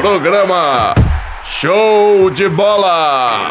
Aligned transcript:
Programa 0.00 0.94
Show 1.44 2.30
de 2.30 2.48
Bola! 2.48 3.50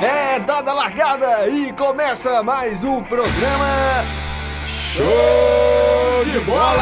É 0.00 0.38
dada 0.38 0.72
largada 0.72 1.46
e 1.46 1.70
começa 1.74 2.42
mais 2.42 2.82
um 2.82 3.02
programa 3.02 4.06
Show 4.92 6.24
de 6.24 6.40
Bola! 6.40 6.74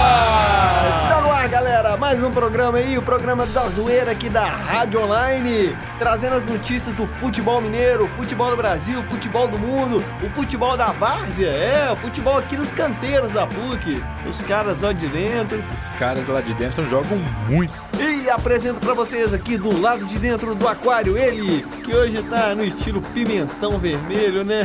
Está 1.04 1.20
no 1.20 1.30
ar, 1.30 1.46
galera, 1.46 1.94
mais 1.98 2.24
um 2.24 2.30
programa 2.30 2.78
aí, 2.78 2.96
o 2.96 3.02
programa 3.02 3.44
da 3.44 3.68
zoeira 3.68 4.12
aqui 4.12 4.30
da 4.30 4.46
Rádio 4.48 5.02
Online, 5.02 5.76
trazendo 5.98 6.36
as 6.36 6.46
notícias 6.46 6.96
do 6.96 7.06
futebol 7.06 7.60
mineiro, 7.60 8.08
futebol 8.16 8.50
do 8.50 8.56
Brasil, 8.56 9.02
futebol 9.10 9.46
do 9.46 9.58
mundo, 9.58 10.02
o 10.22 10.30
futebol 10.30 10.74
da 10.74 10.86
várzea, 10.86 11.48
é, 11.48 11.92
o 11.92 11.96
futebol 11.96 12.38
aqui 12.38 12.56
dos 12.56 12.70
canteiros 12.70 13.30
da 13.30 13.46
PUC, 13.46 14.02
os 14.26 14.40
caras 14.40 14.80
lá 14.80 14.94
de 14.94 15.06
dentro. 15.06 15.62
Os 15.70 15.90
caras 15.90 16.26
lá 16.26 16.40
de 16.40 16.54
dentro 16.54 16.88
jogam 16.88 17.18
muito. 17.46 17.74
E 18.00 18.30
apresento 18.30 18.80
pra 18.80 18.94
vocês 18.94 19.34
aqui 19.34 19.58
do 19.58 19.78
lado 19.78 20.06
de 20.06 20.18
dentro 20.18 20.54
do 20.54 20.66
aquário 20.66 21.18
ele, 21.18 21.62
que 21.84 21.94
hoje 21.94 22.22
tá 22.22 22.54
no 22.54 22.64
estilo 22.64 23.02
pimentão 23.02 23.78
vermelho, 23.78 24.44
né? 24.44 24.62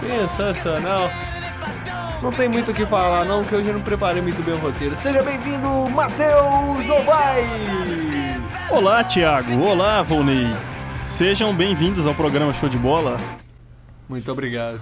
Sensacional. 0.00 1.10
Não 2.22 2.32
tem 2.32 2.48
muito 2.48 2.72
o 2.72 2.74
que 2.74 2.84
falar 2.84 3.24
não, 3.24 3.44
que 3.44 3.54
hoje 3.54 3.68
eu 3.68 3.74
não 3.74 3.80
preparei 3.80 4.20
muito 4.20 4.42
bem 4.42 4.54
o 4.54 4.58
roteiro. 4.58 4.96
Seja 5.00 5.22
bem-vindo, 5.22 5.68
Matheus 5.90 6.84
Novaes! 6.84 7.48
Olá, 8.70 9.04
Thiago. 9.04 9.60
Olá, 9.64 10.02
Volney. 10.02 10.46
Sejam 11.04 11.54
bem-vindos 11.54 12.06
ao 12.06 12.14
programa 12.14 12.52
Show 12.52 12.68
de 12.68 12.76
Bola. 12.76 13.16
Muito 14.08 14.30
obrigado. 14.32 14.80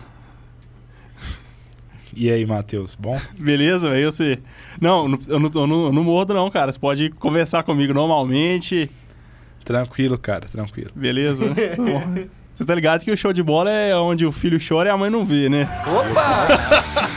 E 2.15 2.31
aí, 2.31 2.47
Matheus, 2.47 2.95
bom? 2.95 3.21
Beleza, 3.39 3.91
velho? 3.91 4.11
Você. 4.11 4.39
Não, 4.81 5.07
não- 5.07 5.19
eu 5.29 5.39
não, 5.39 5.51
eu 5.55 5.67
não, 5.67 5.85
eu 5.87 5.93
não 5.93 6.03
mordo, 6.05 6.33
não, 6.33 6.51
cara. 6.51 6.73
Você 6.73 6.79
pode 6.79 7.11
conversar 7.11 7.63
comigo 7.63 7.93
normalmente. 7.93 8.91
Tranquilo, 9.63 10.17
cara, 10.17 10.47
tranquilo. 10.49 10.91
Beleza? 10.95 11.45
Bom, 11.77 12.25
Você 12.55 12.65
tá 12.65 12.75
ligado 12.75 13.05
que 13.05 13.11
o 13.11 13.17
show 13.17 13.33
de 13.33 13.43
bola 13.43 13.71
é 13.71 13.95
onde 13.95 14.25
o 14.25 14.33
filho 14.33 14.59
chora 14.67 14.89
e 14.89 14.93
a 14.93 14.97
mãe 14.97 15.11
não 15.11 15.27
vê, 15.27 15.49
né? 15.51 15.69
Opa! 15.87 17.07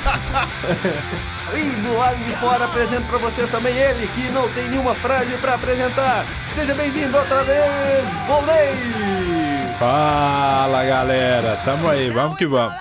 e 1.55 1.63
do 1.81 1.97
lado 1.97 2.17
de 2.17 2.35
fora 2.37 2.65
apresento 2.65 3.03
pra 3.07 3.17
vocês 3.17 3.49
também 3.49 3.75
ele, 3.75 4.07
que 4.07 4.29
não 4.31 4.47
tem 4.49 4.69
nenhuma 4.69 4.93
frase 4.95 5.31
pra 5.37 5.55
apresentar. 5.55 6.25
Seja 6.53 6.73
bem-vindo 6.73 7.17
outra 7.17 7.43
vez, 7.43 8.05
Volney! 8.27 9.75
Fala, 9.79 10.83
galera. 10.85 11.59
Tamo 11.63 11.89
aí, 11.89 12.09
vamos 12.09 12.37
que 12.37 12.45
vamos. 12.45 12.75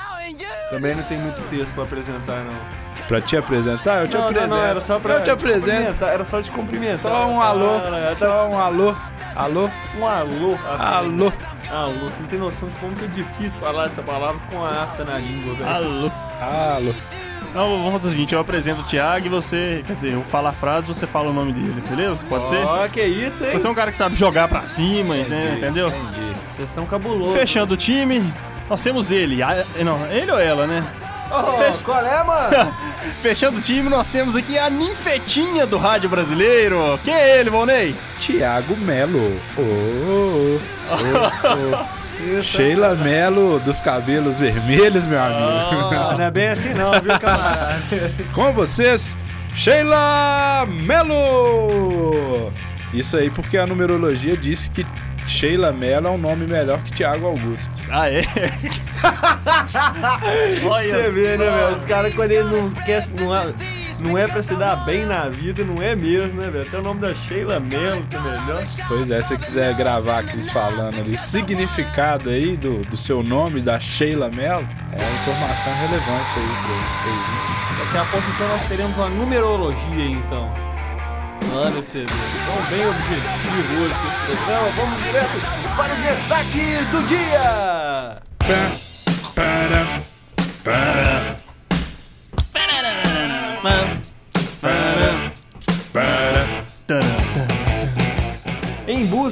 Também 0.71 0.95
não 0.95 1.03
tem 1.05 1.17
muito 1.19 1.41
texto 1.49 1.73
pra 1.75 1.85
apresentar, 1.85 2.37
não. 2.45 2.89
Pra 3.07 3.21
te 3.23 3.37
apresentar, 3.39 4.03
eu 4.03 4.09
te 4.09 4.15
não, 4.15 4.21
não, 4.21 4.29
apresento. 4.29 4.55
não, 4.55 4.63
era 4.65 4.81
só 4.83 4.99
pra 4.99 5.15
eu 5.15 5.23
te 5.23 5.31
apresento. 5.31 5.77
cumprimentar, 5.79 6.09
Era 6.13 6.25
só 6.27 6.41
de 6.41 6.51
cumprimentar. 6.51 6.99
Só 6.99 7.27
um 7.27 7.41
alô, 7.41 7.77
Ah, 7.77 8.15
só 8.15 8.49
um 8.49 8.59
alô. 8.59 8.95
Alô? 9.35 9.71
Um 9.99 10.07
alô. 10.07 10.59
Alô. 10.79 11.33
Alô, 11.71 11.93
você 12.09 12.21
não 12.21 12.29
tem 12.29 12.39
noção 12.39 12.69
de 12.69 12.75
como 12.77 12.93
que 12.95 13.05
é 13.05 13.09
difícil 13.09 13.61
falar 13.61 13.87
essa 13.87 14.03
palavra 14.03 14.39
com 14.51 14.63
a 14.63 14.69
afta 14.83 15.05
na 15.05 15.17
língua, 15.19 15.55
velho. 15.55 15.71
Alô. 15.71 16.11
Alô. 16.41 16.95
Então 17.51 17.69
vamos 17.83 17.93
fazer 17.93 18.09
o 18.09 18.11
seguinte: 18.13 18.35
eu 18.35 18.41
apresento 18.41 18.81
o 18.81 18.85
Thiago 18.85 19.27
e 19.27 19.29
você. 19.29 19.83
Quer 19.87 19.93
dizer, 19.95 20.13
eu 20.13 20.23
falo 20.23 20.49
a 20.49 20.53
frase 20.53 20.87
você 20.87 21.07
fala 21.07 21.31
o 21.31 21.33
nome 21.33 21.53
dele, 21.53 21.83
beleza? 21.89 22.25
Pode 22.29 22.47
ser? 22.47 22.65
Ó, 22.65 22.87
que 22.89 23.03
isso, 23.03 23.45
hein? 23.45 23.53
Você 23.53 23.67
é 23.67 23.71
um 23.71 23.75
cara 23.75 23.91
que 23.91 23.97
sabe 23.97 24.15
jogar 24.17 24.49
pra 24.49 24.67
cima, 24.67 25.15
né? 25.17 25.55
entendeu? 25.59 25.89
Entendi. 25.89 26.33
Vocês 26.55 26.69
estão 26.69 26.85
cabulosos. 26.87 27.35
Fechando 27.35 27.75
o 27.75 27.77
time, 27.77 28.23
nós 28.69 28.83
temos 28.83 29.11
ele. 29.11 29.43
a- 29.43 29.65
não, 29.85 30.07
ele 30.07 30.31
ou 30.31 30.39
ela, 30.39 30.67
né? 30.67 30.85
Ô, 31.31 31.53
Fecha- 31.59 31.81
qual 31.85 32.05
é, 32.07 32.23
mano? 32.25 32.75
Fechando 33.21 33.59
o 33.59 33.61
time, 33.61 33.89
nós 33.91 34.11
temos 34.11 34.35
aqui 34.35 34.59
a 34.59 34.71
ninfetinha 34.71 35.67
do 35.67 35.77
rádio 35.77 36.09
brasileiro. 36.09 36.99
Quem 37.05 37.13
é 37.15 37.39
ele, 37.39 37.51
Volney? 37.51 37.95
Tiago 38.19 38.75
Melo. 38.77 39.39
Ô, 39.57 39.61
ô, 39.61 40.59
ô, 40.95 41.98
ô. 42.39 42.43
Sheila 42.43 42.95
Melo 42.95 43.59
dos 43.61 43.81
cabelos 43.81 44.41
vermelhos, 44.41 45.07
meu 45.07 45.21
amigo. 45.21 45.95
Ah, 45.95 46.15
não 46.17 46.25
é 46.25 46.31
bem 46.31 46.49
assim 46.49 46.73
não, 46.75 46.93
viu, 46.93 47.19
camarada? 47.19 47.79
Com 48.35 48.53
vocês, 48.53 49.17
Sheila 49.53 50.67
Melo! 50.67 52.53
Isso 52.93 53.17
aí 53.17 53.31
porque 53.31 53.57
a 53.59 53.67
numerologia 53.67 54.37
disse 54.37 54.71
que 54.71 54.85
Sheila 55.27 55.73
Melo 55.73 56.09
é 56.09 56.11
um 56.11 56.19
nome 56.19 56.47
melhor 56.47 56.83
que 56.83 56.93
Tiago 56.93 57.27
Augusto. 57.27 57.83
Ah, 57.91 58.11
é? 58.11 58.23
Olha 60.65 60.89
Você 60.89 61.11
vê, 61.11 61.37
né, 61.37 61.51
velho? 61.51 61.73
Os 61.73 61.85
caras, 61.85 62.15
quando 62.15 62.31
ele 62.31 62.45
não 62.45 62.71
quer. 62.71 63.07
Não 63.09 63.29
não 64.01 64.17
é 64.19 64.27
pra 64.29 64.43
se 64.43 64.55
dar 64.55 64.77
bem 64.85 65.05
na 65.07 65.29
vida, 65.29 65.65
não 65.65 65.81
é 65.83 65.95
mesmo, 65.97 66.41
né, 66.41 66.51
velho? 66.51 66.67
Até 66.69 66.79
o 66.79 66.83
nome 66.83 67.01
da 67.01 67.15
Sheila 67.15 67.59
mesmo, 67.61 68.07
que 68.07 68.17
é 68.17 68.21
melhor. 68.21 68.65
Pois 68.89 69.11
é, 69.11 69.23
se 69.23 69.29
você 69.29 69.39
quiser 69.39 69.75
gravar 69.75 70.19
a 70.21 70.23
Cris 70.23 70.51
falando 70.51 70.99
ali 70.99 71.15
o 71.15 71.19
significado 71.19 72.31
aí 72.31 72.57
do, 72.57 72.85
do 72.85 72.97
seu 72.97 73.23
nome, 73.23 73.61
da 73.61 73.79
Sheila 73.81 74.29
Melo, 74.31 74.67
é 74.93 75.03
uma 75.03 75.13
informação 75.13 75.73
relevante 75.75 76.39
aí 76.39 76.49
pro 76.63 76.75
pro- 77.03 77.85
Daqui 77.85 77.97
a 77.99 78.05
pouco, 78.11 78.27
então, 78.35 78.49
nós 78.49 78.69
teremos 78.69 78.97
uma 78.97 79.09
numerologia 79.09 79.79
aí, 79.95 80.13
então. 80.13 80.49
Mano, 81.53 81.81
você 81.83 82.01
vê. 82.01 82.05
Então, 82.05 82.71
bem 82.71 82.87
objetivo 82.87 83.83
hoje 83.83 83.95
com 83.95 84.09
esse 84.09 84.37
programa. 84.37 84.69
Vamos 84.77 85.03
direto 85.05 85.77
para 85.77 85.93
os 85.95 86.01
destaques 86.01 86.89
do 86.89 87.07
dia! 87.07 88.15
Para, 88.39 88.88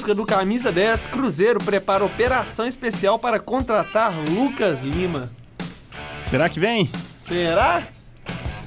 busca 0.07 0.15
do 0.15 0.25
camisa 0.25 0.71
10, 0.71 1.09
Cruzeiro 1.09 1.59
prepara 1.59 2.05
operação 2.05 2.65
especial 2.67 3.19
para 3.19 3.41
contratar 3.41 4.13
Lucas 4.31 4.81
Lima. 4.81 5.29
Será 6.31 6.49
que 6.49 6.61
vem? 6.61 6.89
Será? 7.27 7.83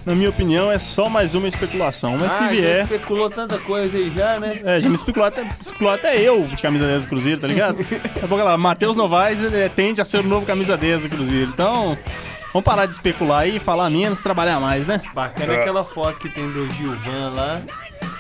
Na 0.06 0.14
minha 0.16 0.30
opinião, 0.30 0.70
é 0.72 0.78
só 0.80 1.08
mais 1.08 1.36
uma 1.36 1.48
especulação. 1.48 2.18
Mas 2.18 2.34
se 2.34 2.44
Ah, 2.44 2.48
já 2.48 2.52
vier. 2.52 2.82
especulou 2.84 3.30
tanta 3.30 3.58
coisa 3.60 3.96
aí 3.98 4.12
já, 4.14 4.38
né? 4.40 4.60
É, 4.66 4.82
já 4.82 4.90
me 4.90 4.96
especulou 4.96 5.28
até, 5.28 5.46
especulou 5.62 5.94
até 5.94 6.20
eu 6.22 6.44
de 6.46 6.58
camisa 6.62 6.86
10 6.86 7.04
do 7.04 7.10
Cruzeiro, 7.10 7.40
tá 7.40 7.48
ligado? 7.48 7.78
Daqui 7.78 8.20
a 8.26 8.28
pouco 8.28 8.44
lá, 8.44 8.58
Matheus 8.58 8.98
Novaes 8.98 9.42
é, 9.42 9.70
tende 9.70 10.02
a 10.02 10.06
ser 10.06 10.18
o 10.20 10.24
novo 10.24 10.46
camisa 10.46 10.76
10 10.76 11.04
do 11.04 11.10
Cruzeiro. 11.10 11.52
Então, 11.54 11.98
vamos 12.52 12.66
parar 12.66 12.86
de 12.86 12.92
especular 12.94 13.42
aí, 13.42 13.60
falar 13.60 13.90
menos, 13.90 14.22
trabalhar 14.22 14.60
mais, 14.60 14.88
né? 14.88 15.02
Bacana 15.14 15.54
aquela 15.54 15.84
foto 15.86 16.18
que 16.20 16.30
tem 16.30 16.50
do 16.52 16.70
Gilvan 16.74 17.30
lá. 17.34 17.62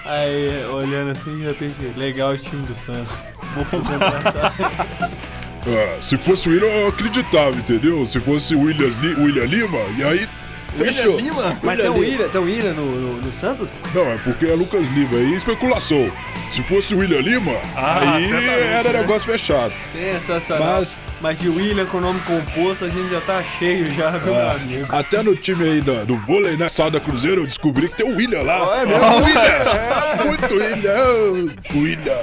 Aí, 0.09 0.65
olhando 0.65 1.11
assim, 1.11 1.37
de 1.37 1.43
repente, 1.43 1.75
legal 1.97 2.31
o 2.31 2.37
time 2.37 2.65
do 2.65 2.75
Santos. 2.75 3.15
Vou 3.55 3.65
contratar. 3.65 4.53
Ah, 5.67 6.01
se 6.01 6.17
fosse 6.17 6.47
o 6.47 6.53
William, 6.53 6.67
eu 6.69 6.87
acreditava, 6.87 7.51
entendeu? 7.55 8.03
Se 8.05 8.17
fosse 8.21 8.55
o 8.55 8.61
William, 8.61 8.87
Li- 9.01 9.15
William 9.15 9.43
Lima, 9.45 9.77
e 9.97 10.03
aí. 10.03 10.29
Fechou. 10.77 11.19
Mas 11.63 11.77
tem 11.79 11.89
o 11.89 11.93
Lima. 11.93 11.97
William, 11.99 12.27
tem 12.29 12.41
o 12.41 12.43
William 12.45 12.73
no, 12.73 12.85
no, 12.85 13.21
no 13.21 13.33
Santos? 13.33 13.71
Não, 13.93 14.03
é 14.11 14.17
porque 14.23 14.45
é 14.45 14.53
Lucas 14.53 14.87
Lima, 14.89 15.17
aí 15.17 15.35
especulação. 15.35 16.11
Se 16.51 16.63
fosse 16.63 16.95
o 16.95 16.99
William 16.99 17.19
Lima, 17.21 17.53
Ah, 17.75 18.15
aí 18.15 18.31
era 18.31 18.91
né? 18.91 18.99
negócio 19.01 19.31
fechado. 19.31 19.73
Sensacional. 19.91 20.77
Mas- 20.77 20.99
Mas 21.21 21.37
de 21.39 21.49
William 21.49 21.85
com 21.85 21.99
nome 21.99 22.19
composto 22.21 22.85
a 22.85 22.89
gente 22.89 23.09
já 23.09 23.19
tá 23.21 23.43
cheio 23.57 23.91
já, 23.93 24.11
viu, 24.11 24.33
meu 24.33 24.49
amigo? 24.49 24.85
Até 24.89 25.21
no 25.21 25.35
time 25.35 25.65
aí 25.65 25.81
da- 25.81 26.05
do 26.05 26.15
vôlei, 26.15 26.55
né, 26.55 26.69
Sada 26.69 26.97
Cruzeiro, 26.99 27.41
eu 27.41 27.45
descobri 27.47 27.89
que 27.89 27.97
tem 27.97 28.05
o 28.11 28.15
William 28.15 28.41
lá. 28.41 28.81
É 28.81 28.85
mesmo? 28.85 29.03
Ah, 29.03 29.15
William! 29.15 29.41
É, 29.41 30.23
muito 30.25 30.55
William! 30.55 31.55
William! 31.75 32.17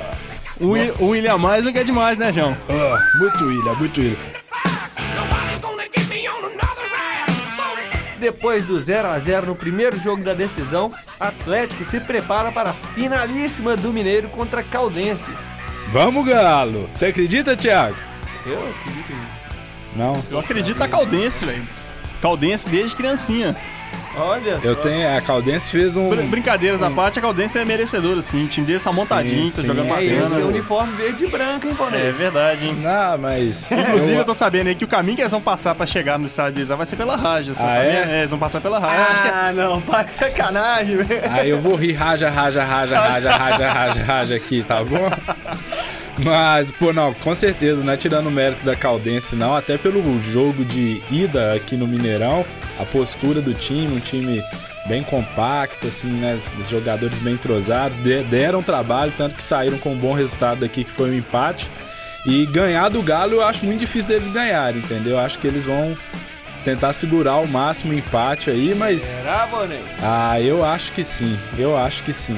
O, 0.59 0.69
Wi- 0.69 0.93
o 0.99 1.07
William 1.09 1.37
mais 1.37 1.63
não 1.65 1.73
quer 1.75 1.85
demais, 1.85 2.19
né, 2.19 2.33
João? 2.33 2.57
Ah, 2.71 2.99
muito 3.19 3.45
William, 3.45 3.75
muito 3.75 4.01
William. 4.01 4.17
Depois 8.19 8.67
do 8.67 8.81
0 8.81 9.09
a 9.09 9.19
0 9.19 9.47
no 9.47 9.55
primeiro 9.55 9.99
jogo 9.99 10.23
da 10.23 10.33
decisão, 10.33 10.93
Atlético 11.21 11.85
se 11.85 12.01
prepara 12.01 12.51
para 12.51 12.71
a 12.71 12.75
finalíssima 12.95 13.77
do 13.77 13.93
Mineiro 13.93 14.29
contra 14.29 14.63
Caldense. 14.63 15.31
Vamos, 15.93 16.27
Galo! 16.27 16.89
Você 16.93 17.07
acredita, 17.07 17.57
Thiago? 17.57 17.97
Eu 18.47 18.59
acredito 18.71 19.13
em 19.13 19.99
Não. 19.99 20.23
Eu 20.31 20.39
acredito 20.39 20.79
na 20.79 20.89
Caldense, 20.89 21.45
velho. 21.45 21.67
Caldense 22.21 22.69
desde 22.69 22.97
criancinha. 22.97 23.55
Olha 24.17 24.59
Eu 24.63 24.75
só. 24.75 24.81
tenho. 24.81 25.17
A 25.17 25.21
Caldense 25.21 25.71
fez 25.73 25.97
um. 25.97 26.09
Br- 26.09 26.23
Brincadeiras 26.23 26.83
à 26.83 26.91
parte, 26.91 27.19
a 27.19 27.23
Caldense 27.23 27.59
é 27.59 27.65
merecedora, 27.65 28.21
assim. 28.21 28.45
O 28.45 28.49
time 28.49 28.67
dele 28.67 28.81
tá 28.81 28.93
montadinho, 28.93 29.51
tá 29.53 29.63
jogando 29.63 29.93
É 29.95 30.03
isso, 30.05 30.23
bacana. 30.23 30.41
é 30.41 30.45
uniforme 30.45 30.93
verde 30.95 31.25
e 31.25 31.29
branco, 31.29 31.67
hein, 31.67 31.73
É 31.73 31.77
Paulinho? 31.77 32.13
verdade, 32.15 32.67
hein? 32.67 32.75
Não, 32.83 33.19
mas. 33.19 33.71
Inclusive, 33.73 34.13
eu- 34.13 34.19
eu 34.19 34.25
tô 34.25 34.35
sabendo 34.35 34.69
aí 34.69 34.75
que 34.75 34.85
o 34.85 34.89
caminho 34.89 35.17
que 35.17 35.23
eles 35.23 35.33
vão 35.33 35.41
passar 35.41 35.75
pra 35.75 35.87
chegar 35.87 36.19
no 36.19 36.27
estádio 36.27 36.55
deles 36.55 36.69
vai 36.69 36.87
ser 36.87 36.97
pela 36.97 37.17
Raja. 37.17 37.55
Você 37.55 37.63
Ah, 37.65 37.71
sabia? 37.71 37.89
é? 37.91 38.19
eles 38.21 38.31
vão 38.31 38.39
passar 38.39 38.61
pela 38.61 38.79
Raja. 38.79 39.29
É- 39.29 39.31
Ah, 39.33 39.53
não, 39.55 39.81
para 39.81 40.05
de 40.05 40.15
sacanagem, 40.15 40.97
velho. 40.97 41.21
Aí 41.31 41.51
eu 41.51 41.61
vou 41.61 41.75
rir, 41.77 41.93
raja, 41.93 42.31
raja, 42.31 42.65
raja, 42.65 42.99
raja, 42.99 43.31
raja, 43.31 43.69
raja, 43.71 44.03
raja 44.03 44.35
aqui, 44.37 44.63
tá 44.67 44.83
bom? 44.83 45.11
Mas, 46.19 46.71
pô, 46.71 46.93
não, 46.93 47.13
com 47.13 47.35
certeza, 47.35 47.85
não 47.85 47.93
é 47.93 47.97
tirando 47.97 48.29
o 48.29 48.31
mérito 48.31 48.65
da 48.65 48.75
Caldense, 48.75 49.37
não, 49.37 49.55
até 49.55 49.77
pelo 49.77 50.19
jogo 50.23 50.65
de 50.65 51.03
ida 51.11 51.53
aqui 51.55 51.77
no 51.77 51.87
Mineirão, 51.87 52.45
a 52.79 52.85
postura 52.85 53.41
do 53.41 53.55
time, 53.55 53.97
um 53.97 54.01
time 54.01 54.43
bem 54.87 55.03
compacto, 55.03 55.87
assim, 55.87 56.09
né? 56.09 56.39
Os 56.61 56.69
jogadores 56.69 57.19
bem 57.19 57.35
entrosados, 57.35 57.97
de- 57.99 58.23
deram 58.25 58.63
trabalho, 58.63 59.13
tanto 59.17 59.35
que 59.35 59.43
saíram 59.43 59.79
com 59.79 59.93
um 59.93 59.97
bom 59.99 60.13
resultado 60.15 60.65
aqui, 60.65 60.85
que 60.85 60.91
foi 60.93 61.11
um 61.11 61.15
empate. 61.15 61.69
E 62.27 62.45
ganhar 62.47 62.89
do 62.89 63.03
Galo 63.03 63.35
eu 63.35 63.43
acho 63.45 63.65
muito 63.65 63.81
difícil 63.81 64.09
deles 64.09 64.29
ganharem, 64.29 64.79
entendeu? 64.81 65.13
Eu 65.15 65.19
acho 65.21 65.39
que 65.39 65.47
eles 65.47 65.65
vão 65.65 65.97
tentar 66.65 66.93
segurar 66.93 67.33
ao 67.33 67.47
máximo 67.47 67.93
o 67.93 67.97
empate 67.97 68.51
aí, 68.51 68.75
mas. 68.75 69.03
Será? 69.03 69.49
Ah, 70.03 70.41
eu 70.41 70.65
acho 70.65 70.91
que 70.93 71.05
sim. 71.05 71.39
Eu 71.57 71.77
acho 71.77 72.03
que 72.03 72.13
sim. 72.13 72.37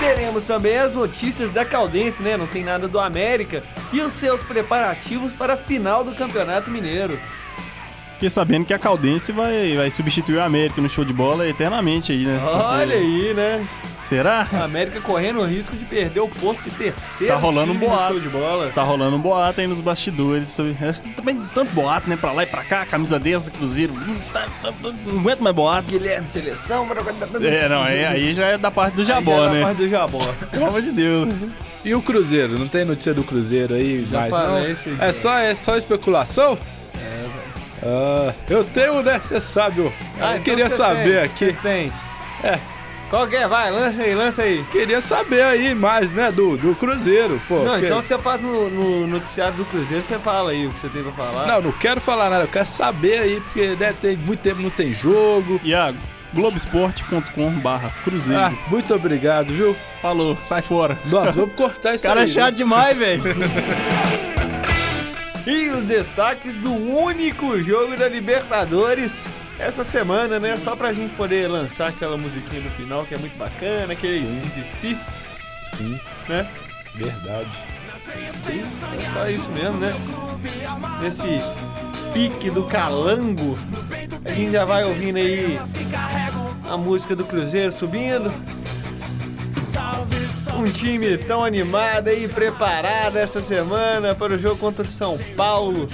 Teremos 0.00 0.44
também 0.44 0.78
as 0.78 0.92
notícias 0.92 1.50
da 1.50 1.64
Caldense, 1.64 2.22
né? 2.22 2.36
Não 2.36 2.46
tem 2.46 2.62
nada 2.62 2.86
do 2.86 2.98
América. 3.00 3.62
E 3.92 4.00
os 4.00 4.12
seus 4.14 4.40
preparativos 4.42 5.32
para 5.32 5.54
a 5.54 5.56
final 5.56 6.04
do 6.04 6.14
Campeonato 6.14 6.70
Mineiro. 6.70 7.18
Fiquei 8.16 8.30
sabendo 8.30 8.64
que 8.64 8.72
a 8.72 8.78
Caldense 8.78 9.30
vai, 9.30 9.76
vai 9.76 9.90
substituir 9.90 10.36
o 10.36 10.42
América 10.42 10.80
no 10.80 10.88
show 10.88 11.04
de 11.04 11.12
bola 11.12 11.46
eternamente 11.46 12.12
aí, 12.12 12.24
né? 12.24 12.40
Olha 12.42 12.94
aí, 12.96 13.34
né? 13.34 13.62
Será? 14.00 14.46
A 14.54 14.64
América 14.64 15.00
correndo 15.02 15.40
o 15.40 15.44
risco 15.44 15.76
de 15.76 15.84
perder 15.84 16.20
o 16.20 16.28
posto 16.28 16.62
de 16.64 16.70
terceiro. 16.70 17.34
Tá 17.34 17.38
rolando 17.38 17.72
um 17.72 17.76
boato. 17.76 18.12
show 18.14 18.20
de 18.20 18.28
bola. 18.30 18.72
Tá 18.74 18.82
rolando 18.82 19.16
um 19.16 19.20
boato 19.20 19.60
aí 19.60 19.66
nos 19.66 19.80
bastidores. 19.80 20.48
sobre- 20.48 20.74
é, 20.80 20.92
também 21.14 21.38
tanto 21.54 21.70
boato, 21.72 22.08
né? 22.08 22.16
Pra 22.16 22.32
lá 22.32 22.42
e 22.44 22.46
pra 22.46 22.64
cá, 22.64 22.86
camisa 22.86 23.18
dessa, 23.18 23.50
Cruzeiro. 23.50 23.92
Tá- 24.32 24.46
tá- 24.62 24.72
tá- 24.72 24.92
Não 25.04 25.20
aguento 25.20 25.40
mais 25.40 25.54
boato. 25.54 25.88
Guilherme 25.90 26.26
Seleção. 26.30 26.88
É, 27.42 27.68
não, 27.68 27.82
aí, 27.82 28.02
aí 28.06 28.34
já 28.34 28.46
é 28.46 28.56
da 28.56 28.70
parte 28.70 28.94
do 28.94 29.02
Aí 29.02 29.06
já 29.08 29.14
Jabó, 29.16 29.44
é 29.44 29.46
da 29.48 29.50
né? 29.52 29.62
parte 29.62 29.76
do 29.76 29.88
Jabó. 29.90 30.26
Pelo 30.50 30.66
amor 30.68 30.80
de 30.80 30.92
Deus. 30.92 31.28
E 31.84 31.94
o 31.94 32.00
Cruzeiro? 32.00 32.58
Não 32.58 32.66
tem 32.66 32.84
notícia 32.86 33.12
do 33.12 33.22
Cruzeiro 33.22 33.74
aí 33.74 34.06
Já 34.10 34.20
mais, 34.20 34.34
falei 34.34 34.62
não? 34.64 34.70
isso 34.72 34.88
aí, 34.88 34.96
É 35.00 35.12
só, 35.12 35.38
é 35.38 35.54
só 35.54 35.76
especulação? 35.76 36.58
Ah, 37.88 38.32
eu 38.48 38.64
tenho, 38.64 39.02
né? 39.02 39.18
Você 39.22 39.40
sabe, 39.40 39.78
eu, 39.80 39.92
Ah, 40.20 40.24
eu 40.24 40.30
então 40.32 40.42
queria 40.42 40.68
saber 40.68 41.14
tem, 41.14 41.22
aqui. 41.52 41.56
tem. 41.62 41.92
É. 42.42 42.58
Qual 43.08 43.24
que 43.28 43.36
é? 43.36 43.46
Vai, 43.46 43.70
lança 43.70 44.02
aí, 44.02 44.14
lança 44.16 44.42
aí. 44.42 44.64
Queria 44.72 45.00
saber 45.00 45.40
aí 45.44 45.72
mais, 45.76 46.10
né, 46.10 46.32
do, 46.32 46.56
do 46.56 46.74
Cruzeiro, 46.74 47.40
pô. 47.46 47.60
Não, 47.60 47.70
porque- 47.74 47.86
então 47.86 48.02
você 48.02 48.18
faz 48.18 48.40
no, 48.42 48.68
no 48.68 49.06
noticiário 49.06 49.54
do 49.54 49.64
Cruzeiro, 49.64 50.02
você 50.02 50.18
fala 50.18 50.50
aí 50.50 50.66
o 50.66 50.70
que 50.72 50.80
você 50.80 50.88
tem 50.88 51.04
pra 51.04 51.12
falar. 51.12 51.46
Não, 51.46 51.60
não 51.62 51.70
quero 51.72 52.00
falar 52.00 52.28
nada, 52.28 52.42
eu 52.44 52.48
quero 52.48 52.66
saber 52.66 53.18
aí, 53.20 53.40
porque 53.40 53.76
né, 53.78 53.94
tem 54.02 54.16
muito 54.16 54.40
tempo 54.40 54.60
não 54.60 54.70
tem 54.70 54.92
jogo. 54.92 55.60
Iago, 55.62 55.98
globesport.com 56.34 57.50
barra 57.60 57.90
Cruzeiro. 58.02 58.40
Ah, 58.42 58.52
muito 58.68 58.92
obrigado, 58.92 59.54
viu? 59.54 59.76
Falou, 60.02 60.36
sai 60.44 60.62
fora. 60.62 60.98
Nós 61.06 61.32
vamos 61.36 61.54
cortar 61.54 61.94
isso 61.94 62.02
Cara 62.08 62.22
aí. 62.22 62.28
chato 62.28 62.46
né? 62.50 62.56
demais, 62.56 62.98
velho. 62.98 63.22
E 65.46 65.68
os 65.68 65.84
destaques 65.84 66.56
do 66.56 66.72
único 66.72 67.62
jogo 67.62 67.96
da 67.96 68.08
Libertadores 68.08 69.12
essa 69.58 69.84
semana, 69.84 70.40
né? 70.40 70.56
Só 70.56 70.74
pra 70.74 70.92
gente 70.92 71.14
poder 71.14 71.48
lançar 71.48 71.88
aquela 71.88 72.16
musiquinha 72.16 72.62
no 72.62 72.70
final 72.70 73.06
que 73.06 73.14
é 73.14 73.18
muito 73.18 73.36
bacana, 73.38 73.92
aquele 73.92 74.28
Sim. 74.28 74.42
de 74.54 74.66
si, 74.66 74.98
Sim, 75.76 76.00
né? 76.28 76.46
verdade. 76.96 77.64
É 77.94 79.10
só 79.12 79.28
isso 79.28 79.50
mesmo, 79.50 79.78
né? 79.78 79.92
Nesse 81.02 81.38
pique 82.12 82.50
do 82.50 82.64
calango, 82.64 83.58
a 84.24 84.32
gente 84.32 84.52
já 84.52 84.64
vai 84.64 84.84
ouvindo 84.84 85.16
aí 85.16 85.58
a 86.68 86.76
música 86.76 87.14
do 87.14 87.24
Cruzeiro 87.24 87.72
subindo. 87.72 88.32
Um 90.56 90.64
time 90.70 91.18
tão 91.18 91.44
animado 91.44 92.08
e 92.08 92.26
preparado 92.26 93.18
essa 93.18 93.42
semana 93.42 94.14
para 94.14 94.34
o 94.34 94.38
jogo 94.38 94.56
contra 94.56 94.84
o 94.84 94.90
São 94.90 95.18
Paulo 95.36 95.86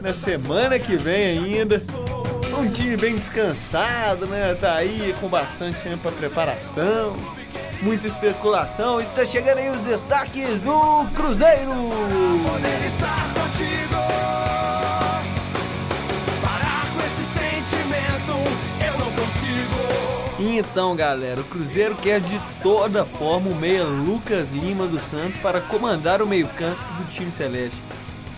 na 0.00 0.12
semana 0.12 0.76
que 0.78 0.96
vem 0.96 1.38
ainda. 1.38 1.80
Um 2.58 2.68
time 2.68 2.96
bem 2.96 3.16
descansado, 3.16 4.26
né? 4.26 4.56
Tá 4.60 4.74
aí 4.74 5.14
com 5.20 5.28
bastante 5.28 5.80
tempo 5.80 5.98
para 5.98 6.10
preparação, 6.10 7.12
muita 7.80 8.08
especulação. 8.08 9.00
Está 9.00 9.24
chegando 9.24 9.58
aí 9.58 9.70
os 9.70 9.80
destaques 9.82 10.60
do 10.62 11.06
Cruzeiro. 11.14 11.70
poder 11.70 12.86
estar 12.86 13.34
contigo. 13.34 14.57
Então, 20.58 20.96
galera, 20.96 21.40
o 21.40 21.44
Cruzeiro 21.44 21.94
quer 21.94 22.20
de 22.20 22.40
toda 22.60 23.04
forma 23.04 23.48
o 23.48 23.54
meia 23.54 23.84
Lucas 23.84 24.48
Lima 24.50 24.88
dos 24.88 25.04
Santos 25.04 25.38
para 25.38 25.60
comandar 25.60 26.20
o 26.20 26.26
meio-campo 26.26 26.82
do 26.94 27.08
time 27.12 27.30
celeste. 27.30 27.80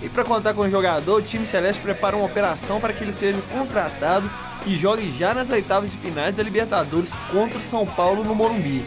E 0.02 0.08
para 0.10 0.22
contar 0.22 0.52
com 0.52 0.60
o 0.60 0.70
jogador, 0.70 1.16
o 1.16 1.22
time 1.22 1.46
celeste 1.46 1.80
prepara 1.80 2.14
uma 2.14 2.26
operação 2.26 2.78
para 2.78 2.92
que 2.92 3.02
ele 3.02 3.14
seja 3.14 3.40
contratado 3.50 4.30
e 4.66 4.76
jogue 4.76 5.10
já 5.18 5.32
nas 5.32 5.48
oitavas 5.48 5.90
de 5.90 5.96
finais 5.96 6.34
da 6.34 6.42
Libertadores 6.42 7.10
contra 7.32 7.56
o 7.56 7.62
São 7.62 7.86
Paulo 7.86 8.22
no 8.22 8.34
Morumbi. 8.34 8.84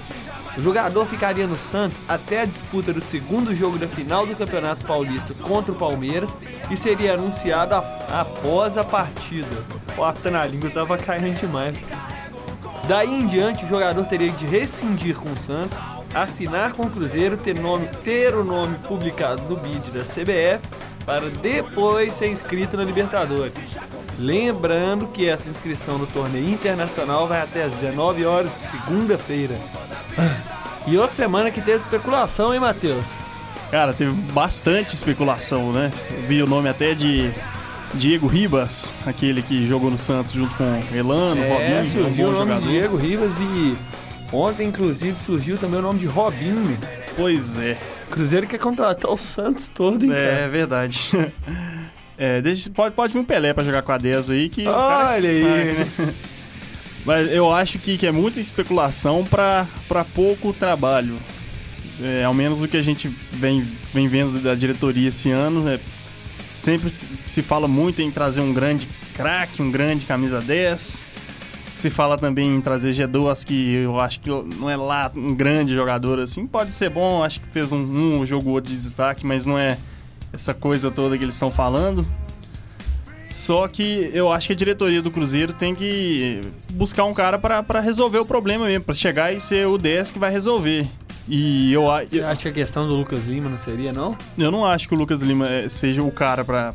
O 0.55 0.61
jogador 0.61 1.07
ficaria 1.07 1.47
no 1.47 1.57
Santos 1.57 1.99
até 2.07 2.41
a 2.41 2.45
disputa 2.45 2.93
do 2.93 3.01
segundo 3.01 3.55
jogo 3.55 3.79
da 3.79 3.87
final 3.87 4.27
do 4.27 4.35
Campeonato 4.35 4.85
Paulista 4.85 5.33
contra 5.43 5.71
o 5.71 5.75
Palmeiras 5.75 6.29
e 6.69 6.77
seria 6.77 7.15
anunciado 7.15 7.73
após 7.73 8.77
a 8.77 8.83
partida. 8.83 9.57
Afta 9.99 10.29
na 10.29 10.45
língua 10.45 10.69
tava 10.69 10.99
caindo 10.99 11.39
demais. 11.39 11.73
Daí 12.87 13.13
em 13.13 13.27
diante, 13.27 13.63
o 13.63 13.67
jogador 13.67 14.05
teria 14.05 14.31
de 14.31 14.45
rescindir 14.45 15.15
com 15.15 15.31
o 15.31 15.37
Santos, 15.37 15.77
assinar 16.13 16.73
com 16.73 16.83
o 16.83 16.89
Cruzeiro, 16.89 17.37
ter, 17.37 17.57
nome, 17.59 17.87
ter 18.03 18.35
o 18.35 18.43
nome 18.43 18.77
publicado 18.87 19.41
no 19.43 19.55
bid 19.55 19.91
da 19.91 20.03
CBF, 20.03 20.61
para 21.05 21.29
depois 21.29 22.13
ser 22.13 22.27
inscrito 22.27 22.77
na 22.77 22.83
Libertadores. 22.83 23.53
Lembrando 24.17 25.07
que 25.07 25.27
essa 25.27 25.49
inscrição 25.49 25.97
no 25.97 26.05
torneio 26.05 26.49
internacional 26.49 27.27
vai 27.27 27.41
até 27.41 27.63
às 27.63 27.71
19 27.73 28.25
horas 28.25 28.51
de 28.57 28.63
segunda-feira. 28.63 29.55
E 30.85 30.97
outra 30.97 31.15
semana 31.15 31.49
que 31.49 31.61
teve 31.61 31.77
especulação, 31.77 32.53
hein, 32.53 32.59
Matheus? 32.59 33.05
Cara, 33.71 33.93
teve 33.93 34.11
bastante 34.11 34.93
especulação, 34.93 35.71
né? 35.71 35.91
Vi 36.27 36.43
o 36.43 36.47
nome 36.47 36.69
até 36.69 36.93
de 36.93 37.31
Diego 37.95 38.27
Ribas, 38.27 38.91
aquele 39.05 39.41
que 39.41 39.67
jogou 39.67 39.91
no 39.91 39.99
Santos 39.99 40.33
junto 40.33 40.53
com 40.55 40.83
Elano, 40.95 41.41
É, 41.43 41.49
Robinho, 41.81 41.81
um 41.83 41.87
surgiu 42.05 42.25
bom 42.25 42.31
o 42.31 42.33
nome 42.33 42.45
jogador. 42.53 42.61
de 42.67 42.71
Diego 42.71 42.97
Rivas 42.97 43.33
e 43.39 43.77
ontem, 44.31 44.67
inclusive, 44.67 45.15
surgiu 45.25 45.57
também 45.57 45.79
o 45.79 45.83
nome 45.83 45.99
de 45.99 46.05
Robinho. 46.07 46.77
Pois 47.15 47.57
é, 47.57 47.77
Cruzeiro 48.09 48.47
quer 48.47 48.57
contratar 48.59 49.11
o 49.11 49.17
Santos 49.17 49.69
todo, 49.73 50.03
hein, 50.03 50.09
cara? 50.11 50.21
é 50.21 50.47
verdade. 50.47 51.09
É, 52.15 52.39
deixa, 52.43 52.69
pode, 52.69 52.93
pode 52.93 53.11
vir 53.11 53.19
um 53.19 53.23
Pelé 53.25 53.53
pra 53.55 53.63
jogar 53.63 53.81
com 53.81 53.91
a 53.91 53.97
10 53.97 54.29
aí 54.29 54.47
que. 54.47 54.65
cara- 54.65 55.13
Olha 55.15 55.29
aí. 55.29 55.41
Vai, 55.41 55.63
né? 56.05 56.13
Mas 57.03 57.31
eu 57.33 57.51
acho 57.51 57.79
que, 57.79 57.97
que 57.97 58.05
é 58.05 58.11
muita 58.11 58.39
especulação 58.39 59.25
pra, 59.25 59.65
pra 59.87 60.05
pouco 60.05 60.53
trabalho. 60.53 61.15
É, 61.99 62.23
ao 62.23 62.33
menos 62.33 62.61
o 62.61 62.67
que 62.67 62.77
a 62.77 62.83
gente 62.83 63.09
vem, 63.31 63.67
vem 63.91 64.07
vendo 64.07 64.39
da 64.39 64.53
diretoria 64.53 65.09
esse 65.09 65.31
ano. 65.31 65.67
é, 65.67 65.79
sempre 66.53 66.89
se, 66.89 67.41
fala 67.41 67.67
muito 67.67 68.01
em 68.01 68.11
trazer 68.11 68.41
um 68.41 68.53
grande 68.53 68.87
craque, 69.15 69.61
um 69.61 69.71
grande 69.71 70.05
camisa 70.05 70.39
10. 70.39 71.03
Se 71.77 71.89
fala 71.89 72.17
também 72.17 72.55
em 72.55 72.61
trazer 72.61 72.91
G2, 72.91 73.43
que 73.43 73.73
eu 73.73 73.99
acho 73.99 74.21
que 74.21 74.29
não 74.29 74.69
é 74.69 74.77
lá 74.77 75.11
um 75.13 75.35
grande 75.35 75.73
jogador 75.73 76.19
assim. 76.19 76.47
Pode 76.47 76.71
ser 76.71 76.89
bom, 76.89 77.23
acho 77.23 77.41
que 77.41 77.47
fez 77.47 77.71
um, 77.71 78.21
um 78.21 78.25
jogo 78.25 78.51
outro 78.51 78.71
de 78.71 78.79
destaque, 78.79 79.25
mas 79.25 79.45
não 79.45 79.57
é 79.57 79.77
essa 80.31 80.53
coisa 80.53 80.89
toda 80.89 81.17
que 81.17 81.23
eles 81.23 81.35
estão 81.35 81.51
falando. 81.51 82.07
Só 83.31 83.67
que 83.67 84.11
eu 84.13 84.31
acho 84.31 84.47
que 84.47 84.53
a 84.53 84.55
diretoria 84.55 85.01
do 85.01 85.09
Cruzeiro 85.09 85.53
tem 85.53 85.73
que 85.73 86.41
buscar 86.71 87.03
um 87.05 87.15
cara 87.15 87.39
pra 87.39 87.79
resolver 87.81 88.19
o 88.19 88.25
problema 88.25 88.67
mesmo, 88.67 88.85
pra 88.85 88.93
chegar 88.93 89.33
e 89.33 89.41
ser 89.41 89.67
o 89.67 89.77
10 89.77 90.11
que 90.11 90.19
vai 90.19 90.31
resolver. 90.31 90.87
E 91.27 91.71
eu, 91.71 91.83
Você 92.09 92.21
acha 92.21 92.35
que 92.41 92.47
a 92.49 92.51
questão 92.51 92.87
do 92.87 92.95
Lucas 92.95 93.23
Lima 93.25 93.49
não 93.49 93.57
seria, 93.57 93.93
não? 93.93 94.17
eu 94.37 94.51
não 94.51 94.65
acho 94.65 94.87
que 94.89 94.93
o 94.93 94.97
Lucas 94.97 95.21
Lima 95.21 95.47
eh, 95.47 95.69
seja 95.69 96.03
o 96.03 96.11
cara 96.11 96.43
pra 96.43 96.73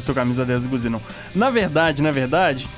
ser 0.00 0.12
o 0.12 0.14
camisa 0.14 0.44
10 0.44 0.62
do 0.64 0.68
Cruzeiro, 0.68 0.92
não. 0.92 1.02
Na 1.34 1.50
verdade, 1.50 2.00
na 2.02 2.12
verdade, 2.12 2.68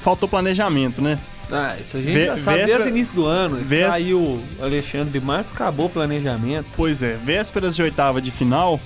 faltou 0.00 0.28
planejamento, 0.28 1.02
né? 1.02 1.18
Ah, 1.50 1.74
isso 1.80 1.96
a 1.96 2.00
gente 2.00 2.12
Vé- 2.14 2.26
já 2.26 2.38
sabe 2.38 2.56
desde 2.58 2.72
véspera- 2.74 2.84
o 2.92 2.96
início 2.96 3.14
do 3.14 3.24
ano. 3.26 3.58
Saiu 3.90 4.18
o 4.20 4.44
Alexandre 4.62 5.20
Matos, 5.20 5.52
acabou 5.52 5.86
o 5.86 5.90
planejamento. 5.90 6.66
Pois 6.76 7.02
é, 7.02 7.14
vésperas 7.24 7.74
de 7.74 7.82
oitava 7.82 8.20
de 8.20 8.30
final, 8.30 8.80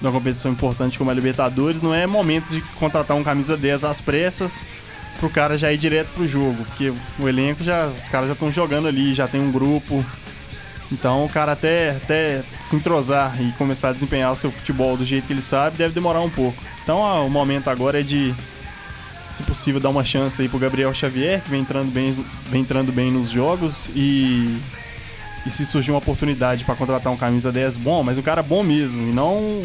de 0.00 0.06
uma 0.06 0.12
competição 0.12 0.50
importante 0.52 0.98
como 0.98 1.10
a 1.10 1.14
Libertadores, 1.14 1.80
não 1.82 1.94
é 1.94 2.06
momento 2.06 2.48
de 2.50 2.60
contratar 2.76 3.16
um 3.16 3.22
camisa 3.24 3.56
10 3.56 3.84
às 3.84 4.00
pressas 4.00 4.64
pro 5.20 5.30
cara 5.30 5.56
já 5.56 5.72
ir 5.72 5.78
direto 5.78 6.08
pro 6.12 6.26
jogo, 6.28 6.64
porque 6.66 6.92
o 7.18 7.28
elenco 7.28 7.64
já, 7.64 7.86
os 7.86 8.08
caras 8.08 8.26
já 8.28 8.34
estão 8.34 8.50
jogando 8.52 8.86
ali, 8.88 9.14
já 9.14 9.26
tem 9.28 9.40
um 9.40 9.50
grupo. 9.50 10.04
Então 10.92 11.24
o 11.24 11.28
cara 11.28 11.52
até, 11.52 11.90
até 11.90 12.42
se 12.60 12.76
entrosar 12.76 13.36
e 13.42 13.50
começar 13.52 13.88
a 13.88 13.92
desempenhar 13.92 14.32
o 14.32 14.36
seu 14.36 14.50
futebol 14.50 14.96
do 14.96 15.04
jeito 15.04 15.26
que 15.26 15.32
ele 15.32 15.42
sabe, 15.42 15.76
deve 15.76 15.92
demorar 15.94 16.20
um 16.20 16.30
pouco. 16.30 16.62
Então 16.82 17.00
o 17.26 17.30
momento 17.30 17.68
agora 17.68 18.00
é 18.00 18.02
de, 18.02 18.32
se 19.32 19.42
possível, 19.42 19.80
dar 19.80 19.88
uma 19.90 20.04
chance 20.04 20.40
aí 20.40 20.48
pro 20.48 20.58
Gabriel 20.58 20.94
Xavier, 20.94 21.40
que 21.42 21.50
vem 21.50 21.60
entrando 21.62 21.90
bem, 21.90 22.12
vem 22.48 22.60
entrando 22.60 22.92
bem 22.92 23.10
nos 23.10 23.30
jogos 23.30 23.90
e 23.94 24.58
e 25.44 25.50
se 25.50 25.64
surgir 25.64 25.92
uma 25.92 25.98
oportunidade 25.98 26.64
pra 26.64 26.74
contratar 26.74 27.12
um 27.12 27.16
camisa 27.16 27.52
10 27.52 27.76
bom, 27.76 28.02
mas 28.02 28.18
um 28.18 28.22
cara 28.22 28.42
bom 28.42 28.64
mesmo, 28.64 29.00
e 29.08 29.12
não 29.14 29.62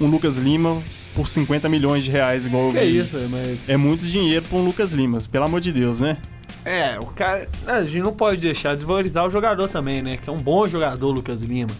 um 0.00 0.06
Lucas 0.06 0.38
Lima 0.38 0.80
por 1.12 1.28
50 1.28 1.68
milhões 1.68 2.04
de 2.04 2.10
reais, 2.12 2.46
igual 2.46 2.68
eu 2.68 2.72
Que 2.72 2.80
vi. 2.84 2.98
isso, 2.98 3.16
mas. 3.28 3.58
É 3.66 3.76
muito 3.76 4.06
dinheiro 4.06 4.46
pra 4.48 4.56
um 4.56 4.64
Lucas 4.64 4.92
Lima, 4.92 5.20
pelo 5.32 5.44
amor 5.44 5.60
de 5.60 5.72
Deus, 5.72 5.98
né? 5.98 6.18
É, 6.64 6.98
o 6.98 7.06
cara. 7.06 7.48
A 7.66 7.82
gente 7.82 8.00
não 8.00 8.12
pode 8.12 8.40
deixar 8.40 8.70
de 8.70 8.78
desvalorizar 8.78 9.26
o 9.26 9.30
jogador 9.30 9.68
também, 9.68 10.02
né? 10.02 10.16
Que 10.16 10.28
é 10.28 10.32
um 10.32 10.38
bom 10.38 10.66
jogador, 10.66 11.10
Lucas 11.10 11.40
Lima. 11.40 11.70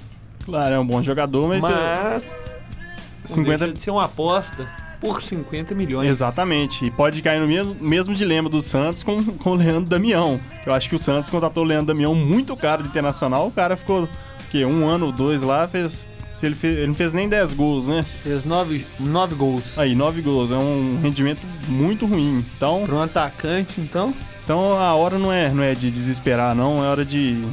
Claro, 0.45 0.75
é 0.75 0.79
um 0.79 0.87
bom 0.87 1.03
jogador, 1.03 1.47
mas... 1.49 1.65
é, 1.65 1.69
Mas. 2.11 2.51
50 3.25 3.59
50... 3.59 3.73
de 3.75 3.83
ser 3.83 3.91
uma 3.91 4.07
aposta 4.07 4.67
por 5.01 5.23
50 5.23 5.75
milhões. 5.75 6.09
Exatamente. 6.09 6.85
E 6.85 6.91
pode 6.91 7.23
cair 7.23 7.41
no 7.41 7.47
mesmo, 7.47 7.77
mesmo 7.81 8.15
dilema 8.15 8.49
do 8.49 8.63
Santos 8.63 9.03
com, 9.03 9.23
com 9.25 9.51
o 9.51 9.55
Leandro 9.55 9.89
Damião. 9.89 10.41
Eu 10.67 10.73
acho 10.73 10.89
que 10.89 10.97
o 10.97 10.99
Santos 10.99 11.29
contratou 11.29 11.65
o 11.65 11.67
Leandro 11.67 11.87
Damião 11.87 12.15
muito 12.15 12.57
caro 12.57 12.83
de 12.83 12.89
internacional. 12.89 13.47
O 13.47 13.53
cara 13.53 13.77
ficou, 13.77 14.05
o 14.05 14.09
quê? 14.51 14.65
Um 14.65 14.89
ano 14.89 15.07
ou 15.07 15.13
dois 15.13 15.43
lá, 15.43 15.69
fez. 15.69 16.07
Se 16.35 16.47
ele, 16.47 16.55
fez, 16.55 16.77
ele 16.79 16.87
não 16.87 16.95
fez 16.95 17.13
nem 17.13 17.29
10 17.29 17.53
gols, 17.55 17.89
né? 17.89 18.05
Fez 18.23 18.45
nove, 18.45 18.87
nove 19.01 19.35
gols. 19.35 19.77
Aí, 19.77 19.93
9 19.93 20.23
gols. 20.23 20.53
É 20.53 20.57
um 20.57 21.01
rendimento 21.03 21.41
muito 21.67 22.07
ruim. 22.07 22.45
Então, 22.57 22.85
Para 22.87 22.95
um 22.95 23.03
atacante, 23.03 23.81
então. 23.81 24.15
Então 24.49 24.73
a 24.73 24.95
hora 24.95 25.19
não 25.19 25.31
é, 25.31 25.51
não 25.51 25.63
é 25.63 25.75
de 25.75 25.91
desesperar, 25.91 26.55
não. 26.55 26.83
É 26.83 26.89
hora 26.89 27.05
de 27.05 27.45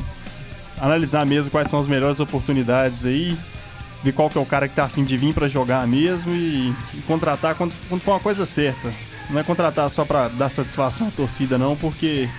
analisar 0.79 1.25
mesmo 1.25 1.51
quais 1.51 1.67
são 1.67 1.77
as 1.77 1.89
melhores 1.89 2.21
oportunidades 2.21 3.05
aí. 3.05 3.37
Ver 4.01 4.13
qual 4.13 4.29
que 4.29 4.37
é 4.37 4.41
o 4.41 4.45
cara 4.45 4.65
que 4.69 4.75
tá 4.75 4.85
afim 4.85 5.03
de 5.03 5.17
vir 5.17 5.33
pra 5.33 5.49
jogar 5.49 5.85
mesmo 5.85 6.33
e, 6.33 6.73
e 6.93 7.01
contratar 7.05 7.53
quando, 7.55 7.73
quando 7.89 7.99
for 7.99 8.11
uma 8.11 8.21
coisa 8.21 8.45
certa. 8.45 8.93
Não 9.29 9.37
é 9.37 9.43
contratar 9.43 9.91
só 9.91 10.05
pra 10.05 10.29
dar 10.29 10.49
satisfação 10.49 11.09
à 11.09 11.11
torcida, 11.11 11.57
não, 11.57 11.75
porque, 11.75 12.29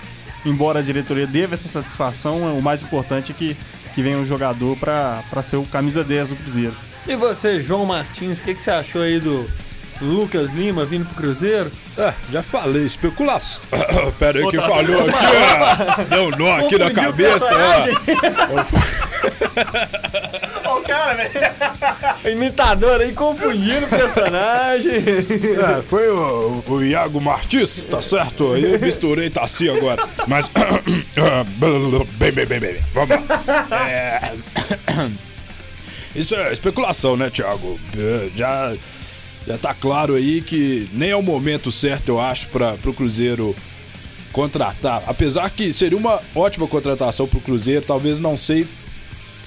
embora 0.42 0.78
a 0.78 0.82
diretoria 0.82 1.26
deva 1.26 1.52
essa 1.52 1.68
satisfação, 1.68 2.56
o 2.58 2.62
mais 2.62 2.80
importante 2.80 3.32
é 3.32 3.34
que, 3.34 3.54
que 3.94 4.00
venha 4.00 4.16
um 4.16 4.24
jogador 4.24 4.74
pra 4.78 5.42
ser 5.42 5.56
o 5.56 5.64
camisa 5.64 6.02
10 6.02 6.30
do 6.30 6.36
Cruzeiro. 6.36 6.74
E 7.06 7.14
você, 7.14 7.60
João 7.60 7.84
Martins, 7.84 8.40
o 8.40 8.44
que, 8.44 8.54
que 8.54 8.62
você 8.62 8.70
achou 8.70 9.02
aí 9.02 9.20
do 9.20 9.46
Lucas 10.00 10.52
Lima 10.52 10.84
vindo 10.84 11.06
pro 11.06 11.14
Cruzeiro? 11.14 11.70
Ah, 11.98 12.12
já 12.30 12.42
falei, 12.42 12.84
especulação. 12.84 13.62
Pera 14.18 14.38
aí 14.38 14.50
que 14.50 14.56
falhou 14.56 15.02
aqui, 15.02 15.12
ó. 16.00 16.04
Deu 16.10 16.24
um 16.26 16.30
nó 16.30 16.56
aqui 16.56 16.78
na 16.78 16.90
cabeça, 16.90 17.48
ó. 17.54 17.86
Ó, 20.64 20.78
o 20.78 20.82
cara, 20.84 21.14
velho. 21.14 21.30
Imitador 22.32 23.00
aí 23.00 23.12
confundindo 23.12 23.86
o 23.86 23.88
personagem. 23.88 24.96
É, 24.96 25.82
foi 25.82 26.08
o, 26.10 26.62
o 26.66 26.82
Iago 26.82 27.20
Martins, 27.20 27.84
tá 27.84 28.02
certo? 28.02 28.52
Aí 28.52 28.72
eu 28.74 28.80
misturei 28.80 29.30
Tassi 29.30 29.70
agora. 29.70 30.06
Mas. 30.26 30.50
bem, 32.18 32.32
bem, 32.32 32.46
bem, 32.46 32.60
bem. 32.60 32.76
Vamos 32.92 33.16
lá. 33.28 33.88
É... 33.88 34.32
Isso 36.14 36.34
é 36.34 36.50
especulação, 36.50 37.16
né, 37.16 37.28
Thiago? 37.28 37.78
É, 37.96 38.30
Já, 38.34 38.74
já 39.46 39.56
tá 39.56 39.72
claro 39.72 40.14
aí 40.14 40.40
que 40.40 40.88
nem 40.92 41.10
é 41.10 41.16
o 41.16 41.22
momento 41.22 41.70
certo, 41.70 42.08
eu 42.08 42.20
acho, 42.20 42.48
para 42.48 42.72
pro 42.74 42.92
Cruzeiro 42.92 43.54
contratar. 44.32 45.04
Apesar 45.06 45.48
que 45.50 45.72
seria 45.72 45.96
uma 45.96 46.20
ótima 46.34 46.66
contratação 46.66 47.26
pro 47.26 47.40
Cruzeiro, 47.40 47.84
talvez 47.86 48.18
não 48.18 48.36
sei 48.36 48.66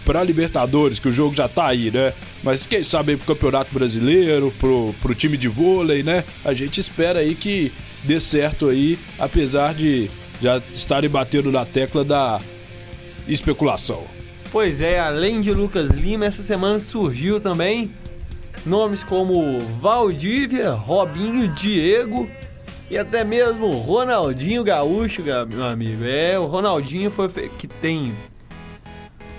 pra 0.06 0.24
Libertadores, 0.24 0.98
que 0.98 1.08
o 1.08 1.12
jogo 1.12 1.36
já 1.36 1.48
tá 1.48 1.68
aí, 1.68 1.92
né? 1.92 2.14
Mas 2.42 2.66
quem 2.66 2.84
sabe 2.84 3.12
aí 3.12 3.18
pro 3.18 3.36
Campeonato 3.36 3.74
Brasileiro, 3.74 4.52
pro, 4.60 4.96
pro 5.02 5.14
time 5.14 5.38
de 5.38 5.48
vôlei, 5.48 6.02
né? 6.02 6.24
A 6.44 6.54
gente 6.54 6.80
espera 6.80 7.20
aí 7.20 7.36
que 7.36 7.72
dê 8.04 8.20
certo 8.20 8.70
aí, 8.70 8.98
apesar 9.20 9.74
de 9.74 10.10
já 10.42 10.62
estarem 10.74 11.10
batendo 11.10 11.52
na 11.52 11.66
tecla 11.66 12.04
da 12.04 12.40
especulação. 13.28 14.06
Pois 14.52 14.82
é, 14.82 15.00
além 15.00 15.42
de 15.42 15.52
Lucas 15.52 15.92
Lima, 15.92 16.26
essa 16.26 16.42
semana 16.42 16.80
surgiu 16.80 17.40
também 17.40 17.92
nomes 18.66 19.04
como 19.04 19.60
Valdívia, 19.82 20.72
Robinho, 20.72 21.48
Diego 21.50 22.30
e 22.90 22.98
até 22.98 23.24
mesmo 23.24 23.70
Ronaldinho 23.72 24.64
Gaúcho, 24.64 25.22
ga- 25.24 25.46
meu 25.46 25.64
amigo. 25.66 26.04
É, 26.06 26.38
o 26.40 26.46
Ronaldinho 26.46 27.10
foi 27.12 27.28
que 27.30 27.68
tem 27.68 28.14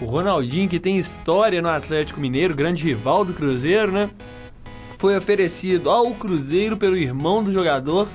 o 0.00 0.06
Ronaldinho 0.06 0.68
que 0.68 0.78
tem 0.80 0.98
história 0.98 1.60
no 1.60 1.68
Atlético 1.68 2.20
Mineiro, 2.20 2.54
grande 2.54 2.82
rival 2.84 3.24
do 3.24 3.34
Cruzeiro, 3.34 3.92
né? 3.92 4.08
Foi 4.98 5.16
oferecido 5.16 5.90
ao 5.90 6.10
Cruzeiro 6.12 6.76
pelo 6.76 6.96
irmão 6.96 7.42
do 7.44 7.52
jogador 7.52 8.08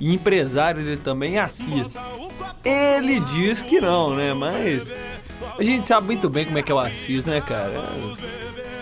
e 0.00 0.12
empresário 0.12 0.82
dele 0.82 1.00
também, 1.02 1.38
Assis. 1.38 1.94
Ele 2.64 3.20
diz 3.20 3.62
que 3.62 3.80
não, 3.80 4.14
né? 4.14 4.34
Mas 4.34 4.92
a 5.58 5.62
gente 5.62 5.86
sabe 5.86 6.06
muito 6.06 6.28
bem 6.28 6.44
como 6.44 6.58
é 6.58 6.62
que 6.62 6.72
é 6.72 6.74
o 6.74 6.78
Assis, 6.78 7.24
né, 7.24 7.40
cara? 7.40 7.84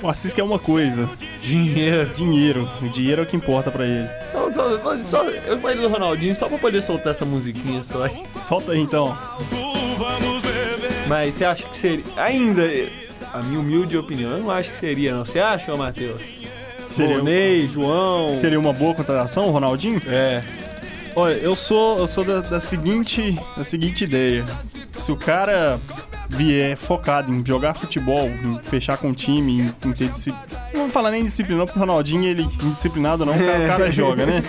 O 0.04 0.08
Assis 0.10 0.34
quer 0.34 0.42
uma 0.42 0.58
coisa: 0.58 1.08
Dinheiro. 1.42 2.10
dinheiro. 2.14 2.68
O 2.82 2.88
dinheiro 2.88 3.22
é 3.22 3.24
o 3.24 3.26
que 3.26 3.34
importa 3.36 3.70
pra 3.70 3.86
ele. 3.86 4.06
Então, 4.28 4.52
só, 4.52 4.98
só- 5.02 5.24
eu 5.24 5.58
falei 5.58 5.76
do 5.78 5.88
Ronaldinho 5.88 6.36
só 6.36 6.46
pra 6.48 6.58
poder 6.58 6.82
soltar 6.82 7.14
essa 7.14 7.24
musiquinha 7.24 7.82
só. 7.82 8.06
Solta 8.40 8.72
aí 8.72 8.80
então. 8.80 9.16
Mas 11.08 11.34
você 11.34 11.44
acha 11.44 11.64
que 11.64 11.78
seria. 11.78 12.04
Ainda, 12.16 12.62
a 13.32 13.38
minha 13.42 13.58
humilde 13.60 13.96
opinião, 13.96 14.32
eu 14.32 14.38
não 14.38 14.50
acho 14.50 14.70
que 14.70 14.76
seria, 14.76 15.14
não. 15.14 15.24
Você 15.24 15.40
acha, 15.40 15.74
Matheus? 15.76 16.20
Seria, 16.90 17.16
Ronei, 17.18 17.66
João. 17.66 18.36
seria 18.36 18.60
uma 18.60 18.72
boa 18.72 18.94
contratação, 18.94 19.50
Ronaldinho? 19.50 20.00
É. 20.06 20.42
Olha, 21.16 21.34
eu 21.34 21.56
sou, 21.56 21.98
eu 21.98 22.06
sou 22.06 22.24
da, 22.24 22.40
da 22.40 22.60
seguinte, 22.60 23.36
da 23.56 23.64
seguinte 23.64 24.04
ideia. 24.04 24.44
Se 25.00 25.10
o 25.10 25.16
cara 25.16 25.78
vier 26.28 26.76
focado 26.76 27.32
em 27.32 27.44
jogar 27.46 27.74
futebol, 27.74 28.28
em 28.28 28.58
fechar 28.62 28.96
com 28.96 29.10
o 29.10 29.14
time, 29.14 29.60
em, 29.60 29.88
em 29.88 29.92
ter 29.92 30.08
disciplina. 30.08 30.46
Não 30.72 30.80
vou 30.82 30.90
falar 30.90 31.10
nem 31.10 31.24
disciplina, 31.24 31.58
não, 31.60 31.66
porque 31.66 31.78
o 31.78 31.80
Ronaldinho, 31.80 32.24
ele 32.24 32.42
indisciplinado 32.42 33.24
não, 33.24 33.32
o 33.32 33.38
cara, 33.38 33.64
o 33.64 33.66
cara 33.66 33.90
joga, 33.92 34.26
né? 34.26 34.42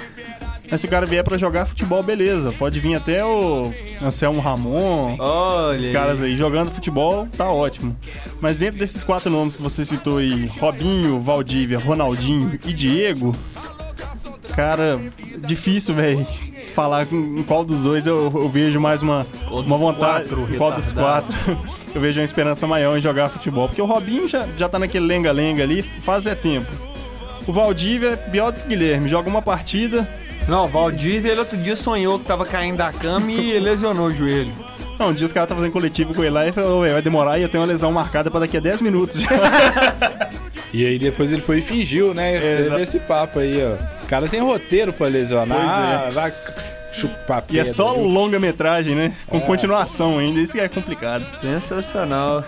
Mas 0.70 0.82
se 0.82 0.88
o 0.88 0.90
cara 0.90 1.06
vier 1.06 1.24
pra 1.24 1.38
jogar 1.38 1.66
futebol, 1.68 2.02
beleza. 2.02 2.52
Pode 2.52 2.80
vir 2.80 2.96
até 2.96 3.24
o 3.24 3.72
Anselmo 4.02 4.42
Ramon, 4.42 5.16
Olha. 5.20 5.76
esses 5.76 5.90
caras 5.90 6.20
aí 6.22 6.36
jogando 6.36 6.72
futebol, 6.72 7.28
tá 7.38 7.52
ótimo. 7.52 7.96
Mas 8.42 8.58
dentro 8.58 8.80
desses 8.80 9.04
quatro 9.04 9.30
nomes 9.30 9.56
que 9.56 9.62
você 9.62 9.86
citou 9.86 10.18
aí, 10.18 10.48
Robinho, 10.60 11.20
Valdívia, 11.20 11.78
Ronaldinho 11.78 12.60
e 12.66 12.74
Diego, 12.74 13.36
cara, 14.56 15.00
difícil, 15.46 15.94
velho. 15.94 16.26
Falar 16.76 17.06
com 17.06 17.16
em 17.16 17.42
qual 17.42 17.64
dos 17.64 17.84
dois 17.84 18.06
eu, 18.06 18.30
eu 18.36 18.50
vejo 18.50 18.82
mais 18.82 19.02
uma, 19.02 19.26
uma 19.50 19.78
vontade. 19.78 20.28
quatro 20.28 20.58
qual 20.58 20.72
dos 20.74 20.92
quatro 20.92 21.34
eu 21.96 22.02
vejo 22.02 22.20
uma 22.20 22.26
esperança 22.26 22.68
maior 22.68 22.98
em 22.98 23.02
jogar 23.02 23.30
futebol. 23.30 23.70
Porque 23.70 23.82
o 23.82 23.86
Robinho 23.86 24.28
já, 24.28 24.46
já 24.58 24.68
tá 24.68 24.78
naquele 24.78 25.06
lenga-lenga 25.06 25.64
ali, 25.64 25.82
faz 25.82 26.28
é 26.28 26.36
tempo. 26.36 26.70
O 27.48 27.54
Valdívia 27.54 28.10
é 28.10 28.16
pior 28.18 28.52
do 28.52 28.60
que 28.60 28.66
o 28.66 28.70
Guilherme, 28.70 29.08
joga 29.08 29.30
uma 29.30 29.42
partida. 29.42 30.06
Não, 30.50 30.66
o 30.66 30.68
Valdívia, 30.68 31.32
ele 31.32 31.40
outro 31.40 31.58
dia 31.58 31.78
sonhou 31.78 32.20
que 32.20 32.26
tava 32.26 32.44
caindo 32.44 32.78
da 32.78 32.92
cama 32.92 33.32
e 33.32 33.58
lesionou 33.60 34.08
o 34.08 34.14
joelho. 34.14 34.52
Não, 35.00 35.10
um 35.10 35.14
dia 35.14 35.26
os 35.26 35.32
caras 35.32 35.48
estavam 35.48 35.62
fazendo 35.62 35.74
coletivo 35.74 36.14
com 36.14 36.24
ele 36.24 36.32
lá 36.32 36.46
e 36.46 36.52
falou, 36.52 36.80
"Ô, 36.80 36.82
velho, 36.82 36.94
vai 36.94 37.02
demorar 37.02 37.40
e 37.40 37.44
eu 37.44 37.50
tenho 37.50 37.64
uma 37.64 37.68
lesão 37.68 37.92
marcada 37.92 38.30
pra 38.30 38.42
daqui 38.42 38.58
a 38.58 38.60
10 38.60 38.82
minutos. 38.82 39.24
E 40.76 40.86
aí 40.86 41.00
depois 41.00 41.32
ele 41.32 41.40
foi 41.40 41.60
e 41.60 41.62
fingiu, 41.62 42.14
né? 42.14 42.38
Teve 42.38 42.66
exato. 42.66 42.82
esse 42.82 43.00
papo 43.00 43.40
aí, 43.40 43.62
ó. 43.64 43.78
O 44.06 44.08
cara 44.08 44.28
tem 44.28 44.40
roteiro 44.40 44.94
pra 44.94 45.08
lesionar. 45.08 45.58
Pois 45.58 45.70
é. 45.72 45.72
Ah, 45.74 46.10
vai 46.12 46.34
chupar 46.94 47.44
e 47.50 47.56
é 47.58 47.64
pedra, 47.64 47.74
só 47.74 47.92
longa-metragem, 47.94 48.96
né? 48.96 49.16
Com 49.28 49.40
continuação 49.42 50.20
ainda, 50.20 50.40
isso 50.40 50.54
que 50.54 50.60
é 50.60 50.70
complicado. 50.70 51.26
Sensacional. 51.40 52.44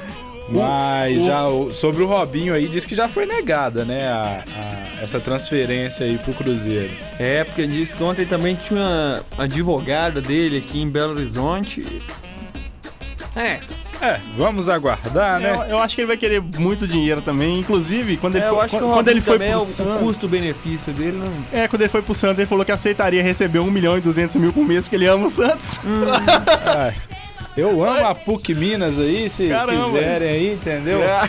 Mas 0.49 1.23
o- 1.23 1.25
já 1.25 1.47
o- 1.47 1.73
sobre 1.73 2.01
o 2.03 2.07
Robinho 2.07 2.53
aí, 2.53 2.67
diz 2.69 2.85
que 2.85 2.95
já 2.95 3.09
foi 3.09 3.25
negada, 3.25 3.83
né? 3.83 4.07
a- 4.07 4.43
a- 4.55 5.03
essa 5.03 5.19
transferência 5.19 6.05
aí 6.05 6.17
pro 6.19 6.31
Cruzeiro. 6.33 6.89
É, 7.19 7.43
porque 7.43 7.67
disse 7.67 7.93
que 7.95 8.01
ontem 8.03 8.25
também 8.25 8.55
tinha 8.55 8.79
uma 8.79 9.23
advogada 9.37 10.21
dele 10.21 10.59
aqui 10.59 10.81
em 10.81 10.89
Belo 10.89 11.13
Horizonte. 11.15 11.83
É, 13.37 13.59
É, 14.01 14.19
vamos 14.37 14.69
aguardar, 14.69 15.41
Eu, 15.41 15.57
né? 15.59 15.67
eu 15.71 15.79
acho 15.79 15.95
que 15.95 16.01
ele 16.01 16.07
vai 16.07 16.17
querer 16.17 16.41
muito 16.41 16.87
dinheiro 16.87 17.21
também. 17.21 17.59
Inclusive, 17.59 18.17
quando 18.17 18.35
ele 18.35 18.45
é, 18.45 18.47
eu 18.47 18.55
foi, 18.55 18.63
acho 18.65 18.69
que 18.73 18.77
quando, 18.79 18.89
o 18.89 18.93
quando 18.93 19.07
ele 19.07 19.21
foi 19.21 19.39
pro 19.39 19.47
o, 19.53 19.57
o 19.57 19.61
Santos. 19.61 19.99
custo-benefício 19.99 20.93
dele 20.93 21.17
não... 21.17 21.33
É, 21.51 21.67
quando 21.67 21.81
ele 21.81 21.89
foi 21.89 22.01
pro 22.01 22.13
Santos, 22.13 22.37
ele 22.39 22.47
falou 22.47 22.63
que 22.63 22.71
aceitaria 22.71 23.23
receber 23.23 23.59
1 23.59 23.71
milhão 23.71 23.97
e 23.97 24.01
200 24.01 24.35
mil 24.35 24.53
por 24.53 24.63
mês, 24.63 24.85
porque 24.85 24.95
ele 24.97 25.07
ama 25.07 25.25
o 25.25 25.29
Santos. 25.31 25.79
Ai, 26.77 26.93
eu 27.57 27.83
amo 27.83 28.05
a 28.05 28.13
PUC 28.13 28.53
Minas 28.53 28.99
aí, 28.99 29.27
se 29.29 29.47
Caramba. 29.49 29.85
quiserem 29.85 30.29
aí, 30.29 30.53
entendeu? 30.53 30.99
É. 31.01 31.21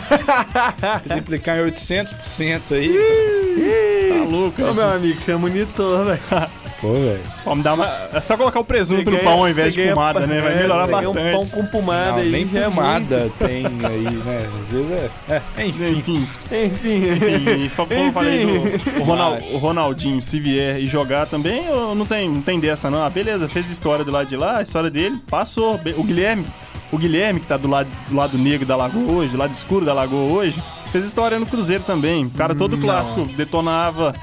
Triplicar 1.09 1.57
em 1.57 1.63
800% 1.71 2.61
aí. 2.71 4.09
Tá 4.09 4.23
louco. 4.25 4.61
Ô, 4.63 4.73
meu 4.75 4.87
amigo, 4.87 5.19
você 5.19 5.31
é 5.31 5.35
monitor, 5.35 6.05
velho. 6.05 6.19
Pô, 6.81 6.93
velho. 6.93 7.21
Vamos 7.43 7.63
dar 7.63 7.73
uma... 7.73 7.85
É 8.13 8.21
só 8.21 8.37
colocar 8.37 8.59
o 8.59 8.63
presunto 8.63 9.03
Você 9.03 9.09
no 9.09 9.17
ganha- 9.17 9.29
pão 9.29 9.39
ao 9.41 9.49
invés 9.49 9.73
de 9.73 9.81
ganha- 9.81 9.93
pomada, 9.93 10.25
né? 10.25 10.39
Vai 10.39 10.53
é, 10.53 10.55
melhorar 10.61 10.87
ganha 10.87 11.01
bastante. 11.01 11.35
um 11.35 11.37
pão 11.39 11.47
com 11.47 11.65
pomada 11.65 12.11
Não, 12.11 12.17
aí, 12.19 12.29
nem 12.31 12.49
é 12.57 12.63
pomada 12.63 13.29
tem 13.39 13.65
aí, 13.65 14.03
né? 14.03 14.49
Às 14.63 14.71
vezes 14.73 14.91
é. 14.91 15.41
é 15.57 15.65
enfim. 15.65 15.93
Enfim. 15.99 16.25
Enfim. 16.51 17.65
e 17.65 17.69
como 17.69 18.11
falei 18.13 18.45
do 18.45 19.01
o, 19.01 19.03
Ronal- 19.03 19.37
o 19.51 19.57
Ronaldinho, 19.57 20.21
se 20.21 20.39
vier 20.39 20.79
e 20.79 20.87
jogar 20.87 21.25
também, 21.27 21.65
eu 21.65 21.93
não 21.93 22.05
tem, 22.05 22.29
não 22.29 22.41
tem 22.41 22.59
dessa 22.59 22.89
não. 22.89 23.03
Ah, 23.03 23.09
beleza, 23.09 23.47
fez 23.49 23.69
história 23.69 24.05
do 24.05 24.11
lado 24.11 24.27
de 24.27 24.37
lá, 24.37 24.59
a 24.59 24.61
história 24.61 24.89
dele 24.89 25.17
passou. 25.29 25.79
O 25.97 26.03
Guilherme, 26.03 26.45
o 26.91 26.97
Guilherme 26.97 27.39
que 27.41 27.47
tá 27.47 27.57
do 27.57 27.67
lado, 27.67 27.89
do 28.07 28.15
lado 28.15 28.37
negro 28.37 28.65
da 28.65 28.75
lagoa 28.77 29.11
hoje, 29.11 29.31
do 29.33 29.37
lado 29.37 29.51
escuro 29.53 29.85
da 29.85 29.93
lagoa 29.93 30.31
hoje, 30.31 30.63
fez 30.91 31.03
história 31.05 31.37
no 31.37 31.45
Cruzeiro 31.45 31.83
também. 31.83 32.25
O 32.25 32.29
cara 32.31 32.55
todo 32.55 32.77
Não. 32.77 32.83
clássico 32.83 33.25
detonava 33.25 34.15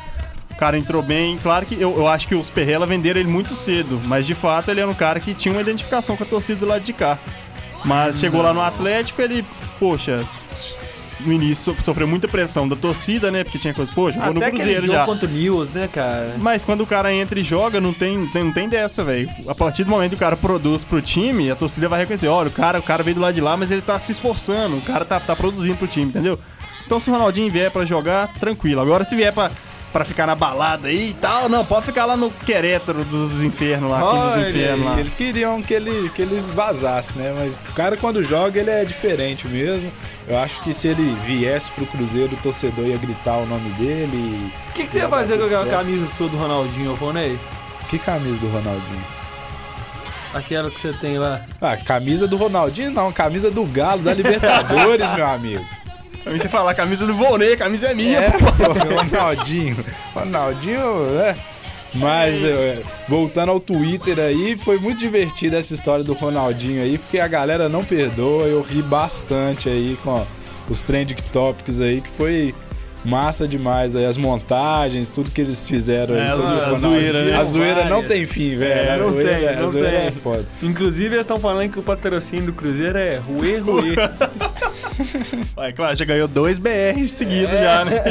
O 0.56 0.58
cara 0.58 0.76
entrou 0.78 1.02
bem. 1.02 1.36
Claro 1.38 1.66
que 1.66 1.75
eu, 1.80 1.94
eu 1.96 2.08
acho 2.08 2.26
que 2.26 2.34
os 2.34 2.48
Perrela 2.50 2.86
venderam 2.86 3.20
ele 3.20 3.28
muito 3.28 3.54
cedo, 3.54 4.00
mas 4.06 4.26
de 4.26 4.34
fato 4.34 4.70
ele 4.70 4.80
era 4.80 4.90
um 4.90 4.94
cara 4.94 5.20
que 5.20 5.34
tinha 5.34 5.52
uma 5.52 5.60
identificação 5.60 6.16
com 6.16 6.25
a 6.25 6.26
torcida 6.26 6.58
do 6.58 6.66
lado 6.66 6.82
de 6.82 6.92
cá. 6.94 7.18
Mas 7.84 8.18
chegou 8.18 8.40
lá 8.42 8.52
no 8.54 8.62
Atlético, 8.62 9.20
ele, 9.22 9.44
poxa, 9.78 10.25
no 11.20 11.32
início 11.32 11.75
so- 11.75 11.82
sofreu 11.82 12.06
muita 12.08 12.26
pressão 12.26 12.66
da 12.66 12.75
torcida, 12.75 13.30
né? 13.30 13.44
Porque 13.44 13.58
tinha 13.58 13.72
coisa, 13.75 13.92
pô, 13.92 14.10
jogou 14.10 14.32
no 14.32 14.38
Até 14.38 14.46
aquele 14.46 14.62
Cruzeiro 14.62 14.86
já. 14.86 15.04
contra 15.04 15.26
o 15.28 15.30
News, 15.30 15.70
né, 15.70 15.88
cara? 15.92 16.34
Mas 16.38 16.64
quando 16.64 16.80
o 16.80 16.86
cara 16.86 17.12
entra 17.12 17.38
e 17.38 17.44
joga, 17.44 17.80
não 17.80 17.92
tem, 17.92 18.26
tem- 18.28 18.44
não 18.44 18.52
tem 18.52 18.68
dessa, 18.68 19.04
velho. 19.04 19.28
A 19.46 19.54
partir 19.54 19.84
do 19.84 19.90
momento 19.90 20.10
que 20.10 20.16
o 20.16 20.20
cara 20.20 20.36
produz 20.36 20.84
pro 20.84 21.00
time, 21.02 21.50
a 21.50 21.54
torcida 21.54 21.88
vai 21.88 22.00
reconhecer, 22.00 22.28
olha, 22.28 22.48
o 22.48 22.52
cara, 22.52 22.78
o 22.78 22.82
cara 22.82 23.02
veio 23.02 23.14
do 23.16 23.20
lado 23.20 23.34
de 23.34 23.40
lá, 23.42 23.56
mas 23.56 23.70
ele 23.70 23.82
tá 23.82 24.00
se 24.00 24.10
esforçando, 24.12 24.78
o 24.78 24.82
cara 24.82 25.04
tá, 25.04 25.20
tá 25.20 25.36
produzindo 25.36 25.76
pro 25.76 25.86
time, 25.86 26.06
entendeu? 26.06 26.38
Então 26.86 26.98
se 26.98 27.10
o 27.10 27.12
Ronaldinho 27.12 27.52
vier 27.52 27.70
pra 27.70 27.84
jogar, 27.84 28.32
tranquilo. 28.34 28.80
Agora 28.80 29.04
se 29.04 29.14
vier 29.16 29.32
pra, 29.32 29.50
pra 29.93 30.05
ficar 30.05 30.26
na 30.26 30.35
balada 30.35 30.88
aí 30.88 31.11
e 31.11 31.14
tal, 31.14 31.49
não, 31.49 31.64
pode 31.64 31.87
ficar 31.87 32.05
lá 32.05 32.16
no 32.16 32.31
Querétaro 32.31 33.05
dos 33.05 33.43
infernos 33.43 33.90
lá, 33.90 34.05
Olha, 34.05 34.37
dos 34.37 34.49
infernos 34.49 34.78
Eles, 34.78 34.88
lá. 34.88 35.00
eles 35.00 35.14
queriam 35.14 35.62
que 35.62 35.73
ele, 35.73 36.11
que 36.11 36.23
ele 36.23 36.40
vazasse, 36.55 37.16
né? 37.16 37.35
Mas 37.38 37.64
o 37.64 37.73
cara, 37.73 37.97
quando 37.97 38.23
joga, 38.23 38.61
ele 38.61 38.71
é 38.71 38.85
diferente 38.85 39.49
mesmo. 39.49 39.90
Eu 40.28 40.38
acho 40.38 40.61
que 40.62 40.75
se 40.75 40.88
ele 40.88 41.16
viesse 41.25 41.71
pro 41.73 41.87
Cruzeiro, 41.87 42.35
o 42.35 42.43
torcedor 42.43 42.87
ia 42.87 42.97
gritar 42.97 43.38
o 43.38 43.47
nome 43.47 43.71
dele. 43.75 44.52
O 44.69 44.73
que, 44.73 44.85
que 44.85 44.93
você 44.93 44.99
ia 44.99 45.09
fazer 45.09 45.38
com 45.38 45.45
aquela 45.45 45.66
camisa 45.66 46.09
sua 46.09 46.28
do 46.28 46.37
Ronaldinho, 46.37 46.90
Alfonei? 46.90 47.38
Que 47.88 47.99
camisa 47.99 48.38
do 48.40 48.49
Ronaldinho? 48.49 49.05
Aquela 50.35 50.71
que 50.71 50.78
você 50.78 50.93
tem 50.93 51.19
lá. 51.19 51.40
Ah, 51.62 51.76
camisa 51.76 52.26
do 52.28 52.37
Ronaldinho 52.37 52.90
não, 52.90 53.11
camisa 53.11 53.50
do 53.50 53.64
Galo, 53.64 54.02
da 54.02 54.12
Libertadores, 54.12 55.09
meu 55.14 55.26
amigo. 55.26 55.64
Mim 56.33 56.38
você 56.38 56.49
falar, 56.49 56.73
a 56.73 56.75
camisa 56.75 57.06
do 57.06 57.14
Volney, 57.14 57.52
a 57.52 57.56
camisa 57.56 57.88
é 57.88 57.95
minha, 57.95 58.18
É, 58.18 58.30
pô. 58.30 58.45
Ronaldinho. 59.11 59.76
Ronaldinho, 60.14 61.18
é. 61.21 61.35
Mas 61.95 62.45
é, 62.45 62.83
voltando 63.09 63.50
ao 63.52 63.61
Twitter 63.61 64.18
aí, 64.18 64.56
foi 64.56 64.78
muito 64.78 64.99
divertida 64.99 65.56
essa 65.59 65.73
história 65.73 66.04
do 66.04 66.12
Ronaldinho 66.12 66.83
aí, 66.83 66.99
porque 66.99 67.18
a 67.18 67.28
galera 67.28 67.68
não 67.68 67.85
perdoa, 67.85 68.45
eu 68.47 68.61
ri 68.61 68.83
bastante 68.83 69.68
aí 69.68 69.97
com 70.04 70.26
os 70.68 70.80
trending 70.83 71.14
topics 71.33 71.80
aí, 71.80 72.00
que 72.02 72.11
foi 72.11 72.54
massa 73.04 73.47
demais 73.47 73.95
aí, 73.95 74.04
as 74.04 74.16
montagens, 74.16 75.09
tudo 75.11 75.30
que 75.30 75.40
eles 75.40 75.66
fizeram 75.68 76.16
aí 76.16 76.23
É, 76.23 76.28
sobre 76.30 76.42
a 76.42 76.49
o 76.49 76.54
Ronaldinho. 76.56 76.78
zoeira, 76.80 77.25
né? 77.25 77.37
A 77.37 77.45
zoeira 77.45 77.85
não 77.88 78.02
tem 78.02 78.26
fim, 78.26 78.56
velho. 78.56 78.73
É, 78.73 78.90
a 78.90 78.99
zoeira, 78.99 79.35
tem, 79.38 79.49
a 79.49 79.52
não 79.61 79.68
zoeira 79.68 79.90
tem. 79.90 80.06
é 80.06 80.11
foda. 80.11 80.45
Inclusive, 80.62 81.06
eles 81.06 81.21
estão 81.21 81.38
falando 81.38 81.71
que 81.73 81.78
o 81.78 81.83
patrocínio 81.83 82.47
do 82.47 82.52
Cruzeiro 82.52 82.99
é 82.99 83.14
Rue 83.16 83.56
Rue. 83.59 83.95
É 85.58 85.72
claro, 85.72 85.96
já 85.96 86.04
ganhou 86.04 86.28
dois 86.28 86.58
BRs 86.58 87.10
seguidos 87.12 87.50
já, 87.52 87.84
né? 87.84 88.02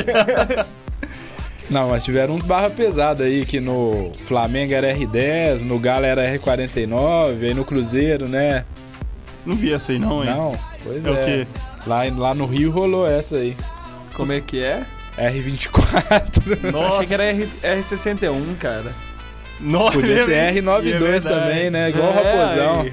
Não, 1.70 1.90
mas 1.90 2.04
tiveram 2.04 2.36
uns 2.36 2.44
barra 2.44 2.70
pesada 2.70 3.24
aí, 3.24 3.44
que 3.46 3.60
no 3.60 4.12
Flamengo 4.28 4.72
era 4.74 4.94
R10, 4.94 5.62
no 5.62 5.80
Galo 5.80 6.06
era 6.06 6.22
R49, 6.38 7.42
aí 7.42 7.54
no 7.56 7.66
Cruzeiro, 7.66 8.28
né? 8.28 8.64
Não 9.46 9.56
vi 9.56 9.74
essa 9.74 9.92
aí 9.92 9.98
não, 10.00 10.24
hein? 10.24 10.30
Não, 10.30 10.56
pois 10.84 11.04
É 11.06 11.10
é. 11.10 11.12
o 11.12 11.26
quê? 11.26 11.48
Lá, 11.88 12.02
lá 12.16 12.34
no 12.36 12.46
Rio 12.46 12.70
rolou 12.72 13.10
essa 13.10 13.38
aí. 13.38 13.56
Como 14.14 14.32
é 14.32 14.40
que 14.42 14.62
é? 14.64 14.84
R24. 15.18 16.70
Nossa. 16.72 16.96
Achei 16.96 17.08
que 17.08 17.14
era 17.16 17.24
R, 17.26 17.44
R61, 17.44 18.58
cara. 18.60 18.92
Nossa, 19.60 19.94
Podia 19.94 20.24
ser 20.26 20.34
é 20.34 20.52
R92 20.54 21.00
verdade. 21.00 21.24
também, 21.24 21.70
né? 21.72 21.90
Igual 21.90 22.12
o 22.14 22.20
É, 22.20 22.34
Raposão. 22.46 22.82
aí. 22.82 22.92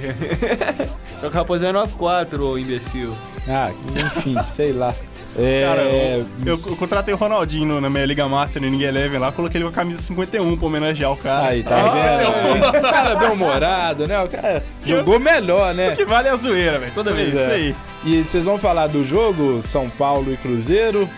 Só 1.21 1.29
que 1.29 1.37
o 1.37 1.39
Raposão 1.39 1.69
é 1.71 1.73
94, 1.73 2.47
ô 2.47 2.59
imbecil. 2.59 3.13
Ah, 3.49 3.71
enfim, 4.17 4.37
sei 4.49 4.73
lá. 4.73 4.95
É, 5.39 5.65
Cara, 5.67 5.81
eu, 5.83 6.27
eu- 6.45 6.61
eu 6.67 6.77
contratei 6.77 7.15
o 7.15 7.17
Ronaldinho 7.17 7.81
na 7.81 7.89
minha 7.89 8.05
Liga 8.05 8.29
Master 8.29 8.61
no 8.61 8.69
Ninguém 8.69 8.89
Eleven 8.89 9.19
lá, 9.19 9.33
coloquei 9.33 9.59
ele 9.59 9.65
com 9.65 9.71
a 9.71 9.75
camisa 9.75 10.03
51 10.03 10.57
pra 10.59 10.67
homenagear 10.67 11.11
o 11.11 11.17
cara. 11.17 11.49
Aí, 11.49 11.63
tá 11.63 11.77
vendo? 11.89 12.69
O 12.69 12.83
cara 12.83 13.15
bem 13.17 13.31
humorado, 13.31 14.07
né? 14.07 14.23
O 14.23 14.29
cara 14.29 14.63
jogou 14.85 15.19
melhor, 15.19 15.73
né? 15.75 15.89
O 15.89 15.97
que 15.97 16.05
vale 16.05 16.29
é 16.29 16.33
a 16.33 16.37
zoeira, 16.37 16.79
velho. 16.79 16.93
Toda 16.95 17.15
vez, 17.15 17.31
Pois 17.31 17.41
isso 17.43 17.51
é. 17.51 17.55
aí. 17.55 17.75
E 18.05 18.23
vocês 18.23 18.45
vão 18.45 18.59
falar 18.59 18.89
do 18.89 19.03
jogo 19.03 19.63
São 19.63 19.89
Paulo 19.89 20.31
e 20.33 20.37
Cruzeiro? 20.37 21.09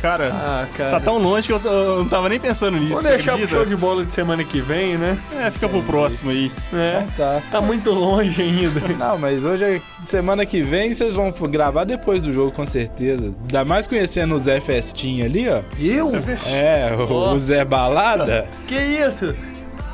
Cara, 0.00 0.30
Ah, 0.32 0.66
cara. 0.76 0.90
tá 0.92 1.00
tão 1.00 1.18
longe 1.18 1.46
que 1.46 1.52
eu, 1.52 1.60
tô- 1.60 1.68
eu 1.68 1.98
não 1.98 2.08
tava 2.08 2.28
nem 2.30 2.40
pensando 2.40 2.78
nisso. 2.78 2.88
Vamos 2.88 3.02
você 3.02 3.08
deixar 3.10 3.32
pro 3.32 3.42
acredita? 3.42 3.56
show 3.56 3.66
de 3.66 3.76
bola 3.76 4.04
de 4.04 4.12
semana 4.12 4.42
que 4.42 4.60
vem, 4.60 4.96
né? 4.96 5.18
É, 5.38 5.50
fica 5.50 5.68
pro 5.68 5.82
próximo 5.82 6.30
aí. 6.30 6.50
É. 6.72 7.02
Então 7.04 7.14
tá. 7.16 7.42
Tá 7.50 7.60
muito 7.60 7.90
longe 7.90 8.40
ainda. 8.40 8.80
Não, 8.98 9.18
mas 9.18 9.44
hoje, 9.44 9.64
é 9.64 9.80
semana 10.06 10.46
que 10.46 10.62
vem, 10.62 10.92
vocês 10.94 11.12
vão 11.14 11.30
gravar 11.32 11.84
depois 11.84 12.22
do 12.22 12.32
jogo, 12.32 12.50
com 12.50 12.64
certeza. 12.64 13.32
Ainda 13.42 13.64
mais 13.64 13.86
conhecendo 13.86 14.34
o 14.34 14.38
Zé 14.38 14.58
Festinha 14.60 15.26
ali, 15.26 15.46
ó. 15.48 15.60
Eu? 15.78 16.10
É, 16.54 16.90
o, 16.96 17.32
o 17.32 17.38
Zé 17.38 17.62
Balada. 17.64 18.46
Que 18.66 18.76
isso? 18.76 19.34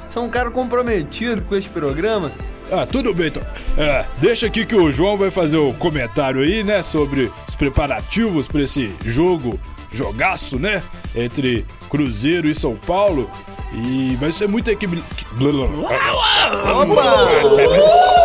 Sou 0.06 0.24
um 0.24 0.28
cara 0.30 0.50
comprometido 0.50 1.42
com 1.46 1.56
esse 1.56 1.68
programa. 1.68 2.30
Ah, 2.70 2.86
tudo 2.86 3.12
bem, 3.14 3.26
então. 3.28 3.42
É, 3.76 4.04
deixa 4.18 4.46
aqui 4.46 4.64
que 4.64 4.74
o 4.74 4.90
João 4.90 5.16
vai 5.16 5.30
fazer 5.30 5.56
o 5.56 5.72
comentário 5.74 6.40
aí, 6.42 6.64
né, 6.64 6.80
sobre 6.82 7.30
os 7.46 7.54
preparativos 7.54 8.48
para 8.48 8.62
esse 8.62 8.92
jogo, 9.04 9.58
jogaço, 9.92 10.58
né, 10.58 10.82
entre 11.14 11.64
Cruzeiro 11.88 12.48
e 12.48 12.54
São 12.54 12.74
Paulo. 12.76 13.30
E 13.74 14.16
vai 14.20 14.30
ser 14.32 14.48
muito 14.48 14.70
equilibrado. 14.70 15.06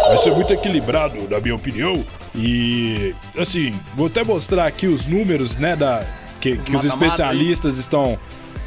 Vai 0.07 0.17
ser 0.17 0.31
muito 0.31 0.53
equilibrado, 0.53 1.27
na 1.29 1.39
minha 1.39 1.55
opinião. 1.55 2.03
E, 2.35 3.13
assim, 3.37 3.73
vou 3.95 4.07
até 4.07 4.23
mostrar 4.23 4.65
aqui 4.65 4.87
os 4.87 5.07
números, 5.07 5.57
né, 5.57 5.75
da, 5.75 6.03
que, 6.39 6.57
que 6.57 6.75
os 6.75 6.83
especialistas 6.85 7.77
estão 7.77 8.17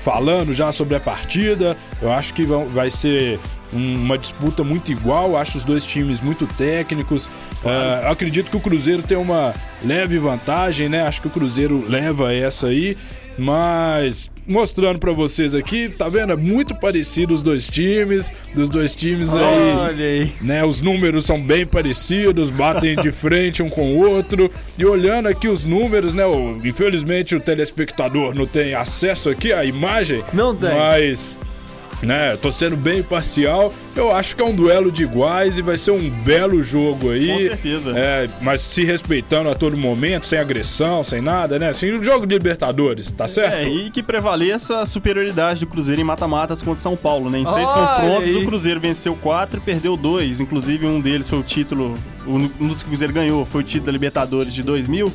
falando 0.02 0.52
já 0.52 0.70
sobre 0.72 0.94
a 0.96 1.00
partida. 1.00 1.76
Eu 2.02 2.12
acho 2.12 2.34
que 2.34 2.44
vão- 2.44 2.66
vai 2.68 2.90
ser 2.90 3.38
um- 3.72 3.94
uma 3.96 4.18
disputa 4.18 4.62
muito 4.62 4.92
igual. 4.92 5.36
Acho 5.36 5.58
os 5.58 5.64
dois 5.64 5.84
times 5.84 6.20
muito 6.20 6.46
técnicos. 6.46 7.28
É, 7.64 8.04
eu 8.06 8.10
acredito 8.10 8.50
que 8.50 8.56
o 8.56 8.60
Cruzeiro 8.60 9.02
tem 9.02 9.16
uma 9.16 9.54
leve 9.84 10.18
vantagem, 10.18 10.88
né? 10.88 11.02
Acho 11.06 11.20
que 11.22 11.28
o 11.28 11.30
Cruzeiro 11.30 11.84
leva 11.88 12.32
essa 12.32 12.68
aí. 12.68 12.96
Mas 13.36 14.30
mostrando 14.46 14.98
pra 15.00 15.10
vocês 15.12 15.54
aqui, 15.56 15.88
tá 15.88 16.08
vendo? 16.08 16.32
É 16.32 16.36
muito 16.36 16.72
parecido 16.74 17.34
os 17.34 17.42
dois 17.42 17.66
times, 17.66 18.30
dos 18.54 18.68
dois 18.68 18.94
times 18.94 19.34
aí 19.34 19.42
Olha 19.76 20.04
aí. 20.04 20.32
né? 20.40 20.64
Os 20.64 20.80
números 20.80 21.24
são 21.26 21.40
bem 21.40 21.66
parecidos, 21.66 22.50
batem 22.50 22.94
de 22.94 23.10
frente 23.10 23.60
um 23.62 23.68
com 23.68 23.94
o 23.94 24.08
outro. 24.08 24.48
E 24.78 24.84
olhando 24.84 25.26
aqui 25.28 25.48
os 25.48 25.64
números, 25.64 26.14
né? 26.14 26.24
o- 26.24 26.56
infelizmente 26.64 27.34
o 27.34 27.40
telespectador 27.40 28.34
não 28.34 28.46
tem 28.46 28.74
acesso 28.74 29.28
aqui 29.30 29.52
à 29.52 29.64
imagem. 29.64 30.22
Não 30.32 30.54
tem. 30.54 30.70
Mas, 30.72 31.38
né? 32.02 32.36
Tô 32.36 32.50
sendo 32.50 32.76
bem 32.76 33.00
imparcial. 33.00 33.72
Eu 33.96 34.14
acho 34.14 34.36
que 34.36 34.42
é 34.42 34.44
um 34.44 34.54
duelo 34.54 34.90
de 34.90 35.02
iguais 35.02 35.58
e 35.58 35.62
vai 35.62 35.76
ser 35.76 35.90
um 35.90 36.10
belo 36.10 36.62
jogo 36.62 37.10
aí. 37.10 37.28
Com 37.28 37.40
certeza. 37.40 37.92
É, 37.96 38.28
mas 38.40 38.60
se 38.60 38.84
respeitando 38.84 39.48
a 39.48 39.54
todo 39.54 39.76
momento, 39.76 40.26
sem 40.26 40.38
agressão, 40.38 41.02
sem 41.04 41.20
nada, 41.20 41.58
né? 41.58 41.68
Assim, 41.68 41.92
um 41.92 42.02
jogo 42.02 42.26
de 42.26 42.34
Libertadores, 42.34 43.10
tá 43.10 43.26
certo? 43.26 43.54
É, 43.54 43.68
e 43.68 43.90
que 43.90 44.02
prevaleça 44.02 44.80
a 44.80 44.86
superioridade 44.86 45.60
do 45.60 45.66
Cruzeiro 45.66 46.00
em 46.00 46.04
mata-matas 46.04 46.60
contra 46.60 46.80
São 46.80 46.96
Paulo, 46.96 47.30
né? 47.30 47.38
Em 47.38 47.46
seis 47.46 47.68
Olha 47.68 47.86
confrontos, 47.86 48.36
aí. 48.36 48.42
o 48.42 48.46
Cruzeiro 48.46 48.80
venceu 48.80 49.14
quatro 49.14 49.58
e 49.58 49.62
perdeu 49.62 49.96
dois. 49.96 50.40
Inclusive, 50.40 50.86
um 50.86 51.00
deles 51.00 51.28
foi 51.28 51.38
o 51.38 51.42
título, 51.42 51.94
um 52.26 52.48
dos 52.68 52.82
que 52.82 52.86
o 52.86 52.88
Cruzeiro 52.88 53.12
ganhou 53.12 53.44
foi 53.46 53.60
o 53.62 53.64
título 53.64 53.86
da 53.86 53.92
Libertadores 53.92 54.52
de 54.52 54.62
2000. 54.62 55.12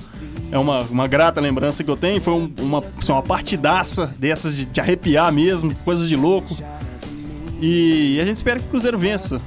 É 0.51 0.57
uma, 0.57 0.81
uma 0.81 1.07
grata 1.07 1.39
lembrança 1.39 1.83
que 1.83 1.89
eu 1.89 1.97
tenho. 1.97 2.19
Foi 2.21 2.33
um- 2.33 2.51
uma, 2.59 2.83
assim, 2.97 3.12
uma 3.12 3.21
partidaça 3.21 4.07
dessas 4.17 4.55
de, 4.55 4.65
de 4.65 4.81
arrepiar 4.81 5.31
mesmo, 5.31 5.73
coisas 5.85 6.07
de 6.09 6.15
louco. 6.15 6.55
E 7.62 8.19
a 8.21 8.25
gente 8.25 8.38
espera 8.38 8.59
que 8.59 8.65
o 8.65 8.69
Cruzeiro 8.69 8.97
vença. 8.97 9.41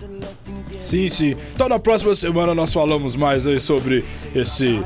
Sim, 0.79 1.09
sim. 1.09 1.37
Então 1.55 1.69
na 1.69 1.79
próxima 1.79 2.15
semana 2.15 2.55
nós 2.55 2.73
falamos 2.73 3.15
mais 3.17 3.47
aí 3.47 3.59
sobre 3.61 4.05
esse 4.35 4.83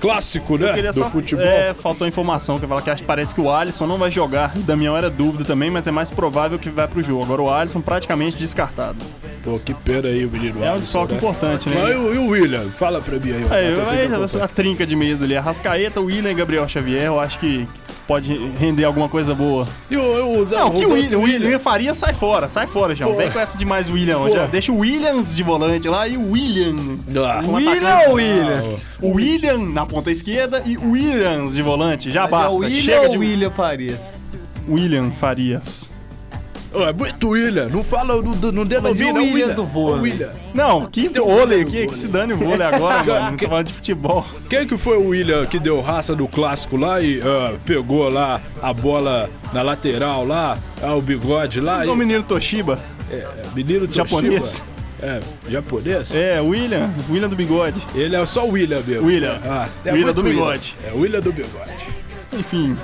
clássico, 0.00 0.56
né? 0.56 0.72
Do 0.80 0.94
só- 0.94 1.10
futebol. 1.10 1.44
É, 1.44 1.74
faltou 1.74 2.06
informação, 2.06 2.58
que 2.58 2.66
fala 2.66 2.80
que 2.82 3.02
parece 3.02 3.34
que 3.34 3.40
o 3.40 3.50
Alisson 3.50 3.86
não 3.86 3.98
vai 3.98 4.10
jogar. 4.10 4.52
O 4.56 4.60
Damião 4.60 4.96
era 4.96 5.10
dúvida 5.10 5.44
também, 5.44 5.70
mas 5.70 5.86
é 5.86 5.90
mais 5.90 6.10
provável 6.10 6.58
que 6.58 6.70
vai 6.70 6.86
pro 6.88 7.02
jogo. 7.02 7.22
Agora 7.24 7.42
o 7.42 7.50
Alisson 7.52 7.80
praticamente 7.80 8.36
descartado. 8.36 8.98
Pô, 9.44 9.58
que 9.58 9.72
pena 9.72 10.08
aí 10.08 10.24
o 10.24 10.30
menino 10.30 10.62
É 10.64 10.72
um 10.72 10.78
desfalque 10.78 11.12
né? 11.12 11.18
importante, 11.18 11.68
Mas 11.68 11.88
né? 11.88 11.96
o, 11.96 12.14
e 12.14 12.18
o 12.18 12.28
William? 12.28 12.68
Fala 12.70 13.00
pra 13.00 13.18
mim 13.18 13.32
aí. 13.32 13.46
É, 13.50 13.72
eu- 13.72 13.82
acompanha. 13.82 14.44
a 14.44 14.48
trinca 14.48 14.86
de 14.86 14.94
mesa 14.96 15.24
ali, 15.24 15.36
Arrascaeta, 15.36 16.00
William 16.00 16.30
e 16.30 16.34
Gabriel 16.34 16.68
Xavier, 16.68 17.04
eu 17.04 17.20
acho 17.20 17.38
que 17.38 17.66
pode 18.08 18.34
render 18.58 18.84
alguma 18.84 19.06
coisa 19.08 19.34
boa. 19.34 19.68
E 19.90 19.96
o, 19.96 20.38
o 20.40 20.46
Zé- 20.46 20.56
Não, 20.56 20.70
que 20.72 20.86
o 20.86 20.92
William, 20.94 21.18
o 21.18 21.22
William 21.22 21.58
Faria 21.58 21.94
sai 21.94 22.14
fora, 22.14 22.48
sai 22.48 22.66
fora. 22.66 22.96
Pô. 22.96 23.14
Vem 23.14 23.30
com 23.30 23.38
essa 23.38 23.56
demais 23.58 23.90
William. 23.90 24.28
Já 24.30 24.46
deixa 24.46 24.72
o 24.72 24.78
Williams 24.78 25.36
de 25.36 25.42
volante 25.42 25.86
lá 25.88 26.08
e 26.08 26.16
o 26.16 26.30
William. 26.32 26.74
Ah, 27.24 27.42
William 27.46 27.98
ou 28.08 28.14
Williams? 28.14 28.86
O 29.02 29.10
William 29.12 29.58
na 29.58 29.84
ponta 29.84 30.10
esquerda 30.10 30.62
e 30.64 30.78
o 30.78 30.92
Williams 30.92 31.54
de 31.54 31.60
volante. 31.62 32.10
Já 32.10 32.22
Mas 32.22 32.28
é 32.28 32.30
basta. 32.30 32.50
o 32.56 32.58
William 32.60 32.82
Chega 32.82 33.02
ou 33.02 33.08
de 33.10 33.18
William 33.18 33.50
Farias? 33.50 34.00
William 34.66 35.10
Farias. 35.20 35.88
É 36.82 36.92
muito 36.92 37.28
William. 37.30 37.68
Não 37.68 37.82
fala, 37.82 38.16
não, 38.16 38.32
não 38.32 38.64
denomina 38.66 38.80
Mas 38.82 38.98
e 38.98 39.02
o 39.04 39.06
William 39.14 39.32
William. 39.34 39.54
do 39.54 39.64
vôlei? 39.66 39.98
Ô, 39.98 40.02
William. 40.02 40.30
Não, 40.54 40.86
que 40.86 41.08
vôlei 41.08 41.62
aqui, 41.62 41.86
que 41.86 41.96
se 41.96 42.08
dane 42.08 42.32
o 42.32 42.36
vôlei 42.36 42.66
agora, 42.66 43.02
mano. 43.04 43.30
Não 43.32 43.36
tô 43.36 43.48
falando 43.48 43.66
de 43.66 43.72
futebol. 43.74 44.24
Quem 44.48 44.66
que 44.66 44.76
foi 44.76 44.96
o 44.98 45.08
William 45.08 45.44
que 45.46 45.58
deu 45.58 45.80
raça 45.80 46.14
no 46.14 46.28
clássico 46.28 46.76
lá 46.76 47.00
e 47.00 47.20
ah, 47.22 47.54
pegou 47.64 48.08
lá 48.08 48.40
a 48.62 48.72
bola 48.72 49.28
na 49.52 49.62
lateral 49.62 50.24
lá, 50.26 50.58
ah, 50.82 50.94
o 50.94 51.00
bigode 51.00 51.60
lá? 51.60 51.80
O 51.84 51.92
E, 51.94 51.96
menino 51.96 52.22
Toshiba. 52.22 52.78
é, 53.10 53.26
menino 53.54 53.86
Toshiba. 53.86 54.08
Japonês. 54.08 54.62
É, 55.00 55.20
japonês? 55.48 56.12
É, 56.14 56.40
William. 56.40 56.90
William 57.08 57.28
do 57.28 57.36
bigode. 57.36 57.80
Ele 57.94 58.16
é 58.16 58.26
só 58.26 58.44
o 58.44 58.50
William 58.50 58.82
mesmo. 58.86 59.06
William. 59.06 59.38
Ah, 59.44 59.68
William 59.86 60.04
muito 60.06 60.14
do 60.16 60.22
bigode. 60.24 60.74
É 60.88 60.92
o 60.92 60.98
William 61.00 61.20
do 61.20 61.32
bigode. 61.32 61.72
Enfim. 62.32 62.76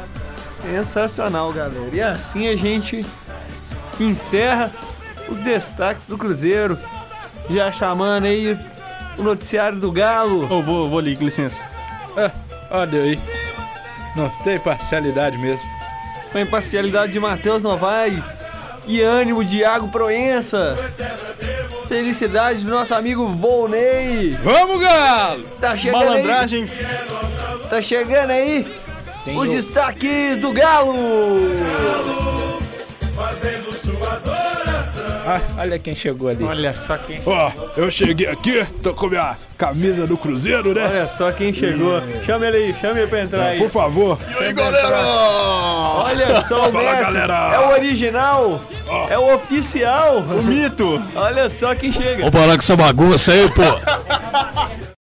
Sensacional, 0.62 1.52
galera. 1.52 1.74
E 1.92 2.00
assim 2.00 2.48
a 2.48 2.56
gente 2.56 3.04
encerra 4.00 4.70
os 5.28 5.38
destaques 5.38 6.06
do 6.06 6.18
Cruzeiro. 6.18 6.78
Já 7.50 7.70
chamando 7.70 8.26
aí 8.26 8.58
o 9.18 9.22
noticiário 9.22 9.78
do 9.78 9.92
Galo. 9.92 10.42
Eu 10.42 10.62
vou, 10.62 10.88
vou 10.88 10.98
ali, 10.98 11.16
com 11.16 11.24
licença. 11.24 11.64
É, 12.16 12.30
olha 12.70 13.02
aí. 13.02 13.18
Não 14.16 14.28
tem 14.42 14.58
parcialidade 14.58 15.36
mesmo. 15.38 15.68
Com 16.30 16.38
a 16.38 16.40
imparcialidade 16.40 17.12
de 17.12 17.20
Matheus 17.20 17.62
Novaes 17.62 18.44
e 18.86 19.00
ânimo 19.00 19.44
de 19.44 19.58
Iago 19.58 19.88
Proença. 19.88 20.76
Felicidade 21.88 22.64
do 22.64 22.70
nosso 22.70 22.94
amigo 22.94 23.28
Volney. 23.32 24.38
Vamos, 24.42 24.80
Galo! 24.80 25.44
Tá 25.60 25.76
chegando 25.76 26.02
aí. 26.02 26.08
Malandragem. 26.08 26.70
Tá 27.68 27.82
chegando 27.82 28.30
aí 28.30 28.66
os 29.26 29.50
destaques 29.50 30.38
do 30.38 30.52
Galo. 30.52 30.94
Ah, 35.26 35.40
olha 35.58 35.78
quem 35.78 35.94
chegou 35.94 36.28
ali. 36.28 36.44
Olha 36.44 36.74
só 36.74 36.98
quem, 36.98 37.20
Ó, 37.24 37.50
eu 37.76 37.90
cheguei 37.90 38.26
aqui, 38.26 38.64
tô 38.82 38.92
com 38.92 39.08
minha 39.08 39.36
camisa 39.56 40.06
do 40.06 40.16
Cruzeiro, 40.18 40.74
né? 40.74 40.84
olha 40.84 41.08
só 41.08 41.32
quem 41.32 41.52
chegou. 41.52 42.00
Chama 42.26 42.46
ele 42.46 42.56
aí, 42.58 42.74
chama 42.80 42.98
ele 42.98 43.06
pra 43.06 43.22
entrar 43.22 43.46
aí. 43.46 43.58
Por 43.58 43.70
favor. 43.70 44.18
E 44.40 44.44
aí, 44.44 44.52
galera? 44.52 44.96
Olha 44.98 46.40
só 46.42 46.68
o 46.68 46.72
Fala, 46.72 46.82
mestre. 46.90 47.04
galera. 47.04 47.54
É 47.54 47.58
o 47.60 47.72
original. 47.72 48.60
É 49.08 49.18
o 49.18 49.34
oficial. 49.34 50.18
O 50.18 50.42
mito. 50.42 51.02
Olha 51.14 51.48
só 51.48 51.74
quem 51.74 51.90
chega. 51.90 52.30
parar 52.30 52.48
com 52.56 52.62
essa 52.62 52.76
bagunça 52.76 53.32
aí, 53.32 53.48
pô. 53.50 53.62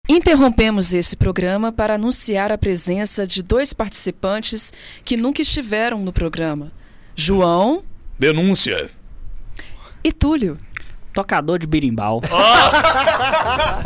Interrompemos 0.09 0.93
esse 0.93 1.17
programa 1.17 1.73
para 1.73 1.95
anunciar 1.95 2.53
a 2.53 2.59
presença 2.59 3.27
de 3.27 3.43
dois 3.43 3.73
participantes 3.73 4.73
que 5.05 5.17
nunca 5.17 5.41
estiveram 5.41 5.99
no 6.01 6.13
programa: 6.13 6.71
João 7.17 7.83
Denúncia. 8.19 8.89
E 10.05 10.13
Túlio. 10.13 10.57
Tocador 11.15 11.59
de 11.59 11.67
birimbau. 11.67 12.23
Ah, 12.31 13.83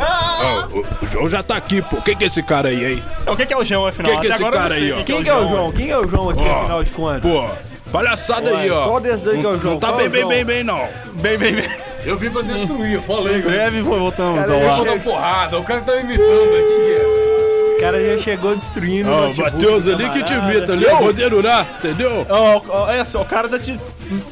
o, 1.01 1.03
o 1.03 1.07
João 1.07 1.27
já 1.29 1.43
tá 1.43 1.57
aqui, 1.57 1.81
pô. 1.81 1.97
Quem 2.01 2.15
que 2.15 2.23
é 2.23 2.27
esse 2.27 2.41
cara 2.41 2.69
aí, 2.69 2.93
hein? 2.93 3.03
O 3.27 3.35
que, 3.35 3.45
que 3.45 3.53
é 3.53 3.57
o 3.57 3.65
João, 3.65 3.85
afinal? 3.85 4.11
Quem 4.13 4.21
que 4.21 4.27
é 4.27 4.29
esse 4.29 4.41
agora 4.43 4.55
eu 4.55 4.61
cara 4.61 4.75
sei 4.75 4.83
aí, 4.83 4.91
ó? 4.93 5.03
Quem 5.03 5.23
que 5.23 5.29
é 5.29 5.35
o 5.35 5.47
João? 5.47 5.71
Quem 5.73 5.89
é 5.89 5.97
o 5.97 6.07
João 6.07 6.29
aqui, 6.29 6.43
Ó. 6.43 6.59
afinal 6.61 6.83
de 6.85 6.91
contas? 6.93 7.21
Pô, 7.21 7.45
palhaçada 7.91 8.57
aí, 8.57 8.71
ó. 8.71 8.85
Qual 8.87 8.99
desses 9.01 9.23
dois 9.23 9.39
que 9.41 9.45
é 9.45 9.49
o 9.49 9.59
João? 9.59 9.73
Não 9.73 9.79
tá 9.79 9.87
Qual 9.89 9.97
bem, 9.97 10.05
é 10.05 10.07
o 10.07 10.11
bem, 10.11 10.21
João? 10.21 10.33
bem, 10.33 10.45
bem, 10.45 10.63
não. 10.63 10.87
Bem, 11.21 11.37
bem, 11.37 11.55
bem. 11.55 11.69
Eu 12.05 12.17
vim 12.17 12.29
pra 12.29 12.41
destruir, 12.43 12.93
eu 12.93 13.01
falei. 13.01 13.41
Breve 13.41 13.81
voltamos 13.81 14.49
ao 14.49 14.57
eu 14.59 14.71
ar. 14.71 14.77
vou 14.77 14.85
dar 14.85 14.99
porrada, 14.99 15.59
o 15.59 15.63
cara 15.63 15.81
tá 15.81 15.95
me 15.97 16.03
imitando 16.03 16.55
aqui. 16.55 17.75
O 17.75 17.79
cara 17.81 18.15
já 18.17 18.23
chegou 18.23 18.55
destruindo 18.55 19.09
o 19.09 19.13
Ó, 19.13 19.17
o 19.17 19.21
notebook 19.27 19.51
Matheus 19.51 19.83
do 19.85 19.91
ali 19.93 20.09
que 20.11 20.23
te 20.23 20.33
camarada. 20.33 20.57
imita 20.57 20.73
ali, 20.73 20.85
ó. 20.87 20.95
Vou 20.95 21.13
denurar, 21.13 21.67
entendeu? 21.77 22.25
Ó, 22.29 22.61
ó, 22.69 22.85
olha 22.87 23.03
só, 23.05 23.21
o 23.21 23.25
cara 23.25 23.47
tá 23.49 23.59
te 23.59 23.77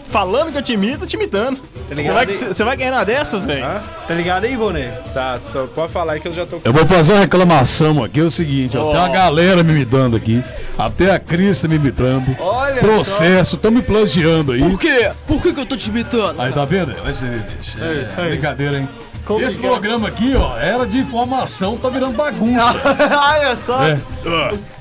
falando 0.05 0.51
que 0.53 0.57
eu 0.57 0.63
te 0.63 0.73
imito, 0.73 1.05
te 1.05 1.15
imitando. 1.15 1.59
Você 1.87 1.93
ligado 1.95 2.13
vai, 2.15 2.25
você 2.33 2.63
vai 2.63 2.77
ganhar 2.77 2.93
uma 2.93 3.05
dessas, 3.05 3.45
velho? 3.45 3.63
Tá 4.07 4.13
ligado 4.13 4.45
aí, 4.45 4.55
Vonei? 4.55 4.89
Tá, 5.13 5.39
tô- 5.53 5.67
pode 5.67 5.91
falar 5.91 6.13
aí 6.13 6.19
que 6.19 6.27
eu 6.27 6.33
já 6.33 6.45
tô. 6.45 6.59
Eu 6.63 6.73
vou 6.73 6.85
fazer 6.85 7.13
uma 7.13 7.19
reclamação 7.21 8.03
aqui, 8.03 8.19
é 8.19 8.23
o 8.23 8.31
seguinte, 8.31 8.77
ó, 8.77 8.91
tem 8.91 8.99
uma 8.99 9.09
galera 9.09 9.61
me 9.63 9.71
imitando 9.71 10.15
aqui, 10.15 10.43
até 10.77 11.11
a 11.11 11.19
Cris 11.19 11.61
tá 11.61 11.67
me 11.67 11.75
imitando. 11.75 12.35
Olha 12.39 12.81
Processo, 12.81 13.57
tão 13.57 13.71
me 13.71 13.81
plagiando 13.81 14.51
aí. 14.53 14.59
Por 14.59 14.79
quê? 14.79 15.11
Por 15.27 15.41
que, 15.41 15.53
que 15.53 15.59
eu 15.59 15.65
tô 15.65 15.77
te 15.77 15.89
imitando? 15.89 16.41
Aí 16.41 16.51
tá 16.51 16.65
vendo? 16.65 16.93
Vai 17.03 17.13
ser, 17.13 17.29
bicho. 17.59 17.77
É, 17.81 18.29
brincadeira, 18.29 18.79
hein? 18.79 18.89
Como 19.25 19.41
Esse 19.43 19.57
que 19.57 19.65
é? 19.65 19.69
programa 19.69 20.07
aqui, 20.07 20.35
ó, 20.35 20.55
era 20.57 20.85
de 20.85 20.99
informação, 20.99 21.77
tá 21.77 21.89
virando 21.89 22.15
bagunça. 22.15 22.63
Olha 22.63 23.55
só. 23.57 23.83
É. 23.83 23.97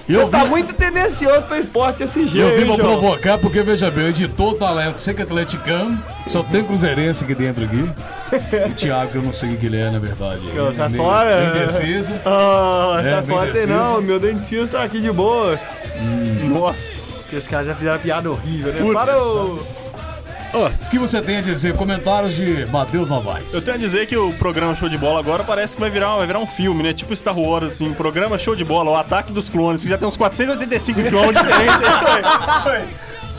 E 0.06 0.12
eu 0.12 0.28
Tá 0.28 0.44
vim, 0.44 0.50
muito 0.50 0.74
tendencioso 0.74 1.42
pra 1.42 1.58
esporte 1.60 2.02
SG, 2.02 2.38
eu 2.38 2.60
vim 2.60 2.66
pra 2.66 2.76
provocar, 2.84 3.38
porque 3.38 3.62
veja 3.62 3.90
bem, 3.90 4.04
eu 4.04 4.10
editor 4.10 4.54
talento, 4.56 4.98
sei 4.98 5.14
que 5.14 5.22
é 5.22 5.24
atleticano, 5.24 5.98
só 6.26 6.42
tem 6.42 6.62
cruzeirense 6.62 7.24
aqui 7.24 7.34
dentro 7.34 7.64
aqui. 7.64 7.84
O 8.68 8.74
Thiago, 8.74 9.10
eu 9.14 9.22
não 9.22 9.32
sei 9.32 9.54
o 9.54 9.56
que 9.56 9.66
ele 9.66 9.78
é, 9.80 9.90
na 9.90 9.98
verdade. 9.98 10.40
Tá 10.76 10.88
Nem- 10.88 10.98
fora? 11.00 11.52
nem 11.52 11.62
defesa. 11.62 12.20
Ah, 12.26 13.00
É, 13.02 13.22
tá 13.22 13.40
aí 13.40 13.52
deciso. 13.52 13.68
não, 13.72 14.02
meu 14.02 14.18
dentista 14.18 14.78
tá 14.78 14.82
aqui 14.84 15.00
de 15.00 15.10
boa. 15.12 15.58
Nossa. 16.48 17.22
Porque 17.22 17.36
os 17.36 17.46
caras 17.48 17.66
já 17.68 17.74
fizeram 17.74 17.98
piada 17.98 18.30
horrível, 18.30 18.72
né? 18.72 18.80
Putz. 18.80 18.92
Para 18.94 19.16
o... 19.16 19.83
Ó, 20.54 20.68
o 20.68 20.90
que 20.90 20.98
você 20.98 21.20
tem 21.20 21.38
a 21.38 21.40
dizer? 21.40 21.74
Comentários 21.74 22.32
de 22.34 22.64
Matheus 22.66 23.10
Novaes. 23.10 23.52
Eu 23.52 23.60
tenho 23.62 23.76
a 23.76 23.80
dizer 23.80 24.06
que 24.06 24.16
o 24.16 24.32
programa 24.34 24.74
Show 24.76 24.88
de 24.88 24.96
Bola 24.96 25.18
agora 25.18 25.42
parece 25.42 25.74
que 25.74 25.80
vai 25.80 25.90
virar, 25.90 26.16
vai 26.16 26.26
virar 26.26 26.38
um 26.38 26.46
filme, 26.46 26.82
né? 26.82 26.92
Tipo 26.94 27.14
Star 27.16 27.36
Wars, 27.38 27.66
assim, 27.66 27.92
programa 27.92 28.38
Show 28.38 28.54
de 28.54 28.64
Bola, 28.64 28.90
o 28.92 28.96
ataque 28.96 29.32
dos 29.32 29.48
clones, 29.48 29.82
já 29.82 29.98
tem 29.98 30.06
uns 30.06 30.16
485 30.16 31.10
João 31.10 31.32
diferentes 31.32 31.76
aí. 32.66 32.84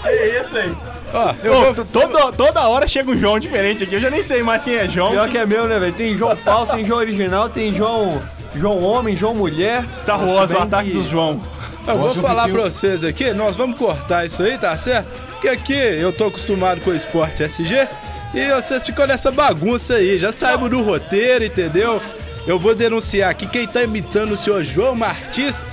É 0.04 0.42
isso 0.42 0.56
aí. 0.58 0.72
Ó, 1.14 1.30
Ô, 1.72 1.86
toda, 1.86 2.32
toda 2.34 2.68
hora 2.68 2.88
chega 2.88 3.10
um 3.10 3.18
João 3.18 3.40
diferente 3.40 3.84
aqui, 3.86 3.96
eu 3.96 4.02
já 4.02 4.10
nem 4.10 4.22
sei 4.22 4.44
mais 4.44 4.64
quem 4.64 4.76
é 4.76 4.88
João. 4.88 5.12
Pior 5.12 5.30
que 5.30 5.38
é 5.38 5.46
meu, 5.46 5.66
né, 5.68 5.80
velho? 5.80 5.94
Tem 5.94 6.16
João 6.18 6.36
falso, 6.36 6.74
tem 6.74 6.86
João 6.86 7.00
original, 7.00 7.50
tem 7.50 7.74
João... 7.74 8.22
João 8.58 8.82
homem, 8.82 9.18
João 9.18 9.34
mulher. 9.34 9.84
Star 9.94 10.24
Wars, 10.26 10.52
o 10.54 10.58
ataque 10.58 10.90
que- 10.92 10.96
dos 10.98 11.08
João. 11.08 11.42
Eu 11.88 11.98
vou 11.98 12.14
falar 12.16 12.50
pra 12.50 12.64
vocês 12.64 13.04
aqui, 13.04 13.32
nós 13.32 13.56
vamos 13.56 13.78
cortar 13.78 14.26
isso 14.26 14.42
aí, 14.42 14.58
tá 14.58 14.76
certo? 14.76 15.08
Porque 15.32 15.48
aqui 15.48 15.74
eu 15.74 16.12
tô 16.12 16.26
acostumado 16.26 16.82
com 16.82 16.90
o 16.90 16.96
esporte 16.96 17.44
SG 17.44 17.88
e 18.34 18.52
vocês 18.52 18.86
ficam 18.86 19.06
nessa 19.06 19.30
bagunça 19.30 19.96
aí, 19.96 20.18
já 20.18 20.32
saímos 20.32 20.70
do 20.70 20.82
roteiro, 20.82 21.46
entendeu? 21.46 22.02
Eu 22.48 22.58
vou 22.58 22.74
denunciar 22.74 23.30
aqui, 23.30 23.46
quem 23.48 23.68
tá 23.68 23.84
imitando 23.84 24.32
o 24.32 24.38
senhor 24.38 24.64
João 24.64 24.96
Martins 24.96 25.64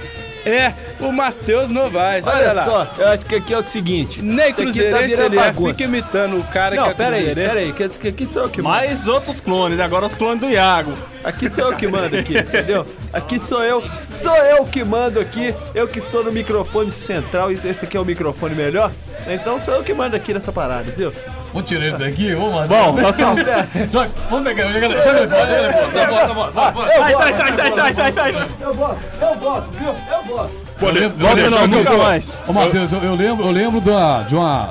é 0.44 0.72
o 1.08 1.12
Matheus 1.12 1.70
Novaes. 1.70 2.26
Olha, 2.26 2.36
Olha 2.38 2.52
lá. 2.52 2.64
só, 2.64 2.88
eu 2.98 3.08
acho 3.08 3.24
que 3.26 3.34
aqui 3.36 3.54
é 3.54 3.58
o 3.58 3.62
seguinte. 3.62 4.22
Nem 4.22 4.46
aqui 4.46 4.54
cruzeirense 4.62 5.08
virando 5.16 5.34
ele 5.34 5.38
é, 5.42 5.52
fica 5.52 5.84
imitando 5.84 6.38
o 6.38 6.44
cara 6.44 6.74
Não, 6.76 6.84
que 6.84 6.90
é 6.90 6.94
pera 6.94 7.16
aí, 7.16 7.24
cruzeirense. 7.24 7.50
pera 7.54 7.60
aí, 7.66 7.72
que, 7.72 7.88
que 7.98 8.08
aqui 8.08 8.26
sou 8.26 8.42
eu 8.44 8.48
que 8.50 8.62
mando. 8.62 8.76
Mais 8.76 9.08
outros 9.08 9.40
clones, 9.40 9.78
agora 9.80 10.06
os 10.06 10.14
clones 10.14 10.40
do 10.40 10.48
Iago. 10.50 10.92
Aqui 11.24 11.48
sou 11.50 11.70
eu 11.70 11.76
que 11.76 11.86
mando 11.88 12.16
aqui, 12.16 12.36
entendeu? 12.38 12.86
Aqui 13.12 13.38
sou 13.40 13.62
eu, 13.62 13.82
sou 14.22 14.34
eu 14.36 14.64
que 14.64 14.82
mando 14.84 15.20
aqui, 15.20 15.54
eu 15.74 15.86
que 15.86 16.00
estou 16.00 16.24
no 16.24 16.32
microfone 16.32 16.90
central, 16.90 17.52
e 17.52 17.54
esse 17.64 17.84
aqui 17.84 17.96
é 17.96 18.00
o 18.00 18.04
microfone 18.04 18.54
melhor. 18.54 18.90
Então 19.28 19.60
sou 19.60 19.74
eu 19.74 19.84
que 19.84 19.94
mando 19.94 20.16
aqui 20.16 20.34
nessa 20.34 20.50
parada, 20.50 20.90
viu? 20.96 21.12
Vamos 21.52 21.68
tirar 21.68 21.84
ele 21.84 21.96
daqui, 21.98 22.34
vamos 22.34 22.56
lá. 22.56 22.66
Bom. 22.66 22.96
Joga- 23.92 24.10
Vamos 24.30 24.48
pegar, 24.48 24.72
joga 24.72 24.86
ele, 24.86 24.94
joga 25.02 25.18
ele 25.20 25.28
joga 25.28 25.58
ele 25.58 25.72
fora. 25.72 25.92
Tá 25.92 26.06
bom, 26.06 26.50
tá 26.50 26.70
bom, 26.70 26.82
vai, 26.82 27.14
vai. 27.14 27.14
Sai, 27.14 27.32
sai, 27.34 27.52
sai, 27.52 27.72
sai, 27.72 27.94
sai, 27.94 28.12
sai, 28.12 28.32
sai. 28.32 28.48
Eu 28.60 28.74
voto, 28.74 28.98
eu 29.20 29.34
voto, 29.38 29.68
viu? 29.78 29.94
Eu 30.10 30.22
voto. 30.24 30.61
Pode, 30.82 30.98
Eu 30.98 31.10
lembro- 31.10 31.18
que 31.58 31.62
eu 31.64 31.68
Nunca 31.68 31.96
mais. 31.96 32.38
Ô, 32.46 32.52
Matheus, 32.52 32.92
eu, 32.92 32.98
eu 33.02 33.14
lembro, 33.14 33.46
eu 33.46 33.50
lembro 33.50 33.80
da, 33.80 34.22
de 34.22 34.34
uma. 34.34 34.70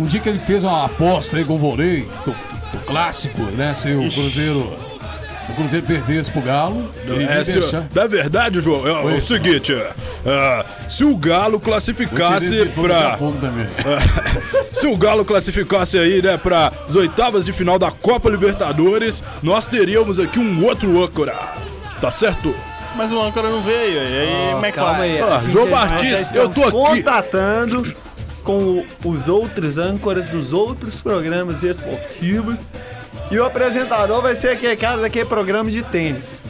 Um 0.00 0.06
dia 0.06 0.20
que 0.20 0.28
ele 0.28 0.38
fez 0.40 0.64
uma 0.64 0.86
aposta 0.86 1.36
aí 1.36 1.44
com 1.44 1.54
o 1.54 1.58
Volney, 1.58 2.08
do, 2.24 2.32
do 2.32 2.84
clássico, 2.86 3.42
né? 3.42 3.74
Se 3.74 3.92
o 3.92 4.10
Cruzeiro. 4.10 4.72
Se 5.46 5.50
o 5.52 5.54
Cruzeiro 5.56 5.84
perdesse 5.86 6.30
pro 6.30 6.40
Galo, 6.40 6.88
ele 7.04 7.24
É, 7.24 7.42
deixar. 7.42 7.84
na 7.92 8.06
verdade, 8.06 8.60
João, 8.60 8.86
é, 8.86 9.16
o 9.16 9.20
seguinte, 9.20 9.74
é, 9.74 9.90
é, 10.24 10.64
se 10.88 11.04
o 11.04 11.16
Galo 11.16 11.58
classificasse 11.58 12.64
pra... 12.80 13.18
também. 13.40 13.66
Se 14.72 14.86
o 14.86 14.96
Galo 14.96 15.24
classificasse 15.24 15.98
aí, 15.98 16.22
né, 16.22 16.36
para 16.36 16.72
as 16.88 16.94
oitavas 16.96 17.44
de 17.44 17.52
final 17.52 17.76
da 17.78 17.90
Copa 17.90 18.30
Libertadores, 18.30 19.22
nós 19.42 19.66
teríamos 19.66 20.18
aqui 20.20 20.38
um 20.38 20.64
outro 20.64 21.02
âncora. 21.04 21.34
Tá 22.00 22.10
certo? 22.10 22.54
Mas 22.96 23.10
o 23.12 23.20
âncora 23.20 23.48
não 23.48 23.62
veio, 23.62 24.02
e 24.02 24.20
aí 24.20 24.52
como 24.52 24.66
é 24.66 24.70
que 24.70 24.76
Calma 24.76 24.98
vai? 24.98 25.10
aí. 25.10 25.20
Ah, 25.22 25.42
João 25.48 25.66
estamos 25.66 26.34
eu 26.34 26.48
tô 26.50 26.62
aqui. 26.62 26.70
contatando 27.02 27.94
com 28.44 28.84
os 29.04 29.28
outros 29.28 29.78
âncoras 29.78 30.26
dos 30.26 30.52
outros 30.52 31.00
programas 31.00 31.62
esportivos. 31.62 32.58
E 33.30 33.38
o 33.38 33.44
apresentador 33.46 34.20
vai 34.20 34.34
ser 34.34 34.48
aquele 34.48 34.76
cara 34.76 35.00
daquele 35.00 35.24
programa 35.24 35.70
de 35.70 35.82
tênis. 35.82 36.42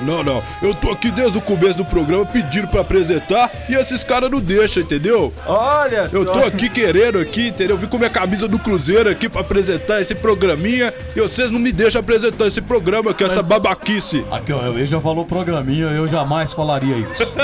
Não, 0.00 0.22
não. 0.22 0.42
Eu 0.62 0.74
tô 0.74 0.90
aqui 0.90 1.10
desde 1.10 1.38
o 1.38 1.40
começo 1.40 1.76
do 1.78 1.84
programa 1.84 2.24
pedindo 2.26 2.66
pra 2.68 2.80
apresentar 2.82 3.50
e 3.68 3.74
esses 3.74 4.04
caras 4.04 4.30
não 4.30 4.40
deixam, 4.40 4.82
entendeu? 4.82 5.32
Olha 5.46 6.08
Eu 6.12 6.24
só. 6.24 6.32
tô 6.32 6.38
aqui 6.46 6.68
querendo 6.68 7.18
aqui, 7.18 7.48
entendeu? 7.48 7.76
Vim 7.76 7.86
com 7.86 7.98
minha 7.98 8.10
camisa 8.10 8.46
do 8.48 8.58
Cruzeiro 8.58 9.08
aqui 9.08 9.28
pra 9.28 9.40
apresentar 9.40 10.00
esse 10.00 10.14
programinha 10.14 10.92
e 11.14 11.20
vocês 11.20 11.50
não 11.50 11.58
me 11.58 11.72
deixam 11.72 12.00
apresentar 12.00 12.46
esse 12.46 12.60
programa 12.60 13.10
aqui, 13.12 13.24
essa 13.24 13.42
babaquice. 13.42 14.24
Aqui, 14.30 14.52
ó, 14.52 14.66
ele 14.68 14.86
já 14.86 15.00
falou 15.00 15.24
programinha, 15.24 15.86
eu 15.86 16.06
jamais 16.06 16.52
falaria 16.52 16.96
isso. 16.98 17.24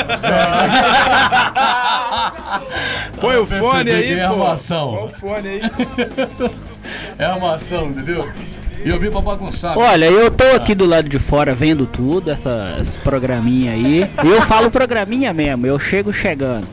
Põe 3.20 3.36
o 3.36 3.46
fone 3.46 3.90
aí, 3.90 4.02
que 4.14 4.20
é 4.20 4.26
pô. 4.28 4.32
armação. 4.42 4.92
Põe 4.94 5.04
o 5.04 5.08
fone 5.08 5.48
aí. 5.48 5.60
É 7.18 7.24
armação, 7.24 7.86
entendeu? 7.86 8.28
E 8.84 8.88
eu 8.88 8.98
vim 8.98 9.10
pra 9.10 9.20
bagunçar. 9.20 9.78
Olha, 9.78 10.06
eu 10.06 10.30
tô 10.30 10.44
aqui 10.56 10.74
do 10.74 10.84
lado 10.84 11.08
de 11.08 11.18
fora 11.18 11.54
vendo 11.54 11.86
tudo, 11.86 12.30
essas 12.30 12.96
programinha 12.96 13.72
aí. 13.72 14.10
Eu 14.24 14.42
falo 14.42 14.70
programinha 14.70 15.32
mesmo, 15.32 15.66
eu 15.66 15.78
chego 15.78 16.12
chegando. 16.12 16.66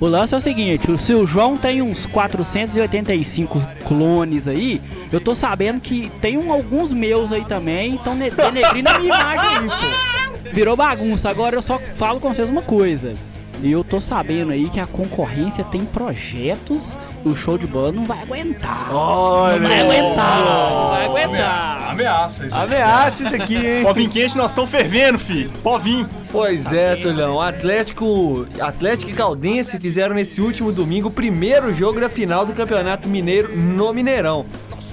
O 0.00 0.06
lance 0.06 0.32
é 0.32 0.38
o 0.38 0.40
seguinte, 0.40 0.90
o- 0.90 0.98
se 0.98 1.12
o 1.12 1.26
João 1.26 1.56
tem 1.58 1.82
uns 1.82 2.06
485 2.06 3.60
clones 3.86 4.48
aí, 4.48 4.80
eu 5.12 5.20
tô 5.20 5.34
sabendo 5.34 5.80
que 5.80 6.10
tem 6.22 6.38
um- 6.38 6.52
alguns 6.52 6.92
meus 6.92 7.32
aí 7.32 7.44
também, 7.44 7.94
então 7.94 8.14
ne- 8.14 8.30
denegrindo 8.30 8.88
a 8.88 8.98
minha 8.98 9.14
imagem 9.14 9.58
aí, 9.58 9.66
pô. 9.68 10.50
Virou 10.52 10.74
bagunça, 10.76 11.28
agora 11.28 11.54
eu 11.56 11.62
só 11.62 11.78
falo 11.94 12.18
com 12.18 12.32
vocês 12.32 12.48
uma 12.48 12.62
coisa. 12.62 13.14
E 13.62 13.70
eu 13.70 13.84
tô 13.84 14.00
sabendo 14.00 14.52
aí 14.52 14.70
que 14.70 14.80
a 14.80 14.86
concorrência 14.86 15.62
tem 15.64 15.84
projetos, 15.84 16.96
o 17.24 17.34
show 17.36 17.58
de 17.58 17.66
bola 17.66 17.92
não 17.92 18.04
vai 18.06 18.22
aguentar. 18.22 18.88
Olha, 18.94 19.58
Não 19.58 19.68
vai 19.68 19.80
aguentar, 19.80 20.38
não 20.38 20.90
vai 20.90 21.24
Ameaça, 21.24 21.72
aguentar. 21.76 21.90
ameaça 21.90 22.46
isso. 22.46 22.56
aí. 22.56 22.62
Ameaça 22.64 23.22
isso 23.24 23.34
aqui, 23.34 23.56
hein? 23.56 23.82
Povinho 23.82 24.10
quente, 24.10 24.36
nós 24.36 24.52
estamos 24.52 24.70
fervendo, 24.70 25.18
filho. 25.18 25.50
Povinho. 25.62 26.08
Pois 26.32 26.64
é, 26.72 26.96
Tulhão. 26.96 27.40
Atlético, 27.40 28.46
Atlético 28.60 29.10
e 29.10 29.14
Caldense 29.14 29.78
fizeram 29.78 30.14
nesse 30.14 30.40
último 30.40 30.72
domingo 30.72 31.08
o 31.08 31.10
primeiro 31.10 31.72
jogo 31.74 32.00
da 32.00 32.08
final 32.08 32.46
do 32.46 32.52
Campeonato 32.52 33.08
Mineiro 33.08 33.54
no 33.56 33.92
Mineirão. 33.92 34.46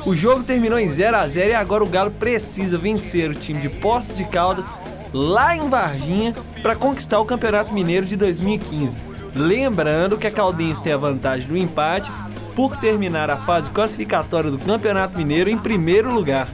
O 0.05 0.13
jogo 0.15 0.43
terminou 0.43 0.77
em 0.79 0.89
0 0.89 1.15
a 1.17 1.27
0 1.27 1.49
e 1.51 1.53
agora 1.53 1.83
o 1.83 1.87
Galo 1.87 2.11
precisa 2.11 2.77
vencer 2.77 3.29
o 3.29 3.33
time 3.33 3.59
de 3.61 3.69
Poços 3.69 4.15
de 4.15 4.23
Caldas 4.25 4.65
lá 5.13 5.55
em 5.55 5.69
Varginha 5.69 6.33
para 6.61 6.75
conquistar 6.75 7.19
o 7.19 7.25
Campeonato 7.25 7.73
Mineiro 7.73 8.05
de 8.05 8.15
2015. 8.15 8.97
Lembrando 9.37 10.17
que 10.17 10.25
a 10.25 10.31
Caldense 10.31 10.81
tem 10.81 10.91
a 10.91 10.97
vantagem 10.97 11.47
do 11.47 11.55
empate 11.55 12.11
por 12.55 12.75
terminar 12.77 13.29
a 13.29 13.37
fase 13.37 13.69
classificatória 13.69 14.49
do 14.49 14.57
Campeonato 14.57 15.15
Mineiro 15.15 15.47
em 15.47 15.57
primeiro 15.57 16.11
lugar. 16.11 16.47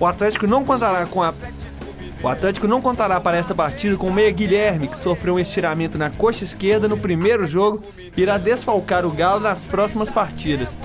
O 0.00 0.06
Atlético 0.06 0.46
não 0.46 0.64
contará 0.64 1.04
com 1.04 1.22
a 1.22 1.34
o 2.20 2.26
Atlético 2.26 2.66
não 2.66 2.80
contará 2.80 3.20
para 3.20 3.36
esta 3.36 3.54
partida 3.54 3.96
com 3.96 4.08
o 4.08 4.12
meia 4.12 4.32
Guilherme, 4.32 4.88
que 4.88 4.98
sofreu 4.98 5.34
um 5.34 5.38
estiramento 5.38 5.96
na 5.96 6.10
coxa 6.10 6.42
esquerda 6.42 6.88
no 6.88 6.98
primeiro 6.98 7.46
jogo 7.46 7.80
e 8.16 8.22
irá 8.22 8.36
desfalcar 8.38 9.06
o 9.06 9.10
Galo 9.10 9.38
nas 9.38 9.64
próximas 9.66 10.10
partidas. 10.10 10.76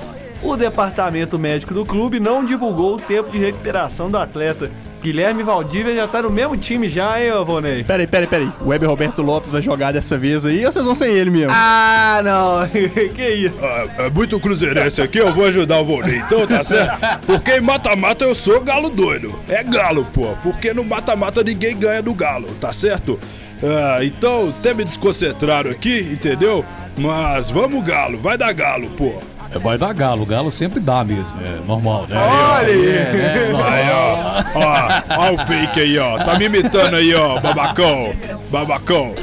O 0.43 0.55
departamento 0.55 1.39
médico 1.39 1.73
do 1.73 1.86
clube 1.86 2.19
não 2.19 2.45
divulgou 2.45 2.95
o 2.95 3.01
tempo 3.01 3.31
de 3.31 3.39
recuperação 3.39 4.12
do 4.12 4.17
atleta. 4.17 4.69
Guilherme 5.03 5.43
Valdívia 5.43 5.93
já 5.93 6.07
tá 6.07 6.21
no 6.21 6.29
mesmo 6.29 6.55
time 6.55 6.87
já, 6.87 7.21
hein, 7.21 7.33
ô 7.33 7.43
Vonei? 7.43 7.83
Peraí, 7.83 8.07
peraí, 8.07 8.25
peraí. 8.25 8.49
O 8.61 8.69
Weber 8.69 8.89
Roberto 8.89 9.21
Lopes 9.21 9.51
vai 9.51 9.61
jogar 9.61 9.91
dessa 9.91 10.17
vez 10.17 10.45
aí 10.45 10.65
ou 10.65 10.71
vocês 10.71 10.85
vão 10.85 10.95
sem 10.95 11.11
ele 11.11 11.29
mesmo? 11.29 11.51
Ah, 11.53 12.21
não. 12.23 12.65
que 13.13 13.29
isso? 13.29 13.59
Ah, 13.61 14.05
é 14.05 14.09
muito 14.09 14.39
cruzeirense 14.39 15.01
aqui, 15.01 15.17
eu 15.17 15.33
vou 15.33 15.45
ajudar 15.45 15.81
o 15.81 15.85
Volney, 15.85 16.19
então 16.19 16.47
tá 16.47 16.63
certo? 16.63 16.97
Porque 17.27 17.57
em 17.57 17.61
mata-mata 17.61 18.23
eu 18.23 18.33
sou 18.33 18.61
galo 18.63 18.89
doido. 18.89 19.37
É 19.49 19.61
galo, 19.61 20.07
pô. 20.13 20.29
Porque 20.41 20.73
no 20.73 20.85
mata-mata 20.85 21.43
ninguém 21.43 21.77
ganha 21.77 22.01
do 22.01 22.13
galo, 22.13 22.47
tá 22.61 22.71
certo? 22.71 23.19
Ah, 23.61 23.99
então, 24.01 24.53
até 24.57 24.73
me 24.73 24.85
desconcentraram 24.85 25.69
aqui, 25.69 25.99
entendeu? 25.99 26.63
Mas 26.97 27.49
vamos 27.49 27.83
galo, 27.83 28.17
vai 28.17 28.37
dar 28.37 28.53
galo, 28.53 28.89
pô. 28.91 29.19
É, 29.53 29.59
vai 29.59 29.77
dar 29.77 29.93
galo, 29.93 30.23
o 30.23 30.25
galo 30.25 30.49
sempre 30.51 30.79
dá 30.79 31.03
mesmo, 31.03 31.37
é 31.41 31.65
normal, 31.67 32.05
né? 32.09 32.17
Olha 32.17 32.55
Isso 32.55 32.65
aí. 32.65 32.87
é, 32.89 33.13
né? 33.13 33.63
Aí, 33.63 33.91
ó. 33.91 34.43
Ó, 34.55 35.27
ó 35.27 35.33
o 35.33 35.37
fake 35.45 35.79
aí, 35.79 35.97
ó. 35.99 36.17
Tá 36.23 36.37
me 36.37 36.45
imitando 36.45 36.95
aí, 36.95 37.13
ó, 37.13 37.39
babacão. 37.39 38.13
Babacão. 38.51 39.13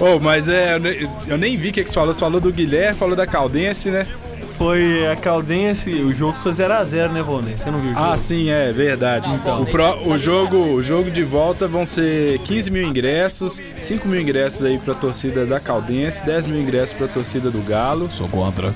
Ô, 0.00 0.18
mas 0.20 0.48
é, 0.48 0.74
eu 0.74 0.80
nem, 0.80 1.08
eu 1.26 1.38
nem 1.38 1.56
vi 1.56 1.68
o 1.68 1.72
que, 1.72 1.82
que 1.84 1.88
você 1.90 1.94
falou. 1.94 2.12
Você 2.14 2.20
falou 2.20 2.40
do 2.40 2.52
Guilherme, 2.52 2.96
falou 2.96 3.16
da 3.16 3.26
Caldense, 3.26 3.90
né? 3.90 4.06
Foi 4.56 5.06
a 5.06 5.14
Caldense, 5.14 5.88
o 5.90 6.12
jogo 6.12 6.36
foi 6.42 6.50
0x0, 6.50 7.12
né, 7.12 7.22
Vonei? 7.22 7.56
Você 7.56 7.70
não 7.70 7.80
viu 7.80 7.92
o 7.92 7.94
jogo? 7.94 8.06
Ah, 8.10 8.16
sim, 8.16 8.50
é 8.50 8.72
verdade. 8.72 9.28
O, 9.60 9.66
pró- 9.66 10.00
o 10.04 10.18
jogo, 10.18 10.56
o 10.56 10.82
jogo 10.82 11.12
de 11.12 11.22
volta 11.22 11.68
vão 11.68 11.86
ser 11.86 12.40
15 12.40 12.68
mil 12.72 12.82
ingressos, 12.82 13.60
5 13.80 14.08
mil 14.08 14.20
ingressos 14.20 14.64
aí 14.64 14.76
pra 14.78 14.94
torcida 14.94 15.46
da 15.46 15.60
Caldense, 15.60 16.24
10 16.26 16.46
mil 16.46 16.60
ingressos 16.60 16.92
pra 16.96 17.06
torcida 17.06 17.52
do 17.52 17.62
Galo. 17.62 18.10
Sou 18.12 18.28
contra. 18.28 18.74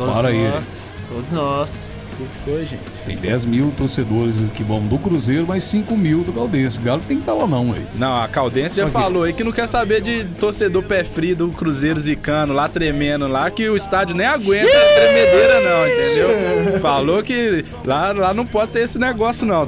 Todos 0.00 0.14
para 0.14 0.28
aí. 0.28 0.48
nós, 0.48 0.82
Todos 1.08 1.32
nós. 1.32 1.90
O 2.12 2.22
que 2.22 2.50
foi, 2.50 2.64
gente? 2.66 2.82
Tem 3.06 3.16
10 3.16 3.46
mil 3.46 3.72
torcedores 3.76 4.36
que 4.54 4.62
vão 4.62 4.86
do 4.86 4.98
Cruzeiro, 4.98 5.46
mas 5.48 5.64
5 5.64 5.96
mil 5.96 6.22
do 6.22 6.32
Caldense. 6.32 6.78
O 6.78 6.82
Galo 6.82 7.02
tem 7.08 7.16
que 7.16 7.22
estar 7.22 7.32
lá 7.32 7.46
não, 7.46 7.72
aí. 7.72 7.86
Não, 7.94 8.14
a 8.14 8.28
Caldense 8.28 8.76
já 8.76 8.88
falou 8.88 9.22
aí 9.22 9.32
que 9.32 9.42
não 9.42 9.52
quer 9.52 9.66
saber 9.66 10.02
de 10.02 10.24
torcedor 10.24 10.82
pé 10.82 11.02
frio 11.02 11.34
do 11.34 11.48
Cruzeiro 11.48 11.98
zicano 11.98 12.52
lá 12.52 12.68
tremendo 12.68 13.26
lá, 13.26 13.50
que 13.50 13.68
o 13.68 13.76
estádio 13.76 14.14
nem 14.14 14.26
aguenta 14.26 14.68
tremedeira 14.68 15.60
não, 15.60 15.88
entendeu? 15.88 16.80
Falou 16.80 17.22
que 17.22 17.64
lá, 17.86 18.12
lá 18.12 18.34
não 18.34 18.44
pode 18.44 18.72
ter 18.72 18.80
esse 18.82 18.98
negócio 18.98 19.46
não. 19.46 19.66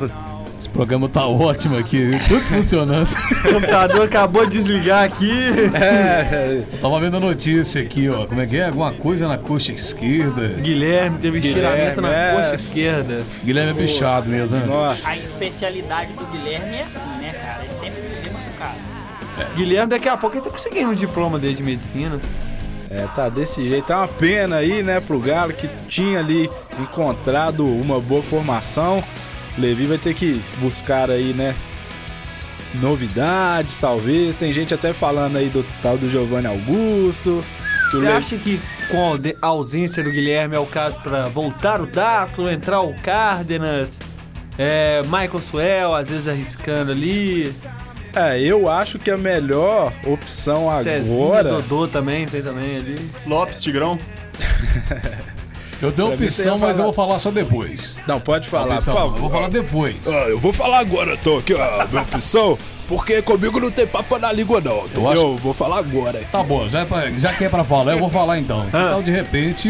Esse 0.62 0.68
programa 0.68 1.08
tá 1.08 1.26
ótimo 1.26 1.76
aqui, 1.76 2.12
tudo 2.28 2.40
funcionando. 2.42 3.08
O 3.10 3.54
computador 3.54 4.02
acabou 4.02 4.46
de 4.46 4.58
desligar 4.58 5.02
aqui. 5.02 5.32
É, 5.74 6.62
Tava 6.80 7.00
vendo 7.00 7.16
a 7.16 7.20
notícia 7.20 7.82
aqui, 7.82 8.08
ó. 8.08 8.26
Como 8.28 8.40
é 8.40 8.46
que 8.46 8.58
é? 8.58 8.66
Alguma 8.66 8.92
coisa 8.92 9.26
na 9.26 9.36
coxa 9.36 9.72
esquerda. 9.72 10.60
Guilherme 10.60 11.18
teve 11.18 11.38
estiramento 11.38 12.00
na 12.00 12.14
é. 12.14 12.34
coxa 12.36 12.54
esquerda. 12.54 13.24
Guilherme 13.42 13.72
é 13.72 13.74
bichado 13.74 14.30
mesmo, 14.30 14.56
né? 14.56 14.64
nossa. 14.64 15.08
A 15.08 15.16
especialidade 15.16 16.12
do 16.12 16.24
Guilherme 16.26 16.76
é 16.76 16.82
assim, 16.84 17.18
né, 17.20 17.32
cara? 17.32 17.64
É 17.64 17.68
sempre 17.68 18.00
viver 18.00 18.32
machucado. 18.32 18.78
Guilherme, 19.56 19.90
daqui 19.90 20.08
a 20.08 20.16
pouco 20.16 20.36
ele 20.36 20.44
tá 20.44 20.50
conseguindo 20.50 20.90
um 20.90 20.94
diploma 20.94 21.40
dele 21.40 21.54
de 21.54 21.62
medicina. 21.64 22.20
É, 22.88 23.04
tá 23.16 23.28
desse 23.28 23.66
jeito. 23.66 23.92
É 23.92 23.96
uma 23.96 24.06
pena 24.06 24.56
aí, 24.58 24.80
né, 24.80 25.00
pro 25.00 25.18
Galo 25.18 25.52
que 25.54 25.68
tinha 25.88 26.20
ali 26.20 26.48
encontrado 26.78 27.66
uma 27.66 28.00
boa 28.00 28.22
formação. 28.22 29.02
Levi 29.58 29.86
vai 29.86 29.98
ter 29.98 30.14
que 30.14 30.40
buscar 30.58 31.10
aí, 31.10 31.32
né, 31.34 31.54
novidades, 32.74 33.76
talvez. 33.78 34.34
Tem 34.34 34.52
gente 34.52 34.72
até 34.74 34.92
falando 34.92 35.36
aí 35.36 35.48
do 35.48 35.64
tal 35.82 35.98
do 35.98 36.08
Giovanni 36.08 36.46
Augusto. 36.46 37.44
Você 37.90 37.98
Le- 37.98 38.08
acha 38.08 38.36
que 38.38 38.58
com 38.90 39.12
a 39.42 39.46
ausência 39.46 40.02
do 40.02 40.10
Guilherme 40.10 40.56
é 40.56 40.58
o 40.58 40.64
caso 40.66 40.98
pra 41.00 41.26
voltar 41.26 41.80
o 41.80 41.86
Dátulo, 41.86 42.50
entrar 42.50 42.80
o 42.80 42.94
Cárdenas, 42.94 43.98
é, 44.56 45.02
Michael 45.04 45.38
Suel, 45.40 45.94
às 45.94 46.08
vezes 46.08 46.26
arriscando 46.28 46.90
ali, 46.92 47.54
É, 48.14 48.40
eu 48.40 48.68
acho 48.70 48.98
que 48.98 49.10
a 49.10 49.16
melhor 49.18 49.92
opção 50.06 50.68
Cezinha, 50.82 51.14
agora. 51.14 51.48
Dodô 51.50 51.86
também, 51.88 52.26
tem 52.26 52.42
também 52.42 52.76
ali. 52.78 53.10
Lopes, 53.26 53.58
Tigrão. 53.60 53.98
Eu 55.82 55.90
mim, 56.10 56.28
você 56.30 56.42
opção, 56.42 56.58
mas 56.58 56.70
eu 56.70 56.74
falar. 56.76 56.84
vou 56.84 56.92
falar 56.92 57.18
só 57.18 57.30
depois. 57.30 57.96
Não, 58.06 58.20
pode 58.20 58.48
falar, 58.48 58.66
por 58.66 58.74
Opção, 58.74 58.94
favor. 58.94 59.16
eu 59.16 59.20
vou 59.20 59.30
falar 59.30 59.48
depois. 59.48 60.08
Ah, 60.08 60.28
eu 60.28 60.38
vou 60.38 60.52
falar 60.52 60.78
agora, 60.78 61.16
tô 61.16 61.38
aqui, 61.38 61.54
ó, 61.54 61.80
a 61.82 61.86
minha 61.86 62.02
opção, 62.02 62.56
porque 62.88 63.22
comigo 63.22 63.58
não 63.60 63.70
tem 63.70 63.86
papo 63.86 64.18
na 64.18 64.32
língua, 64.32 64.60
não, 64.60 64.84
entendeu? 64.84 65.10
acho- 65.10 65.36
Vou 65.36 65.54
falar 65.54 65.78
agora. 65.78 66.20
Tá 66.30 66.42
bom, 66.42 66.68
já, 66.68 66.80
é 66.80 66.84
pra- 66.84 67.10
já 67.16 67.32
que 67.32 67.44
é 67.44 67.48
pra 67.48 67.64
falar, 67.64 67.92
eu 67.92 67.98
vou 67.98 68.10
falar 68.10 68.38
então. 68.38 68.64
Então, 68.68 69.02
de 69.02 69.10
repente, 69.10 69.68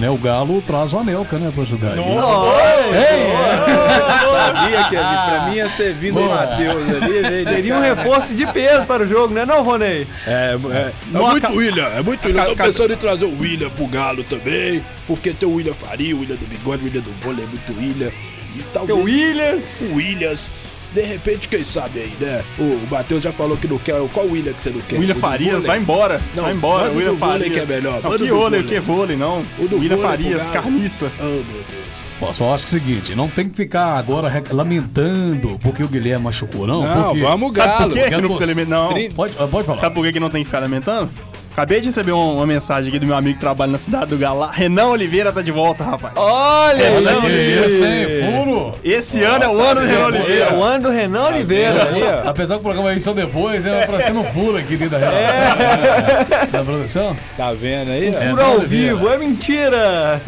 né, 0.00 0.08
o 0.10 0.16
Galo 0.16 0.62
traz 0.66 0.92
o 0.92 0.98
Anelka, 0.98 1.36
né, 1.38 1.50
pra 1.54 1.64
jogar. 1.64 1.92
aí. 1.92 1.98
Sabia 4.32 4.84
que 4.88 4.96
ali, 4.96 5.30
pra 5.30 5.46
mim 5.50 5.56
ia 5.56 5.68
ser 5.68 5.92
vindo. 5.94 6.20
Matheus 6.20 6.88
ali, 6.88 7.22
veio 7.22 7.44
de 7.44 7.44
Seria 7.52 7.76
um 7.76 7.80
reforço 7.80 8.34
de 8.34 8.46
peso 8.46 8.86
para 8.86 9.02
o 9.02 9.08
jogo, 9.08 9.34
né 9.34 9.44
não, 9.44 9.62
Ronei? 9.62 10.06
É, 10.26 10.56
é, 10.72 10.92
É 11.14 11.18
muito 11.18 11.52
William, 11.52 11.86
é 11.88 12.02
muito 12.02 12.26
William. 12.26 12.44
Eu 12.44 12.56
tô 12.56 12.64
pensando 12.64 12.92
em 12.92 12.96
trazer 12.96 13.24
o 13.24 13.40
William 13.40 13.70
pro 13.70 13.86
Galo 13.86 14.24
também, 14.24 14.82
porque 15.06 15.32
tem 15.32 15.48
o 15.48 15.54
William 15.54 15.74
Faria, 15.74 16.14
o 16.16 16.20
William 16.20 16.36
do 16.36 16.46
Bigode, 16.46 16.82
o 16.82 16.84
William 16.86 17.02
do 17.02 17.12
Vôlei, 17.22 17.44
é 17.44 17.46
muito 17.46 17.78
William. 17.78 18.10
E 18.54 18.62
talvez 18.72 18.98
Tem 18.98 19.02
o 19.02 19.04
Williams. 19.04 19.90
o 19.92 19.96
Williams. 19.96 20.50
De 20.94 21.00
repente, 21.00 21.48
quem 21.48 21.64
sabe 21.64 22.00
aí, 22.00 22.12
né? 22.20 22.44
O 22.58 22.86
Matheus 22.90 23.22
já 23.22 23.32
falou 23.32 23.56
que 23.56 23.66
não 23.66 23.78
quer. 23.78 23.94
Qual 24.12 24.26
William 24.26 24.52
que 24.52 24.60
você 24.60 24.70
não 24.70 24.80
quer? 24.80 24.98
William 24.98 25.14
O 25.14 25.18
Farias, 25.18 25.64
vai 25.64 25.78
embora. 25.78 26.20
Não, 26.34 26.44
vai 26.44 26.52
embora. 26.52 26.84
manda 26.84 26.94
o 26.94 26.96
William 26.98 27.12
do 27.12 27.18
Farias. 27.18 27.52
que 27.52 27.60
é 27.60 27.66
melhor, 27.66 28.00
Não, 28.02 28.18
que 28.18 28.30
vôlei, 28.30 28.62
que 28.62 28.80
vôlei, 28.80 29.16
não. 29.16 29.44
O 29.58 29.68
do 29.68 29.78
William 29.78 29.98
Farias, 29.98 30.50
carniça. 30.50 31.10
Oh, 31.18 31.24
meu 31.24 31.42
Deus. 31.42 32.12
Pô, 32.18 32.32
só 32.32 32.54
acho 32.54 32.66
que 32.66 32.74
é 32.74 32.78
o 32.78 32.80
seguinte, 32.80 33.14
não 33.14 33.28
tem 33.28 33.48
que 33.48 33.56
ficar 33.56 33.96
agora 33.98 34.30
lamentando 34.50 35.58
porque 35.62 35.82
o 35.82 35.88
Guilherme 35.88 36.24
machucou, 36.24 36.66
não. 36.66 36.82
Não, 36.82 37.04
porque... 37.06 37.20
vamos 37.20 37.56
Sabe 37.56 37.68
Galo. 37.68 37.82
por 37.82 37.92
quê 37.94 38.00
porque 38.00 38.14
que 38.14 38.20
não 38.20 38.36
precisa? 38.36 38.64
Não. 38.64 38.88
Pode, 39.14 39.34
pode 39.34 39.66
falar. 39.66 39.78
Sabe 39.78 39.94
por 39.94 40.04
que, 40.04 40.12
que 40.12 40.20
não 40.20 40.30
tem 40.30 40.42
que 40.42 40.46
ficar 40.46 40.60
lamentando? 40.60 41.10
Acabei 41.52 41.80
de 41.80 41.86
receber 41.88 42.12
um- 42.12 42.36
uma 42.36 42.46
mensagem 42.46 42.88
aqui 42.88 42.98
do 42.98 43.06
meu 43.06 43.14
amigo 43.16 43.34
que 43.34 43.40
trabalha 43.40 43.70
na 43.72 43.78
cidade 43.78 44.06
do 44.06 44.18
Galo. 44.18 44.40
lá. 44.40 44.50
Renan 44.50 44.86
Oliveira 44.86 45.32
tá 45.32 45.42
de 45.42 45.50
volta, 45.50 45.84
rapaz. 45.84 46.14
Olha 46.16 46.82
É, 46.82 46.96
aí. 46.96 47.04
não, 47.04 47.20
Que 47.20 47.66
isso, 47.66 47.84
hein? 47.84 48.06
Furo! 48.24 48.74
Esse 48.82 49.22
ano 49.22 49.44
é 49.44 49.48
o 49.48 49.60
ano 49.60 49.80
do 49.80 49.86
Renan 49.86 50.00
É 50.00 50.06
Oliveira. 50.06 50.54
o 50.54 50.62
ano 50.62 50.82
do 50.84 50.90
Renan 50.90 51.24
Oliveira. 51.26 51.82
Apesar- 51.82 52.22
Apesar 52.28 52.54
que 52.54 52.60
o 52.60 52.62
programa 52.64 52.92
é 52.92 52.98
só 52.98 53.12
depois, 53.12 53.66
é 53.66 53.86
pra 53.86 54.00
ser 54.00 54.12
no 54.12 54.24
pulo 54.24 54.56
aqui 54.56 54.76
dentro 54.76 54.98
da 54.98 54.98
relação. 54.98 55.56
né? 55.56 56.46
Da 56.50 56.62
produção. 56.62 57.16
Tá 57.36 57.52
vendo 57.52 57.90
aí? 57.90 58.12
ó? 58.16 58.22
É, 58.22 58.30
Por 58.30 58.40
ao 58.40 58.56
Oliveira. 58.56 58.94
vivo, 58.96 59.08
é 59.08 59.18
mentira. 59.18 60.20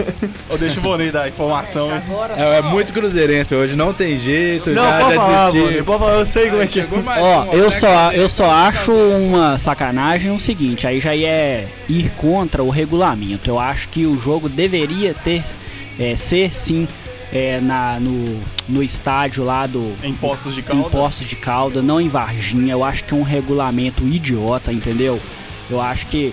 Ô, 0.50 0.56
deixa 0.56 0.78
o 0.78 0.82
Vonei 0.82 1.10
dar 1.10 1.22
a 1.22 1.28
informação, 1.28 1.90
hein? 1.94 2.02
É, 2.36 2.58
é 2.58 2.62
muito 2.62 2.92
cruzeirense 2.92 3.54
hoje, 3.54 3.74
não 3.74 3.92
tem 3.92 4.18
jeito, 4.18 4.70
Não, 4.70 4.82
já, 4.82 4.98
pode 4.98 5.14
já 5.14 5.20
falar, 5.20 5.46
desisti. 5.46 5.66
Bonnie, 5.66 5.82
pode 5.82 5.98
falar, 5.98 6.12
eu 6.18 6.26
sei 6.26 6.50
como 6.50 6.62
é 6.62 6.66
que 6.66 6.78
é. 6.80 6.82
Chegou 6.82 7.02
mais 7.02 7.22
Ó, 7.22 7.42
um, 7.44 7.52
eu 7.54 7.64
né, 7.64 7.70
só, 7.70 8.12
eu 8.12 8.28
só 8.28 8.50
acho 8.50 8.92
uma 8.92 9.58
sacanagem 9.58 10.30
o 10.30 10.38
seguinte, 10.40 10.86
aí 10.86 11.00
já 11.00 11.13
é 11.22 11.68
ir 11.88 12.10
contra 12.16 12.62
o 12.64 12.70
regulamento. 12.70 13.48
Eu 13.48 13.60
acho 13.60 13.88
que 13.90 14.06
o 14.06 14.18
jogo 14.18 14.48
deveria 14.48 15.12
ter 15.12 15.44
é, 16.00 16.16
ser 16.16 16.50
sim 16.52 16.88
é, 17.32 17.60
na, 17.60 17.98
no, 18.00 18.40
no 18.68 18.82
estádio 18.82 19.44
lá 19.44 19.66
do. 19.66 19.94
Em 20.02 20.14
Poços 20.14 20.54
de 20.54 20.60
Em 20.60 20.64
Caldas. 20.64 20.90
Poços 20.90 21.26
de 21.28 21.36
Calda, 21.36 21.82
não 21.82 22.00
em 22.00 22.08
Varginha. 22.08 22.72
Eu 22.72 22.82
acho 22.82 23.04
que 23.04 23.12
é 23.12 23.16
um 23.16 23.22
regulamento 23.22 24.02
idiota, 24.02 24.72
entendeu? 24.72 25.20
Eu 25.70 25.80
acho 25.80 26.06
que 26.06 26.32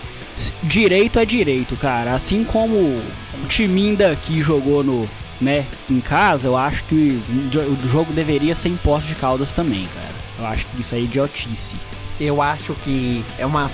direito 0.63 1.19
é 1.19 1.25
direito, 1.25 1.75
cara. 1.75 2.13
Assim 2.15 2.43
como 2.43 2.75
o 2.75 3.47
timinho 3.47 3.97
daqui 3.97 4.41
jogou 4.41 4.83
no, 4.83 5.07
né, 5.39 5.65
em 5.89 5.99
casa, 5.99 6.47
eu 6.47 6.55
acho 6.57 6.83
que 6.85 7.19
o 7.29 7.49
jo- 7.49 7.61
o 7.83 7.87
jogo 7.87 8.13
deveria 8.13 8.55
ser 8.55 8.69
em 8.69 8.77
Poços 8.77 9.07
de 9.09 9.15
Caldas 9.15 9.51
também, 9.51 9.87
cara. 9.93 10.09
Eu 10.39 10.45
acho 10.47 10.65
que 10.67 10.81
isso 10.81 10.95
é 10.95 10.99
idiotice. 11.01 11.75
Eu 12.19 12.41
acho 12.41 12.73
que 12.83 13.23
é 13.37 13.45
uma, 13.45 13.71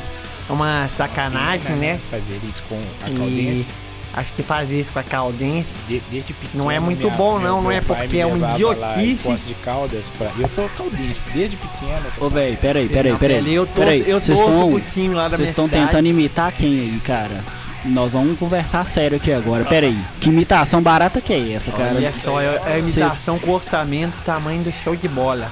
uma 0.49 0.89
sacanagem, 0.97 1.75
né? 1.75 1.99
Fazer 2.09 2.39
isso 2.49 2.63
com 2.69 2.81
a 3.05 3.09
E 3.09 3.13
Caldense. 3.15 3.73
acho 4.13 4.33
que 4.33 4.41
fazer 4.43 4.79
isso 4.81 4.91
com 4.91 4.99
a 4.99 5.03
Caldense 5.03 5.67
De- 5.87 6.01
desde 6.09 6.33
pequeno. 6.33 6.63
Não 6.63 6.71
é 6.71 6.79
muito 6.79 7.03
minha- 7.03 7.13
bom, 7.15 7.37
meu- 7.39 7.49
não, 7.51 7.61
não 7.63 7.71
é 7.71 7.81
porque 7.81 8.17
é 8.17 8.25
lá 8.25 8.51
em 8.51 8.53
idiotice. 8.55 9.19
Poços 9.23 9.45
de 9.45 9.53
Caldas 9.55 10.09
pra... 10.17 10.31
Eu 10.39 10.47
sou 10.47 10.69
caldense, 10.69 11.19
desde 11.33 11.55
pequeno. 11.57 12.01
Ô, 12.19 12.29
velho, 12.29 12.57
peraí, 12.57 12.87
peraí, 12.89 13.11
Não, 13.11 13.19
peraí. 13.19 13.53
eu 13.53 13.65
tô, 13.67 13.73
peraí. 13.73 14.03
eu 14.07 14.21
Vocês 14.21 14.39
estão 14.39 14.69
pro 14.71 14.81
time 14.93 15.13
lá 15.15 15.27
da 15.27 15.37
Vocês 15.37 15.49
estão 15.49 15.67
tentando 15.69 16.07
imitar 16.07 16.51
quem 16.51 16.67
aí, 16.79 17.01
cara? 17.03 17.43
Nós 17.85 18.11
vamos 18.13 18.37
conversar 18.39 18.85
sério 18.85 19.15
aqui 19.17 19.31
agora. 19.31 19.63
Pera 19.63 19.85
aí. 19.85 19.97
Que 20.19 20.27
imitação 20.29 20.81
barata 20.81 21.21
que 21.21 21.31
é 21.31 21.53
essa, 21.53 21.71
cara? 21.71 21.93
Olha 21.95 22.11
só, 22.11 22.41
é, 22.41 22.61
é 22.65 22.79
imitação 22.79 23.37
com 23.39 23.51
orçamento 23.51 24.13
tamanho 24.25 24.63
do 24.63 24.73
show 24.83 24.93
de 24.95 25.07
bola. 25.07 25.49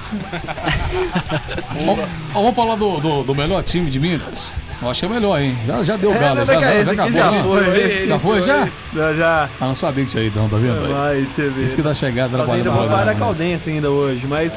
Vamos, 1.86 2.04
vamos 2.32 2.54
falar 2.54 2.74
do, 2.76 2.98
do, 3.00 3.22
do 3.22 3.34
melhor 3.34 3.62
time 3.62 3.88
de 3.90 3.98
Minas? 4.00 4.52
Eu 4.82 4.90
achei 4.90 5.08
melhor, 5.08 5.40
hein? 5.40 5.56
Já, 5.66 5.82
já 5.82 5.96
deu 5.96 6.12
galo, 6.12 6.40
não, 6.40 6.46
já, 6.46 6.60
já, 6.60 6.74
esse 6.74 6.84
já 6.84 6.92
acabou, 6.92 7.12
já 7.12 7.30
né? 7.30 7.42
foi, 7.42 8.06
Já 8.06 8.18
foi, 8.18 8.42
já? 8.42 8.68
Já, 8.94 9.14
já. 9.14 9.48
Ah, 9.60 9.66
não 9.66 9.74
sabia 9.74 10.04
que 10.04 10.10
tinha 10.10 10.22
ido, 10.22 10.38
não, 10.38 10.48
tá 10.48 10.56
vendo? 10.56 10.92
Vai, 10.92 11.22
você 11.22 11.48
vê. 11.48 11.64
Isso 11.64 11.76
que 11.76 11.82
dá 11.82 11.94
chegada 11.94 12.28
trabalhando 12.36 12.56
ainda 12.58 12.70
vamos 12.70 12.86
falar 12.90 13.04
da 13.04 13.12
programa. 13.12 13.34
Caldense 13.34 13.70
ainda 13.70 13.90
hoje, 13.90 14.26
mas... 14.26 14.52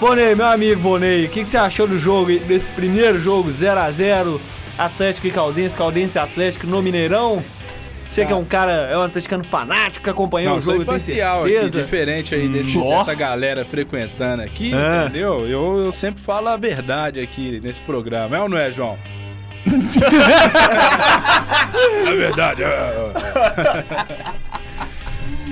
Vonei, 0.00 0.34
meu 0.34 0.46
amigo 0.46 0.80
Vonei, 0.80 1.26
o 1.26 1.28
que, 1.28 1.44
que 1.44 1.50
você 1.50 1.56
achou 1.56 1.86
do 1.86 1.96
jogo, 1.96 2.36
desse 2.40 2.72
primeiro 2.72 3.20
jogo 3.22 3.50
0x0, 3.50 4.40
Atlético 4.76 5.28
e 5.28 5.30
Caldense, 5.30 5.76
Caldense 5.76 6.16
e 6.16 6.18
Atlético 6.18 6.66
no 6.66 6.82
Mineirão? 6.82 7.40
Você 8.12 8.26
que 8.26 8.32
é 8.32 8.36
um 8.36 8.44
cara, 8.44 8.72
é 8.72 8.98
um 8.98 9.02
atleticano 9.04 9.42
fanático, 9.42 10.04
que 10.04 10.10
acompanhou 10.10 10.50
Não, 10.50 10.58
o 10.58 10.60
jogo, 10.60 10.72
tem 10.78 10.82
imparcial 10.82 11.44
aqui, 11.44 11.52
certeza? 11.54 11.80
diferente 11.82 12.34
aí 12.34 12.46
desse, 12.48 12.76
Hum. 12.76 12.90
dessa 12.90 13.14
galera 13.14 13.64
frequentando 13.64 14.42
aqui, 14.42 14.70
É. 14.74 15.04
entendeu? 15.06 15.38
Eu, 15.48 15.84
eu 15.86 15.92
sempre 15.92 16.20
falo 16.22 16.48
a 16.48 16.56
verdade 16.58 17.20
aqui 17.20 17.58
nesse 17.64 17.80
programa, 17.80 18.36
é 18.36 18.40
ou 18.40 18.48
não 18.50 18.58
é, 18.58 18.70
João? 18.70 18.98
É 22.06 22.14
verdade. 22.14 22.62
é, 22.64 23.12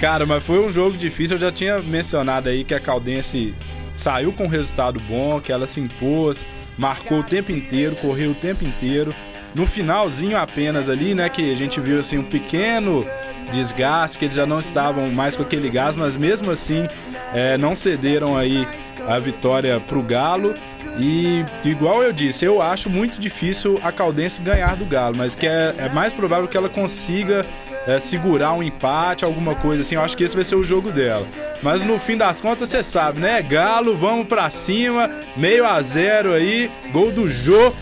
Cara, 0.01 0.27
mas 0.27 0.42
foi 0.42 0.59
um 0.59 0.70
jogo 0.70 0.96
difícil. 0.96 1.37
Eu 1.37 1.40
já 1.40 1.53
tinha 1.53 1.79
mencionado 1.79 2.49
aí 2.49 2.64
que 2.64 2.75
a 2.75 2.81
Caldense 2.81 3.55
saiu 3.94 4.33
com 4.33 4.44
um 4.44 4.49
resultado 4.49 4.99
bom, 5.09 5.40
que 5.40 5.53
ela 5.53 5.66
se 5.66 5.81
impôs, 5.81 6.44
marcou 6.79 7.18
o 7.18 7.23
tempo 7.23 7.53
inteiro, 7.53 7.94
correu 7.96 8.31
o 8.31 8.35
tempo 8.35 8.64
inteiro. 8.64 9.14
No 9.55 9.67
finalzinho 9.67 10.37
apenas 10.37 10.89
ali, 10.89 11.15
né, 11.15 11.29
que 11.29 11.53
a 11.53 11.57
gente 11.57 11.81
viu 11.81 11.99
assim 11.99 12.19
um 12.19 12.25
pequeno 12.25 13.07
desgaste, 13.53 14.19
que 14.19 14.25
eles 14.27 14.37
já 14.37 14.47
não 14.47 14.61
estavam 14.61 15.09
mais 15.11 15.37
com 15.37 15.43
aquele 15.43 15.69
gás, 15.69 15.97
mas 15.97 16.17
mesmo 16.17 16.51
assim 16.51 16.89
é, 17.35 17.59
não 17.59 17.75
cederam 17.75 18.37
aí 18.37 18.67
a 19.09 19.19
vitória 19.19 19.81
pro 19.81 20.03
Galo. 20.03 20.55
E 20.99 21.45
igual 21.65 22.03
eu 22.03 22.13
disse, 22.13 22.45
eu 22.45 22.61
acho 22.61 22.91
muito 22.91 23.19
difícil 23.21 23.79
a 23.83 23.91
Caldense 23.93 24.41
ganhar 24.41 24.77
do 24.77 24.85
Galo, 24.85 25.17
mas 25.17 25.35
que 25.35 25.47
é, 25.47 25.75
é 25.79 25.89
mais 25.89 26.13
provável 26.13 26.49
que 26.49 26.57
ela 26.57 26.69
consiga 26.69 27.45
é, 27.87 27.99
segurar 27.99 28.53
um 28.53 28.63
empate, 28.63 29.25
alguma 29.25 29.55
coisa 29.55 29.83
assim. 29.83 29.95
Eu 29.95 30.03
acho 30.03 30.17
que 30.17 30.25
esse 30.25 30.35
vai 30.35 30.45
ser 30.45 30.57
o 30.57 30.65
jogo 30.65 30.93
dela. 30.93 31.27
Mas 31.63 31.83
no 31.83 31.99
fim 31.99 32.17
das 32.17 32.41
contas, 32.41 32.69
você 32.69 32.83
sabe, 32.83 33.21
né? 33.21 33.41
Galo, 33.43 33.97
vamos 33.97 34.27
pra 34.27 34.51
cima, 34.51 35.11
meio 35.37 35.65
a 35.65 35.81
zero 35.81 36.33
aí, 36.33 36.71
gol 36.93 37.11
do 37.11 37.31
Jô, 37.31 37.73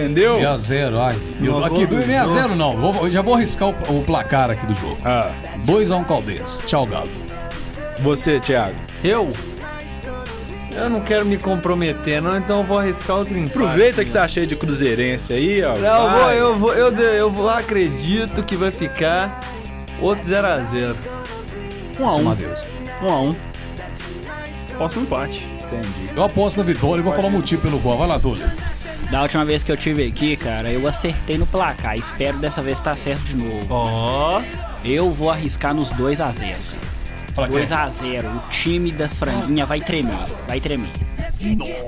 entendeu? 0.00 0.38
6x0, 0.38 0.98
ai. 0.98 1.16
Eu, 1.42 1.64
aqui, 1.64 1.86
gol 1.86 1.86
do 1.86 1.96
6x0 1.96 2.48
não. 2.54 2.76
Vou- 2.76 2.94
eu 3.04 3.10
já 3.10 3.22
vou 3.22 3.34
arriscar 3.34 3.68
o, 3.68 3.98
o 3.98 4.02
placar 4.04 4.50
aqui 4.50 4.64
do 4.66 4.74
jogo. 4.74 4.96
Ah, 5.04 5.30
2x1 5.64 6.04
Caldense. 6.06 6.62
Tchau, 6.64 6.86
Galo. 6.86 7.08
você, 8.00 8.38
Thiago. 8.40 8.74
Eu? 9.02 9.28
Eu 10.74 10.90
não 10.90 11.00
quero 11.00 11.24
me 11.24 11.38
comprometer, 11.38 12.20
não, 12.20 12.36
então 12.36 12.58
eu 12.58 12.62
vou 12.62 12.78
arriscar 12.78 13.16
outro 13.16 13.36
empate. 13.38 13.56
Aproveita 13.56 14.04
que 14.04 14.10
tá 14.10 14.28
cheio 14.28 14.46
de 14.46 14.54
cruzeirense 14.54 15.32
aí, 15.32 15.62
ó. 15.64 15.74
Não, 15.74 16.30
eu 16.32 16.58
vou, 16.58 16.74
eu 16.74 16.92
vou, 16.92 17.00
eu, 17.00 17.12
eu 17.14 17.30
vou, 17.30 17.48
acredito 17.48 18.42
que 18.42 18.54
vai 18.56 18.70
ficar 18.70 19.40
outro 20.02 20.22
0x0. 20.30 20.96
Um 21.98 22.06
a 22.06 22.14
um. 22.16 22.34
Deus. 22.34 22.58
Um 23.02 23.08
a 23.10 23.20
um. 23.22 23.36
Posso 24.76 25.00
um 25.00 25.02
empate. 25.04 25.42
Entendi. 25.64 26.10
Eu 26.14 26.22
aposto 26.24 26.58
na 26.58 26.62
vitória 26.62 27.00
e 27.00 27.02
vou 27.02 27.14
falar 27.14 27.28
o 27.28 27.30
motivo 27.30 27.62
pelo 27.62 27.80
qual. 27.80 27.96
Vai 27.96 28.06
lá, 28.08 28.20
Túlio. 28.20 28.46
Da 29.10 29.22
última 29.22 29.44
vez 29.44 29.62
que 29.62 29.70
eu 29.70 29.76
tive 29.76 30.06
aqui, 30.06 30.36
cara, 30.36 30.68
eu 30.70 30.86
acertei 30.86 31.38
no 31.38 31.46
placar. 31.46 31.96
Espero 31.96 32.38
dessa 32.38 32.60
vez 32.60 32.78
estar 32.78 32.96
certo 32.96 33.22
de 33.22 33.36
novo. 33.36 33.66
Ó. 33.70 34.42
Eu 34.84 35.10
vou 35.10 35.30
arriscar 35.30 35.72
nos 35.74 35.90
2 35.90 36.20
a 36.20 36.30
0 36.30 36.56
Fala 37.34 37.48
quem? 37.48 37.56
2 37.58 37.72
a 37.72 37.88
0 37.88 38.28
O 38.28 38.48
time 38.50 38.90
das 38.90 39.16
franguinhas 39.16 39.68
vai 39.68 39.80
tremer. 39.80 40.16
Vai 40.46 40.60
tremer. 40.60 40.90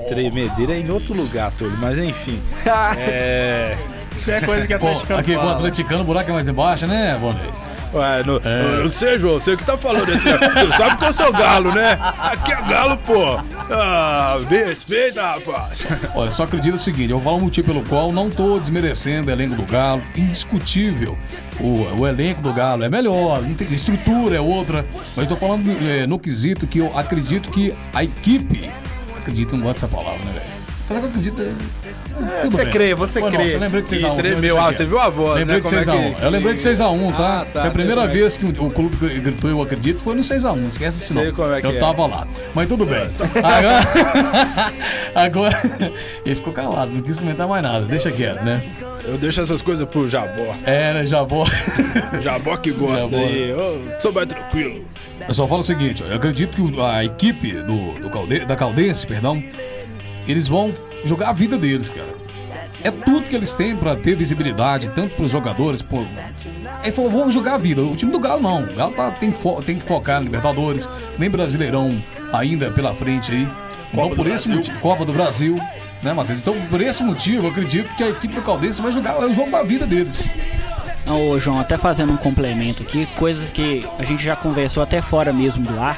Tremedeira 0.07 0.73
é 0.73 0.79
em 0.79 0.89
outro 0.89 1.13
lugar, 1.13 1.51
Túlio, 1.57 1.77
mas 1.79 1.97
enfim. 1.97 2.39
É. 2.97 3.77
Isso 4.15 4.31
é 4.31 4.41
coisa 4.41 4.67
que 4.67 4.77
Pô, 4.77 4.87
atleticano 4.87 5.19
aqui 5.19 5.33
com 5.33 5.37
o 5.39 5.41
fala. 5.41 5.55
atleticano, 5.55 6.01
o 6.01 6.03
buraco 6.03 6.29
é 6.29 6.33
mais 6.33 6.47
embaixo, 6.47 6.85
né, 6.85 7.17
Bonei? 7.19 7.49
Ué, 7.93 8.23
no, 8.23 8.37
Eu 8.37 8.83
não 8.83 8.89
sei, 8.89 9.17
João, 9.17 9.39
você 9.39 9.57
que 9.57 9.63
tá 9.63 9.77
falando 9.77 10.11
assim. 10.11 10.29
Você 10.29 10.77
sabe 10.77 10.97
que 10.97 11.05
eu 11.05 11.13
sou 11.13 11.31
galo, 11.31 11.73
né? 11.73 11.97
Aqui 11.99 12.53
é 12.53 12.61
galo, 12.67 12.97
pô. 12.97 13.37
Ah, 13.71 14.37
me 14.49 14.57
respeita, 14.57 15.21
rapaz. 15.23 15.87
Olha, 16.13 16.29
só 16.31 16.43
acredito 16.43 16.75
o 16.75 16.79
seguinte, 16.79 17.11
eu 17.11 17.17
vou 17.17 17.23
falar 17.23 17.37
um 17.37 17.45
motivo 17.45 17.67
pelo 17.67 17.83
qual 17.83 18.11
não 18.11 18.29
tô 18.29 18.59
desmerecendo 18.59 19.29
o 19.29 19.31
elenco 19.31 19.55
do 19.55 19.63
Galo, 19.63 20.01
indiscutível. 20.15 21.17
O, 21.59 22.01
o 22.01 22.07
elenco 22.07 22.41
do 22.41 22.53
Galo 22.53 22.83
é 22.83 22.89
melhor, 22.89 23.41
não 23.41 23.55
estrutura 23.73 24.35
é 24.35 24.41
outra, 24.41 24.85
mas 25.15 25.17
eu 25.17 25.27
tô 25.27 25.35
falando 25.35 25.69
é, 25.85 26.07
no 26.07 26.19
quesito 26.19 26.67
que 26.67 26.79
eu 26.79 26.97
acredito 26.97 27.51
que 27.51 27.73
a 27.93 28.03
equipe, 28.03 28.69
acredito, 29.17 29.55
não 29.55 29.63
gosto 29.63 29.81
dessa 29.81 29.87
palavra, 29.87 30.23
né, 30.25 30.31
velho? 30.33 30.58
É 30.89 30.93
que 30.99 31.05
eu 31.05 31.09
acredito. 31.09 31.41
é, 31.41 32.41
tudo 32.41 32.51
você 32.51 32.63
bem. 32.63 32.73
crê, 32.73 32.95
você 32.95 33.19
Foi 33.19 33.29
crê. 33.31 33.43
nossa, 33.43 33.53
eu 33.55 33.59
lembrei 33.59 33.81
de 33.83 33.89
6x1. 33.89 34.13
E 34.13 34.15
tremeu, 34.15 34.59
ah, 34.59 34.71
você 34.71 34.85
viu 34.85 34.99
a 34.99 35.09
voz, 35.09 35.39
Lembrei 35.39 35.45
né? 35.45 35.55
de 35.55 35.61
Como 35.61 35.75
é 35.75 35.79
6x1. 35.83 36.15
que- 36.15 36.23
Eu 36.25 36.29
lembrei 36.31 36.53
de 36.55 36.61
6x1, 36.61 37.11
tá? 37.15 37.41
Ah, 37.41 37.45
tá, 37.45 37.61
Foi 37.61 37.69
a 37.69 37.71
primeira 37.73 38.01
como 38.01 38.11
é 38.11 38.17
vez 38.19 38.37
que 38.37 38.45
o, 38.45 38.67
clube 38.69 38.97
gritou, 39.19 39.49
eu 39.51 39.61
acredito, 39.61 39.99
foi 40.01 40.15
no 40.15 40.23
6x1. 40.23 40.55
Não 40.55 40.67
esquece 40.67 41.03
isso, 41.03 41.13
não. 41.13 41.21
Sei 41.21 41.31
como 41.31 41.53
é 41.53 41.61
que 41.61 41.67
eu 41.67 41.71
é. 41.71 41.79
tava 41.79 42.07
lá. 42.07 42.27
Mas 42.55 42.67
tudo 42.67 42.85
bem. 42.87 43.03
Agora. 43.43 44.73
Agora. 45.15 45.61
Ele 46.25 46.35
ficou 46.35 46.53
calado, 46.53 46.91
não 46.91 47.01
quis 47.01 47.17
comentar 47.17 47.47
mais 47.47 47.63
nada. 47.63 47.85
Deixa 47.85 48.09
quieto, 48.11 48.43
né? 48.43 48.61
Eu 49.05 49.17
deixo 49.17 49.41
essas 49.41 49.61
coisas 49.61 49.87
pro 49.87 50.07
Jabó. 50.09 50.55
É, 50.65 50.93
né? 50.93 51.03
Vou. 51.27 51.45
Jabó 52.19 52.57
que 52.57 52.71
gosta 52.71 53.09
Jabó. 53.09 53.17
aí. 53.17 53.49
Eu 53.49 53.83
sou 53.99 54.11
mais 54.11 54.27
tranquilo. 54.27 54.83
Eu 55.27 55.33
só 55.33 55.47
falo 55.47 55.59
o 55.61 55.63
seguinte, 55.63 56.03
eu 56.07 56.15
acredito 56.15 56.55
que 56.55 56.81
a 56.81 57.03
equipe 57.03 57.51
do, 57.51 57.99
do 58.01 58.09
Calde- 58.09 58.45
da 58.45 58.55
Caldense, 58.55 59.05
perdão, 59.05 59.43
eles 60.31 60.47
vão 60.47 60.73
jogar 61.05 61.29
a 61.29 61.33
vida 61.33 61.57
deles, 61.57 61.89
cara. 61.89 62.19
É 62.83 62.89
tudo 62.91 63.25
que 63.27 63.35
eles 63.35 63.53
têm 63.53 63.75
pra 63.75 63.95
ter 63.95 64.15
visibilidade, 64.15 64.89
tanto 64.95 65.15
pros 65.15 65.31
jogadores, 65.31 65.81
por. 65.81 66.05
Eles 66.81 66.95
falou, 66.95 67.11
vamos 67.11 67.33
jogar 67.33 67.55
a 67.55 67.57
vida. 67.57 67.81
O 67.81 67.95
time 67.95 68.11
do 68.11 68.19
Galo 68.19 68.41
não. 68.41 68.63
O 68.63 68.73
Galo 68.73 68.93
tá- 68.93 69.11
tem, 69.11 69.31
fo- 69.33 69.61
tem 69.61 69.77
que 69.77 69.85
focar 69.85 70.15
na 70.15 70.21
Libertadores, 70.21 70.87
nem 71.17 71.29
Brasileirão 71.29 71.91
ainda 72.31 72.71
pela 72.71 72.93
frente 72.93 73.31
aí. 73.31 73.47
Então, 73.91 74.09
por 74.11 74.27
esse 74.27 74.47
motivo, 74.47 74.79
Copa 74.79 75.03
do 75.03 75.11
Brasil, 75.11 75.55
né, 76.01 76.13
Matheus? 76.13 76.39
Então, 76.39 76.55
por 76.69 76.79
esse 76.79 77.03
motivo, 77.03 77.47
eu 77.47 77.49
acredito 77.49 77.93
que 77.95 78.03
a 78.03 78.09
equipe 78.09 78.33
do 78.35 78.41
Caldense 78.41 78.81
vai 78.81 78.91
jogar 78.91 79.15
é 79.21 79.25
o 79.25 79.33
jogo 79.33 79.51
da 79.51 79.61
vida 79.63 79.85
deles. 79.85 80.31
Não, 81.05 81.27
ô 81.29 81.39
João, 81.39 81.59
até 81.59 81.75
fazendo 81.75 82.13
um 82.13 82.17
complemento 82.17 82.83
aqui, 82.83 83.07
coisas 83.17 83.49
que 83.49 83.85
a 83.97 84.03
gente 84.05 84.23
já 84.23 84.35
conversou 84.35 84.83
até 84.83 85.01
fora 85.01 85.33
mesmo 85.33 85.65
do 85.65 85.79
ar. 85.81 85.97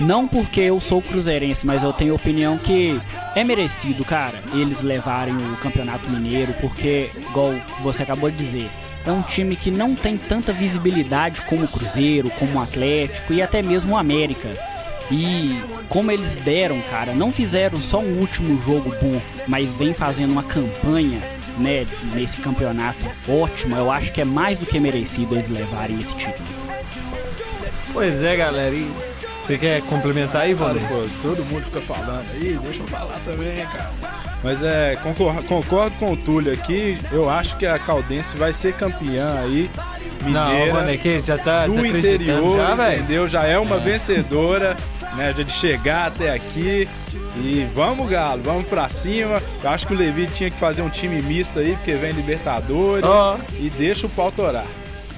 Não 0.00 0.26
porque 0.26 0.60
eu 0.60 0.80
sou 0.80 1.00
cruzeirense, 1.00 1.66
mas 1.66 1.82
eu 1.82 1.92
tenho 1.92 2.14
opinião 2.14 2.58
que 2.58 3.00
é 3.34 3.44
merecido, 3.44 4.04
cara, 4.04 4.42
eles 4.52 4.82
levarem 4.82 5.34
o 5.36 5.56
Campeonato 5.56 6.08
Mineiro, 6.10 6.54
porque, 6.60 7.10
igual 7.16 7.54
você 7.82 8.02
acabou 8.02 8.30
de 8.30 8.36
dizer, 8.36 8.68
é 9.04 9.10
um 9.10 9.22
time 9.22 9.56
que 9.56 9.70
não 9.70 9.94
tem 9.94 10.16
tanta 10.16 10.52
visibilidade 10.52 11.42
como 11.42 11.64
o 11.64 11.68
Cruzeiro, 11.68 12.30
como 12.30 12.58
o 12.58 12.62
Atlético 12.62 13.32
e 13.32 13.42
até 13.42 13.62
mesmo 13.62 13.94
o 13.94 13.96
América. 13.96 14.48
E 15.10 15.60
como 15.88 16.10
eles 16.10 16.36
deram, 16.36 16.80
cara, 16.82 17.12
não 17.12 17.30
fizeram 17.30 17.78
só 17.78 17.98
um 17.98 18.20
último 18.20 18.56
jogo 18.64 18.94
bom, 19.02 19.20
mas 19.46 19.74
vem 19.74 19.92
fazendo 19.92 20.32
uma 20.32 20.42
campanha, 20.42 21.20
né, 21.58 21.86
nesse 22.14 22.40
campeonato 22.40 23.04
ótima, 23.28 23.76
eu 23.76 23.90
acho 23.90 24.10
que 24.12 24.20
é 24.20 24.24
mais 24.24 24.58
do 24.58 24.64
que 24.64 24.80
merecido 24.80 25.34
eles 25.34 25.48
levarem 25.48 26.00
esse 26.00 26.14
título. 26.14 26.48
Pois 27.92 28.22
é, 28.22 28.36
galera. 28.36 28.74
E 28.74 28.90
Você 29.46 29.58
quer 29.58 29.82
complementar 29.82 30.42
aí, 30.42 30.54
Wander? 30.54 30.82
pô, 30.88 31.04
todo 31.20 31.44
mundo 31.46 31.64
fica 31.64 31.80
falando 31.80 32.24
aí, 32.34 32.58
deixa 32.62 32.80
eu 32.82 32.86
falar 32.86 33.18
também, 33.24 33.56
cara. 33.66 33.90
Mas 34.42 34.62
é, 34.62 34.96
concor- 35.02 35.42
concordo 35.44 35.96
com 35.98 36.12
o 36.12 36.16
Túlio 36.16 36.52
aqui. 36.52 36.98
Eu 37.10 37.28
acho 37.28 37.56
que 37.56 37.66
a 37.66 37.78
Caldense 37.78 38.36
vai 38.36 38.52
ser 38.52 38.72
campeã 38.74 39.40
aí. 39.40 39.70
Não, 40.24 40.48
Mineira. 40.50 40.74
mano, 40.74 40.90
é 40.90 40.96
que 40.96 41.20
já 41.20 41.36
tá 41.36 41.66
do 41.66 41.84
interior, 41.84 42.56
já, 42.56 42.74
velho. 42.76 42.98
entendeu? 43.02 43.28
Já 43.28 43.42
é 43.44 43.58
uma 43.58 43.78
vencedora, 43.78 44.76
né? 45.16 45.32
Já 45.36 45.42
de 45.42 45.50
chegar 45.52 46.06
até 46.06 46.30
aqui. 46.32 46.88
E 47.36 47.66
vamos, 47.74 48.08
Galo, 48.10 48.42
vamos 48.42 48.66
pra 48.66 48.88
cima. 48.88 49.42
Eu 49.62 49.70
acho 49.70 49.86
que 49.86 49.94
o 49.94 49.96
Levi 49.96 50.26
tinha 50.28 50.50
que 50.50 50.56
fazer 50.58 50.82
um 50.82 50.88
time 50.90 51.20
misto 51.22 51.58
aí, 51.58 51.74
porque 51.76 51.94
vem 51.94 52.12
Libertadores. 52.12 53.04
Ó. 53.04 53.38
E 53.58 53.70
deixa 53.70 54.06
o 54.06 54.10
pau 54.10 54.30
torar. 54.30 54.66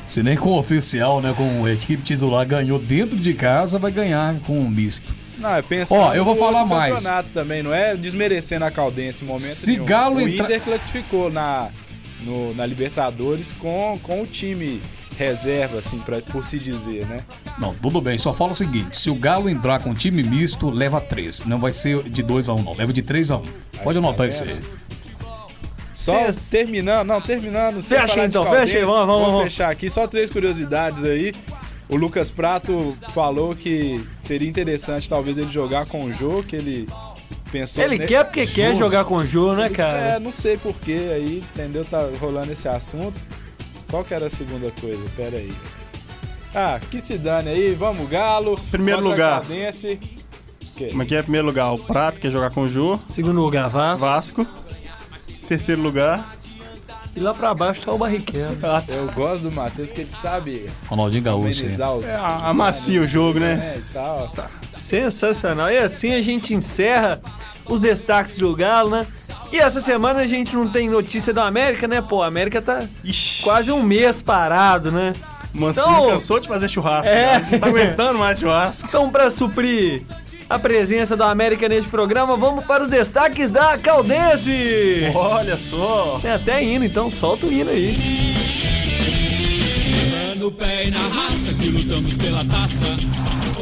Se 0.06 0.22
nem 0.22 0.36
com 0.36 0.50
o 0.50 0.58
oficial, 0.58 1.20
né? 1.20 1.34
Com 1.36 1.64
a 1.64 1.72
equipe 1.72 2.02
titular 2.02 2.46
ganhou 2.46 2.78
dentro 2.78 3.16
de 3.18 3.32
casa, 3.34 3.78
vai 3.78 3.90
ganhar 3.90 4.34
com 4.40 4.58
o 4.60 4.70
misto. 4.70 5.14
Não, 5.38 5.56
é 5.56 5.62
pensando 5.62 6.00
Ó, 6.00 6.14
eu 6.14 6.24
vou 6.24 6.36
falar 6.36 6.64
mais. 6.64 7.04
também, 7.32 7.62
não 7.62 7.74
é 7.74 7.96
desmerecendo 7.96 8.64
a 8.64 8.70
Caldense 8.70 9.24
em 9.24 9.26
momento 9.26 9.42
Se 9.42 9.72
nenhum. 9.72 9.84
Galo 9.84 10.16
o 10.16 10.20
entra- 10.28 10.44
Inter 10.46 10.60
classificou 10.62 11.30
na, 11.30 11.70
no- 12.22 12.54
na 12.54 12.64
Libertadores 12.64 13.50
com, 13.52 13.98
com 14.02 14.22
o 14.22 14.26
time 14.26 14.80
reserva, 15.16 15.78
assim, 15.78 15.98
pra, 16.00 16.20
por 16.20 16.44
se 16.44 16.58
dizer, 16.58 17.06
né? 17.06 17.20
Não, 17.58 17.74
tudo 17.74 18.00
bem, 18.00 18.16
só 18.18 18.32
fala 18.32 18.52
o 18.52 18.54
seguinte: 18.54 18.96
se 18.96 19.10
o 19.10 19.14
Galo 19.14 19.48
entrar 19.48 19.80
com 19.82 19.92
time 19.94 20.22
misto, 20.22 20.70
leva 20.70 21.00
3. 21.00 21.44
Não 21.46 21.58
vai 21.58 21.72
ser 21.72 22.02
de 22.08 22.22
2 22.22 22.48
a 22.48 22.54
1 22.54 22.62
não, 22.62 22.74
leva 22.74 22.92
de 22.92 23.02
3 23.02 23.30
a 23.30 23.38
1 23.38 23.44
Pode 23.82 23.98
anotar 23.98 24.28
isso 24.28 24.44
aí. 24.44 24.60
Só 25.94 26.14
terminando, 26.50 27.06
não, 27.06 27.20
terminando. 27.20 27.80
Fecha 27.82 28.24
então, 28.26 28.42
Caldense, 28.44 28.66
fecha 28.66 28.78
aí, 28.78 28.84
vamos, 28.84 29.06
vamos, 29.06 29.22
Vou 29.22 29.26
vamos. 29.32 29.44
fechar 29.44 29.70
aqui, 29.70 29.88
só 29.88 30.06
três 30.06 30.28
curiosidades 30.28 31.04
aí. 31.04 31.32
O 31.88 31.96
Lucas 31.96 32.30
Prato 32.30 32.94
falou 33.14 33.54
que 33.54 34.02
seria 34.22 34.48
interessante 34.48 35.08
talvez 35.08 35.38
ele 35.38 35.50
jogar 35.50 35.86
com 35.86 36.04
o 36.06 36.12
Jô, 36.12 36.42
que 36.42 36.56
ele 36.56 36.88
pensou... 37.52 37.84
Ele 37.84 37.98
ne- 37.98 38.06
quer 38.06 38.24
porque 38.24 38.44
quer 38.46 38.72
Jô. 38.72 38.78
jogar 38.80 39.04
com 39.04 39.16
o 39.18 39.26
Jô, 39.26 39.54
né, 39.54 39.66
É, 39.66 39.68
cara? 39.70 40.18
não 40.18 40.32
sei 40.32 40.56
porquê 40.56 41.10
aí, 41.14 41.44
entendeu? 41.54 41.84
Tá 41.84 42.08
rolando 42.20 42.50
esse 42.50 42.66
assunto. 42.66 43.20
Qual 43.88 44.02
que 44.02 44.12
era 44.14 44.26
a 44.26 44.30
segunda 44.30 44.72
coisa? 44.80 45.00
Pera 45.14 45.36
aí. 45.36 45.52
Ah, 46.54 46.80
que 46.90 47.00
se 47.00 47.18
dane 47.18 47.50
aí, 47.50 47.74
vamos 47.74 48.08
Galo. 48.08 48.58
Primeiro 48.70 49.00
lugar. 49.02 49.42
Como 50.90 51.02
é 51.02 51.06
que 51.06 51.14
é? 51.14 51.22
Primeiro 51.22 51.46
lugar, 51.46 51.72
o 51.72 51.78
Prato, 51.78 52.20
quer 52.20 52.30
jogar 52.30 52.50
com 52.50 52.62
o 52.62 52.68
Jô. 52.68 52.98
Segundo 53.10 53.40
lugar, 53.40 53.68
Vasco. 53.68 53.98
Vasco. 54.00 54.46
Terceiro 55.48 55.80
lugar. 55.82 56.34
E 57.16 57.20
lá 57.20 57.32
pra 57.32 57.54
baixo 57.54 57.82
tá 57.82 57.92
o 57.92 57.98
Barrichello. 57.98 58.56
Eu 58.88 59.06
gosto 59.12 59.42
do 59.44 59.52
Matheus, 59.52 59.92
que 59.92 60.00
ele 60.00 60.10
sabe 60.10 60.68
Ronaldinho 60.88 61.22
Gaúcho. 61.22 61.64
os... 61.66 61.78
É, 62.04 62.18
amacia 62.42 63.00
o 63.00 63.06
jogo, 63.06 63.38
né? 63.38 63.74
É, 63.76 63.78
e 63.78 63.82
tal. 63.92 64.32
Sensacional. 64.76 65.70
E 65.70 65.78
assim 65.78 66.12
a 66.14 66.20
gente 66.22 66.52
encerra 66.54 67.20
os 67.66 67.80
destaques 67.80 68.36
do 68.36 68.54
Galo, 68.54 68.90
né? 68.90 69.06
E 69.52 69.58
essa 69.58 69.80
semana 69.80 70.20
a 70.20 70.26
gente 70.26 70.56
não 70.56 70.68
tem 70.68 70.88
notícia 70.90 71.32
do 71.32 71.40
América, 71.40 71.86
né? 71.86 72.02
Pô, 72.02 72.22
a 72.22 72.26
América 72.26 72.60
tá 72.60 72.82
Ixi, 73.04 73.42
quase 73.44 73.70
um 73.70 73.82
mês 73.82 74.20
parado, 74.20 74.90
né? 74.90 75.14
Mancinho 75.52 75.86
Então- 75.86 76.08
cansou 76.10 76.40
de 76.40 76.48
fazer 76.48 76.68
churrasco. 76.68 77.08
É. 77.08 77.34
já. 77.34 77.50
Não 77.52 77.58
tá 77.60 77.66
aguentando 77.68 78.18
mais 78.18 78.40
churrasco. 78.40 78.88
Então, 78.88 79.08
pra 79.08 79.30
suprir 79.30 80.02
a 80.54 80.58
presença 80.58 81.16
do 81.16 81.24
América 81.24 81.68
neste 81.68 81.90
programa, 81.90 82.36
vamos 82.36 82.64
para 82.64 82.84
os 82.84 82.88
destaques 82.88 83.50
da 83.50 83.76
Caldense! 83.76 85.10
Olha 85.12 85.58
só. 85.58 86.20
Tem 86.22 86.30
até 86.30 86.62
hino, 86.62 86.84
então 86.84 87.10
solta 87.10 87.46
o 87.46 87.52
hino 87.52 87.70
aí. 87.70 87.98
No 90.36 90.52
pé 90.52 90.86
e 90.86 90.90
na 90.92 91.00
raça 91.00 91.52
que 91.54 91.68
lutamos 91.70 92.16
pela 92.16 92.44
taça. 92.44 92.84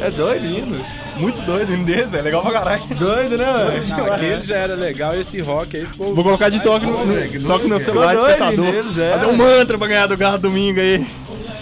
É 0.01 0.11
doido 0.11 0.45
hino. 0.45 0.85
Muito 1.17 1.41
doido 1.41 1.69
o 1.69 1.73
hino 1.73 1.85
desse, 1.85 2.09
velho. 2.09 2.23
Legal 2.25 2.41
pra 2.43 2.51
caralho. 2.51 2.83
Doido, 2.95 3.37
né? 3.37 3.45
velho? 3.45 4.13
Aquele 4.13 4.37
já 4.39 4.57
era 4.57 4.75
legal, 4.75 5.15
esse 5.15 5.41
rock 5.41 5.75
aí 5.75 5.85
ficou... 5.87 6.13
Vou 6.13 6.23
colocar 6.23 6.49
de 6.49 6.61
toque 6.61 6.85
no, 6.85 7.05
no, 7.05 7.47
toque 7.47 7.63
no 7.63 7.69
meu 7.69 7.79
celular, 7.79 8.15
despertador. 8.15 8.71
deles, 8.71 8.97
é. 8.99 9.13
Fazer 9.13 9.25
um 9.25 9.35
mantra 9.35 9.77
pra 9.79 9.87
ganhar 9.87 10.05
do 10.05 10.15
Galo 10.15 10.37
domingo 10.37 10.79
aí. 10.79 11.07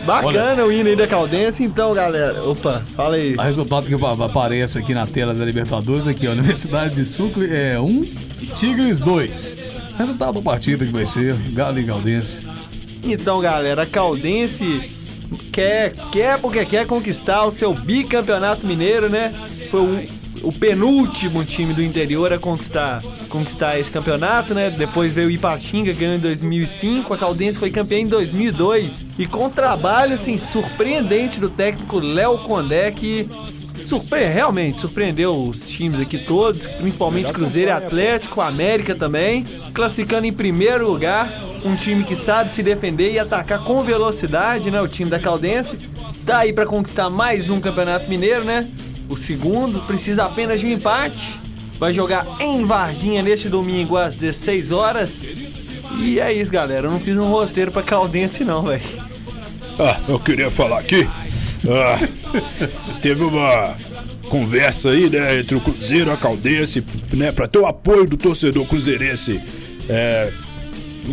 Bacana 0.05 0.65
o 0.65 0.71
hino 0.71 0.89
aí 0.89 0.95
da 0.95 1.07
Caldense, 1.07 1.63
então, 1.63 1.93
galera. 1.93 2.43
Opa, 2.43 2.81
fala 2.95 3.15
aí. 3.15 3.35
O 3.35 3.41
resultado 3.41 3.85
que 3.85 3.93
ap- 3.93 4.21
aparece 4.21 4.77
aqui 4.79 4.93
na 4.93 5.05
tela 5.05 5.33
da 5.33 5.45
Libertadores, 5.45 6.07
aqui, 6.07 6.27
ó, 6.27 6.31
Universidade 6.31 6.95
de 6.95 7.05
Sucre 7.05 7.47
é 7.53 7.79
1 7.79 8.03
e 8.41 8.45
Tigres 8.47 8.99
2. 8.99 9.57
Resultado 9.97 10.33
da 10.35 10.41
partida 10.41 10.85
que 10.85 10.91
vai 10.91 11.05
ser 11.05 11.35
Galo 11.53 11.79
e 11.79 11.83
Galdense. 11.83 12.45
Então, 13.03 13.39
galera, 13.41 13.83
a 13.83 13.85
Caldense 13.85 14.89
quer, 15.51 15.93
quer 16.11 16.39
porque 16.39 16.65
quer 16.65 16.85
conquistar 16.87 17.45
o 17.45 17.51
seu 17.51 17.73
bicampeonato 17.73 18.65
mineiro, 18.65 19.09
né? 19.09 19.33
Foi 19.69 19.81
o, 19.81 20.07
o 20.43 20.51
penúltimo 20.51 21.43
time 21.45 21.73
do 21.73 21.83
interior 21.83 22.33
a 22.33 22.39
conquistar, 22.39 23.03
conquistar 23.29 23.79
esse 23.79 23.91
campeonato, 23.91 24.53
né? 24.53 24.69
Depois 24.69 25.13
veio 25.13 25.27
o 25.27 25.31
Ipatinga, 25.31 25.93
ganhou 25.93 26.15
em 26.15 26.19
2005, 26.19 27.13
a 27.13 27.17
Caldense 27.17 27.59
foi 27.59 27.69
campeã 27.69 27.99
em 27.99 28.07
2002. 28.07 29.05
E 29.17 29.25
com 29.25 29.49
trabalho, 29.49 30.13
assim, 30.13 30.37
surpreendente 30.37 31.39
do 31.39 31.49
técnico 31.49 31.99
Léo 31.99 32.39
Condé, 32.39 32.91
que 32.91 33.29
surpre 33.83 34.25
realmente 34.25 34.79
surpreendeu 34.79 35.43
os 35.43 35.69
times 35.69 35.99
aqui 35.99 36.17
todos, 36.17 36.65
principalmente 36.65 37.33
Cruzeiro 37.33 37.69
e 37.69 37.73
Atlético, 37.73 38.41
América 38.41 38.95
também, 38.95 39.43
classificando 39.73 40.25
em 40.25 40.33
primeiro 40.33 40.87
lugar, 40.89 41.31
um 41.65 41.75
time 41.75 42.03
que 42.03 42.15
sabe 42.15 42.51
se 42.51 42.63
defender 42.63 43.11
e 43.11 43.19
atacar 43.19 43.59
com 43.59 43.83
velocidade, 43.83 44.71
né, 44.71 44.81
o 44.81 44.87
time 44.87 45.09
da 45.09 45.19
Caldense. 45.19 45.77
Tá 46.25 46.39
aí 46.39 46.53
pra 46.53 46.65
conquistar 46.65 47.09
mais 47.09 47.49
um 47.49 47.59
Campeonato 47.59 48.09
Mineiro, 48.09 48.43
né? 48.43 48.69
O 49.11 49.17
segundo 49.17 49.81
precisa 49.81 50.23
apenas 50.23 50.61
de 50.61 50.65
um 50.65 50.69
empate. 50.69 51.37
Vai 51.77 51.91
jogar 51.91 52.25
em 52.39 52.63
Varginha 52.63 53.21
neste 53.21 53.49
domingo 53.49 53.97
às 53.97 54.15
16 54.15 54.71
horas. 54.71 55.41
E 55.99 56.17
é 56.17 56.31
isso, 56.31 56.49
galera. 56.49 56.87
Eu 56.87 56.91
não 56.91 56.99
fiz 56.99 57.17
um 57.17 57.29
roteiro 57.29 57.73
pra 57.73 57.83
Caldense 57.83 58.45
não, 58.45 58.63
velho. 58.63 58.81
Ah, 59.77 59.99
eu 60.07 60.17
queria 60.17 60.49
falar 60.49 60.79
aqui. 60.79 61.09
Ah, 61.67 61.99
teve 63.01 63.21
uma 63.21 63.75
conversa 64.29 64.91
aí, 64.91 65.09
né, 65.09 65.39
entre 65.39 65.55
o 65.55 65.59
Cruzeiro 65.59 66.09
e 66.09 66.13
a 66.13 66.17
Caldense, 66.17 66.81
né, 67.11 67.33
pra 67.33 67.47
ter 67.47 67.59
o 67.59 67.65
apoio 67.65 68.07
do 68.07 68.15
torcedor 68.15 68.65
cruzeirense. 68.65 69.41
É, 69.89 70.31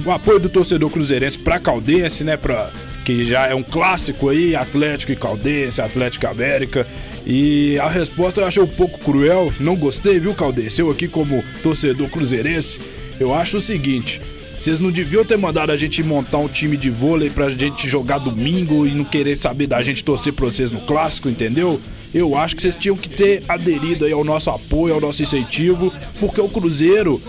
o 0.07 0.11
apoio 0.13 0.39
do 0.39 0.49
torcedor 0.49 0.89
cruzeirense 0.89 1.37
pra 1.37 1.59
Caldense, 1.59 2.23
né, 2.23 2.37
pra, 2.37 2.71
que 3.05 3.25
já 3.25 3.49
é 3.49 3.55
um 3.55 3.63
clássico 3.63 4.29
aí, 4.29 4.55
Atlético 4.55 5.11
e 5.11 5.17
Caldense, 5.17 5.83
Atlético 5.83 6.29
América. 6.29 6.87
E 7.31 7.79
a 7.79 7.91
resposta 7.91 8.41
eu 8.41 8.47
achei 8.47 8.63
um 8.63 8.67
pouco 8.67 8.99
cruel, 9.01 9.53
não 9.61 9.77
gostei, 9.77 10.19
viu, 10.19 10.33
Caldense? 10.33 10.81
Eu 10.81 10.91
aqui 10.91 11.07
como 11.07 11.45
torcedor 11.63 12.09
cruzeirense, 12.09 12.81
eu 13.21 13.35
acho 13.35 13.59
o 13.59 13.61
seguinte, 13.61 14.19
vocês 14.59 14.81
não 14.81 14.91
deviam 14.91 15.23
ter 15.23 15.37
mandado 15.37 15.71
a 15.71 15.77
gente 15.77 16.03
montar 16.03 16.39
um 16.39 16.49
time 16.49 16.75
de 16.75 16.89
vôlei 16.89 17.29
pra 17.29 17.51
gente 17.51 17.87
jogar 17.87 18.17
domingo 18.17 18.87
e 18.87 18.95
não 18.95 19.05
querer 19.05 19.37
saber 19.37 19.67
da 19.67 19.83
gente 19.83 20.03
torcer 20.03 20.33
pra 20.33 20.47
vocês 20.47 20.71
no 20.71 20.81
clássico, 20.81 21.29
entendeu? 21.29 21.79
Eu 22.15 22.35
acho 22.35 22.57
que 22.57 22.63
vocês 22.63 22.75
tinham 22.75 22.97
que 22.97 23.11
ter 23.11 23.43
aderido 23.47 24.07
aí 24.07 24.13
ao 24.13 24.25
nosso 24.25 24.49
apoio, 24.49 24.95
ao 24.95 25.01
nosso 25.01 25.23
incentivo, 25.23 25.93
porque 26.19 26.41
o 26.41 26.49
Cruzeiro 26.49 27.23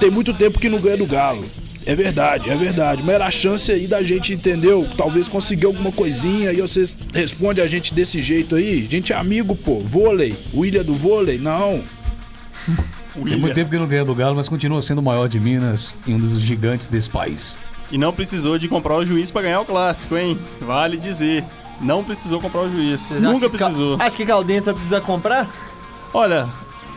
tem 0.00 0.10
muito 0.10 0.34
tempo 0.34 0.58
que 0.58 0.68
não 0.68 0.80
ganha 0.80 0.96
do 0.96 1.06
Galo. 1.06 1.44
É 1.86 1.94
verdade, 1.94 2.50
é 2.50 2.54
verdade. 2.54 3.02
Mas 3.02 3.14
era 3.14 3.26
a 3.26 3.30
chance 3.30 3.70
aí 3.72 3.86
da 3.86 4.02
gente, 4.02 4.32
entendeu? 4.32 4.88
Talvez 4.96 5.28
conseguir 5.28 5.66
alguma 5.66 5.90
coisinha 5.90 6.52
e 6.52 6.60
vocês 6.60 6.96
respondem 7.12 7.64
a 7.64 7.66
gente 7.66 7.94
desse 7.94 8.20
jeito 8.20 8.54
aí. 8.54 8.86
Gente 8.86 9.12
é 9.12 9.16
amigo, 9.16 9.56
pô. 9.56 9.78
Vôlei. 9.80 10.36
O 10.52 10.64
Ilha 10.64 10.84
do 10.84 10.94
Vôlei? 10.94 11.38
Não. 11.38 11.82
Tem 13.14 13.36
muito 13.36 13.54
tempo 13.54 13.70
que 13.70 13.78
não 13.78 13.86
ganha 13.86 14.04
do 14.04 14.14
Galo, 14.14 14.36
mas 14.36 14.48
continua 14.48 14.80
sendo 14.82 14.98
o 14.98 15.02
maior 15.02 15.28
de 15.28 15.40
Minas 15.40 15.96
e 16.06 16.14
um 16.14 16.18
dos 16.18 16.40
gigantes 16.40 16.86
desse 16.86 17.10
país. 17.10 17.58
E 17.90 17.98
não 17.98 18.12
precisou 18.12 18.56
de 18.56 18.68
comprar 18.68 18.96
o 18.96 19.04
juiz 19.04 19.30
pra 19.30 19.42
ganhar 19.42 19.60
o 19.60 19.64
clássico, 19.64 20.16
hein? 20.16 20.38
Vale 20.60 20.96
dizer. 20.96 21.44
Não 21.80 22.04
precisou 22.04 22.40
comprar 22.40 22.62
o 22.62 22.70
juiz. 22.70 23.00
Vocês 23.00 23.22
Nunca 23.22 23.48
precisou. 23.48 23.96
Acho 23.98 24.16
que 24.16 24.24
Caldense 24.24 24.66
vai 24.66 24.74
precisar 24.74 25.00
comprar? 25.00 25.50
Olha, 26.12 26.48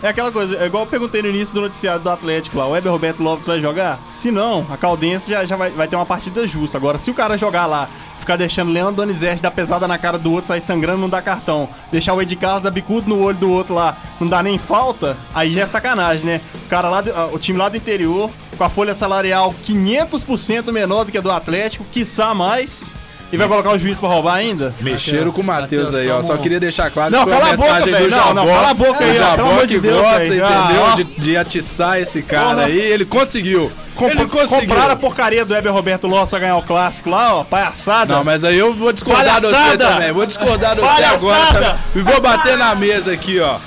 é 0.03 0.09
aquela 0.09 0.33
coisa, 0.33 0.57
é 0.57 0.65
igual 0.65 0.83
eu 0.83 0.89
perguntei 0.89 1.21
no 1.21 1.29
início 1.29 1.55
do 1.55 1.61
noticiário 1.61 2.01
do 2.01 2.09
Atlético 2.09 2.57
lá, 2.57 2.67
o 2.67 2.71
Weber 2.71 2.91
Roberto 2.91 3.23
Lopes 3.23 3.47
vai 3.47 3.61
jogar? 3.61 3.97
Se 4.11 4.31
não, 4.31 4.67
a 4.69 4.75
Caldense 4.75 5.31
já, 5.31 5.45
já 5.45 5.55
vai, 5.55 5.71
vai 5.71 5.87
ter 5.87 5.95
uma 5.95 6.05
partida 6.05 6.45
justa. 6.45 6.77
Agora, 6.77 6.97
se 6.97 7.09
o 7.09 7.13
cara 7.13 7.37
jogar 7.37 7.65
lá, 7.65 7.87
ficar 8.19 8.35
deixando 8.35 8.71
Leandro 8.71 8.95
Donizete 8.95 9.41
dar 9.41 9.51
pesada 9.51 9.87
na 9.87 9.97
cara 9.97 10.17
do 10.17 10.31
outro, 10.31 10.49
sair 10.49 10.59
sangrando, 10.59 10.99
não 10.99 11.09
dá 11.09 11.21
cartão, 11.21 11.69
deixar 11.89 12.13
o 12.13 12.21
Ed 12.21 12.35
Carlos 12.35 12.63
dar 12.63 12.71
bicudo 12.71 13.07
no 13.07 13.21
olho 13.21 13.37
do 13.37 13.49
outro 13.49 13.73
lá, 13.75 13.97
não 14.19 14.27
dá 14.27 14.43
nem 14.43 14.57
falta, 14.57 15.17
aí 15.33 15.51
já 15.51 15.61
é 15.61 15.67
sacanagem, 15.67 16.25
né? 16.25 16.41
O 16.65 16.69
cara 16.69 16.89
lá, 16.89 17.01
ah, 17.15 17.29
o 17.31 17.39
time 17.39 17.57
lá 17.57 17.69
do 17.69 17.77
interior, 17.77 18.29
com 18.57 18.63
a 18.63 18.69
folha 18.69 18.93
salarial 18.93 19.55
500% 19.63 20.69
menor 20.71 21.05
do 21.05 21.13
que 21.13 21.17
a 21.17 21.21
do 21.21 21.31
Atlético, 21.31 21.85
quiçá 21.85 22.33
mais, 22.33 22.91
E 23.33 23.37
vai 23.37 23.47
colocar 23.47 23.71
o 23.71 23.79
juiz 23.79 23.97
pra 23.97 24.07
roubar 24.09 24.35
ainda? 24.35 24.73
Mexeram 24.79 25.31
com 25.31 25.41
o 25.41 25.43
Matheus 25.43 25.91
aí, 25.93 26.07
ó. 26.09 26.21
Só 26.21 26.37
queria 26.37 26.59
deixar 26.59 26.91
claro 26.91 27.11
Não, 27.11 27.25
que 27.25 27.31
foi 27.31 27.33
a 27.33 27.39
boca, 27.39 27.51
mensagem 27.51 27.93
velho. 27.93 28.05
do 28.09 28.11
Não, 28.15 28.17
Jabó. 28.23 28.33
não, 28.35 28.45
cala 28.47 28.69
a 28.69 28.73
boca 28.75 29.03
aí, 29.03 29.09
O 29.09 29.13
ó, 29.13 29.17
Jabó 29.17 29.35
pelo 29.35 29.49
amor 29.49 29.67
de 29.67 29.73
que 29.73 29.79
Deus, 29.81 30.01
gosta, 30.01 30.19
velho. 30.19 30.33
entendeu? 30.45 30.85
Ah, 30.85 30.95
de, 30.95 31.03
de 31.03 31.37
atiçar 31.37 31.99
esse 31.99 32.21
cara 32.21 32.49
Porra. 32.49 32.65
aí. 32.67 32.79
Ele 32.79 33.05
conseguiu. 33.05 33.71
ele 34.01 34.25
conseguiu. 34.27 34.59
Compraram 34.67 34.93
a 34.93 34.95
porcaria 34.95 35.43
do 35.43 35.55
Heber 35.55 35.73
Roberto 35.73 36.05
Lopes 36.07 36.29
pra 36.29 36.39
ganhar 36.39 36.57
o 36.57 36.61
clássico 36.61 37.09
lá, 37.09 37.33
ó. 37.35 37.43
Palhaçada. 37.43 38.13
Não, 38.13 38.23
mas 38.23 38.43
aí 38.45 38.55
eu 38.57 38.71
vou 38.73 38.93
discordar 38.93 39.41
de 39.41 39.47
você 39.47 39.51
Palhaçada! 39.53 39.87
também. 39.87 40.11
Vou 40.11 40.25
discordar 40.27 40.75
de 40.75 40.81
você 40.81 40.87
Palhaçada! 40.87 41.15
agora 41.15 41.53
também. 41.53 41.75
E 41.95 41.99
vou 42.01 42.21
bater 42.21 42.55
na 42.57 42.75
mesa 42.75 43.11
aqui, 43.11 43.39
ó. 43.39 43.57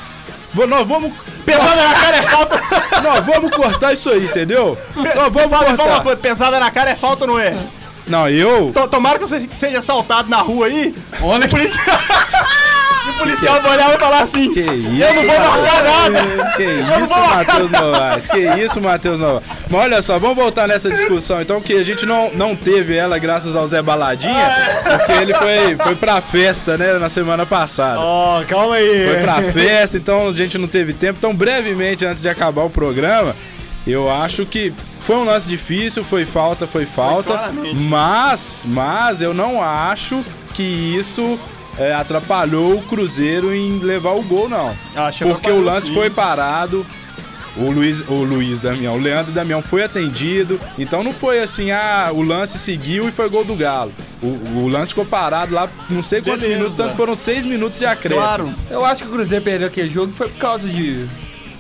Vou, 0.55 0.67
nós 0.69 0.87
vamos. 0.87 1.13
Pesada 1.45 1.77
na 1.89 1.95
cara 1.95 2.17
é 2.17 2.23
falta. 2.23 2.63
Nós 3.03 3.25
vamos 3.25 3.51
cortar 3.53 3.93
isso 3.93 4.11
aí, 4.11 4.25
entendeu? 4.25 4.77
Nós 4.97 5.33
vamos 5.33 5.51
Fala, 5.51 5.51
fala 5.51 5.65
uma 5.69 5.77
cortar. 5.77 6.01
coisa, 6.03 6.17
pesada 6.17 6.59
na 6.59 6.71
cara 6.73 6.91
é 6.91 6.97
falta, 6.97 7.25
não 7.25 7.39
é? 7.39 7.55
Não, 8.07 8.29
eu. 8.29 8.71
To- 8.73 8.89
Tomara 8.89 9.19
que 9.19 9.25
você 9.27 9.47
seja 9.49 9.79
assaltado 9.81 10.29
na 10.31 10.39
rua 10.39 10.67
aí. 10.67 10.95
Olha 11.23 11.45
E 11.45 11.47
o 11.47 11.51
policial, 11.51 11.97
e 13.07 13.11
o 13.11 13.13
policial 13.19 13.63
vai 13.63 13.73
olhar 13.73 13.95
e 13.95 13.99
falar 13.99 14.21
assim: 14.23 14.53
Que 14.53 14.61
isso, 14.61 15.03
Eu 15.03 15.15
não 15.15 15.25
vou 15.25 15.39
marcar 15.39 15.83
nada. 15.83 16.53
Que 16.57 16.65
isso, 16.65 17.19
Matheus 17.19 17.71
Novaes. 17.71 18.27
Que 18.27 18.39
isso, 18.39 18.81
Matheus 18.81 19.21
Novaes. 19.21 19.47
Mas 19.69 19.81
olha 19.81 20.03
só, 20.03 20.19
vamos 20.19 20.37
voltar 20.37 20.69
nessa 20.69 20.89
discussão 20.91 21.41
então, 21.43 21.61
que 21.61 21.75
a 21.77 21.83
gente 21.83 22.07
não, 22.07 22.31
não 22.33 22.55
teve 22.55 22.95
ela 22.97 23.19
graças 23.19 23.57
ao 23.57 23.67
Zé 23.67 23.83
Baladinha, 23.83 24.55
porque 24.85 25.13
ele 25.13 25.35
foi, 25.35 25.77
foi 25.77 25.95
pra 25.97 26.21
festa, 26.21 26.77
né, 26.79 26.95
na 26.95 27.09
semana 27.09 27.45
passada. 27.45 27.99
Ó, 28.01 28.45
calma 28.45 28.77
aí. 28.77 29.07
Foi 29.13 29.23
pra 29.23 29.43
festa, 29.43 29.97
então 29.97 30.29
a 30.29 30.33
gente 30.33 30.57
não 30.59 30.69
teve 30.69 30.93
tempo. 30.93 31.19
Então, 31.19 31.35
brevemente, 31.35 32.07
antes 32.07 32.23
de 32.23 32.29
acabar 32.29 32.63
o 32.63 32.71
programa, 32.71 33.35
eu 33.87 34.11
acho 34.11 34.45
que 34.45 34.73
foi 35.03 35.17
um 35.17 35.25
lance 35.25 35.47
difícil, 35.47 36.03
foi 36.03 36.25
falta, 36.25 36.67
foi 36.67 36.87
falta. 36.87 37.33
claramente. 37.33 37.75
mas, 37.77 38.65
mas 38.67 39.23
eu 39.23 39.33
não 39.33 39.63
acho 39.63 40.25
que 40.55 40.63
isso 40.63 41.39
é, 41.79 41.95
atrapalhou 41.95 42.77
o 42.77 42.83
Cruzeiro 42.83 43.55
em 43.55 43.79
levar 43.79 44.13
o 44.13 44.23
gol, 44.23 44.49
não. 44.49 44.75
Acho 44.95 45.19
que 45.19 45.31
Porque 45.31 45.51
o 45.51 45.61
lance 45.63 45.89
sim. 45.89 45.95
foi 45.95 46.11
parado. 46.11 46.85
O 47.57 47.71
Luiz, 47.71 48.03
o 48.07 48.23
Luiz 48.23 48.59
Damião, 48.59 48.97
o 48.97 48.99
Leandro 48.99 49.33
Damião 49.33 49.63
foi 49.63 49.83
atendido. 49.83 50.61
Então 50.79 51.03
não 51.03 51.13
foi 51.13 51.41
assim, 51.41 51.71
ah, 51.71 52.11
o 52.13 52.21
lance 52.21 52.59
seguiu 52.59 53.09
e 53.09 53.11
foi 53.11 53.31
gol 53.31 53.45
do 53.45 53.55
Galo. 53.55 53.93
O, 54.23 54.27
o 54.65 54.69
lance 54.69 54.91
ficou 54.91 55.07
parado 55.07 55.55
lá, 55.55 55.67
não 55.89 56.03
sei 56.03 56.21
quantos 56.21 56.43
Beleza. 56.43 56.59
minutos, 56.59 56.77
tanto 56.77 56.95
foram 56.97 57.15
seis 57.15 57.47
minutos 57.47 57.79
de 57.79 57.87
acréscimo. 57.87 58.21
Claro. 58.21 58.55
Eu 58.71 58.85
acho 58.85 59.03
que 59.05 59.09
o 59.09 59.13
Cruzeiro 59.13 59.43
perdeu 59.43 59.69
aquele 59.69 59.89
jogo 59.89 60.13
foi 60.15 60.29
por 60.29 60.39
causa 60.39 60.69
de. 60.69 61.07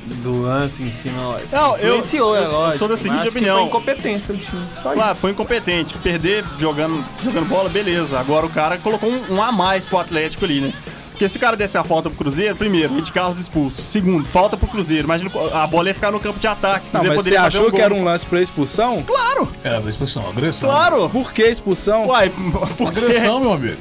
Do 0.07 0.43
lance 0.43 0.83
em 0.83 0.91
si, 0.93 1.09
não. 1.11 1.33
Não, 1.53 1.77
eu- 1.79 1.97
eu- 1.97 2.37
é 2.37 2.45
eu 2.45 2.51
lógico. 2.53 2.79
sou 2.79 2.89
da 2.89 2.97
seguinte 2.97 3.21
acho 3.23 3.31
que 3.31 3.37
opinião. 3.39 3.57
Foi 3.59 3.67
incompetência 3.67 4.33
do 4.35 4.41
time. 4.41 4.63
Só 4.81 4.91
isso. 4.91 4.95
Claro, 4.95 5.15
foi 5.17 5.31
incompetente. 5.33 5.95
Perder 5.99 6.45
jogando, 6.59 7.05
jogando 7.23 7.49
bola, 7.49 7.69
beleza. 7.69 8.19
Agora 8.19 8.47
o 8.47 8.51
cara 8.51 8.79
colocou 8.79 9.11
um, 9.11 9.35
um 9.35 9.43
a 9.43 9.51
mais 9.51 9.85
pro 9.85 9.99
Atlético 9.99 10.45
ali, 10.45 10.61
né? 10.61 10.73
Porque 11.11 11.29
se 11.31 11.39
o 11.39 11.41
cara 11.41 11.57
desse 11.57 11.79
a 11.79 11.83
falta 11.83 12.11
pro 12.11 12.19
Cruzeiro, 12.19 12.55
primeiro, 12.57 12.99
Ed 12.99 13.11
Carlos 13.11 13.39
expulso. 13.39 13.83
Segundo, 13.87 14.29
falta 14.29 14.55
pro 14.55 14.69
Cruzeiro. 14.69 15.05
Imagina, 15.05 15.31
a 15.55 15.67
bola 15.67 15.89
ia 15.89 15.95
ficar 15.95 16.13
no 16.13 16.21
campo 16.21 16.39
de 16.39 16.47
ataque. 16.47 16.85
O 16.93 16.99
Não, 16.99 17.05
mas 17.05 17.23
você 17.25 17.35
achou 17.37 17.69
um 17.69 17.71
que 17.71 17.81
era 17.81 17.95
um 17.95 18.05
lance 18.05 18.27
pra 18.27 18.41
expulsão? 18.43 19.03
Claro, 19.03 19.49
É, 19.65 19.81
da 19.81 19.89
expulsão, 19.89 20.29
agressão. 20.29 20.69
claro. 20.69 21.09
Por 21.09 21.33
que 21.33 21.43
expulsão? 21.43 22.09
Uai, 22.09 22.29
por 22.77 22.93
quê? 22.93 22.99
Agressão, 23.01 23.41
meu 23.41 23.53
amigo. 23.55 23.79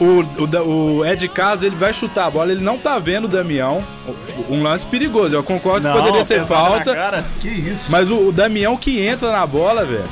O, 0.00 0.22
o, 0.42 0.98
o 0.98 1.04
Ed 1.06 1.28
Carlos 1.28 1.64
ele 1.64 1.76
vai 1.76 1.92
chutar 1.92 2.26
a 2.26 2.30
bola, 2.30 2.52
ele 2.52 2.62
não 2.62 2.78
tá 2.78 2.98
vendo 2.98 3.24
o 3.24 3.28
Damião. 3.28 3.82
Um 4.48 4.62
lance 4.62 4.86
perigoso. 4.86 5.34
Eu 5.34 5.42
concordo 5.42 5.86
Não, 5.86 5.94
que 5.94 5.98
poderia 6.00 6.24
ser 6.24 6.44
falta. 6.44 6.94
cara. 6.94 7.24
Que 7.40 7.48
isso? 7.48 7.90
Mas 7.90 8.10
o, 8.10 8.28
o 8.28 8.32
Damião 8.32 8.76
que 8.76 9.00
entra 9.00 9.32
na 9.32 9.46
bola, 9.46 9.84
velho. 9.84 10.04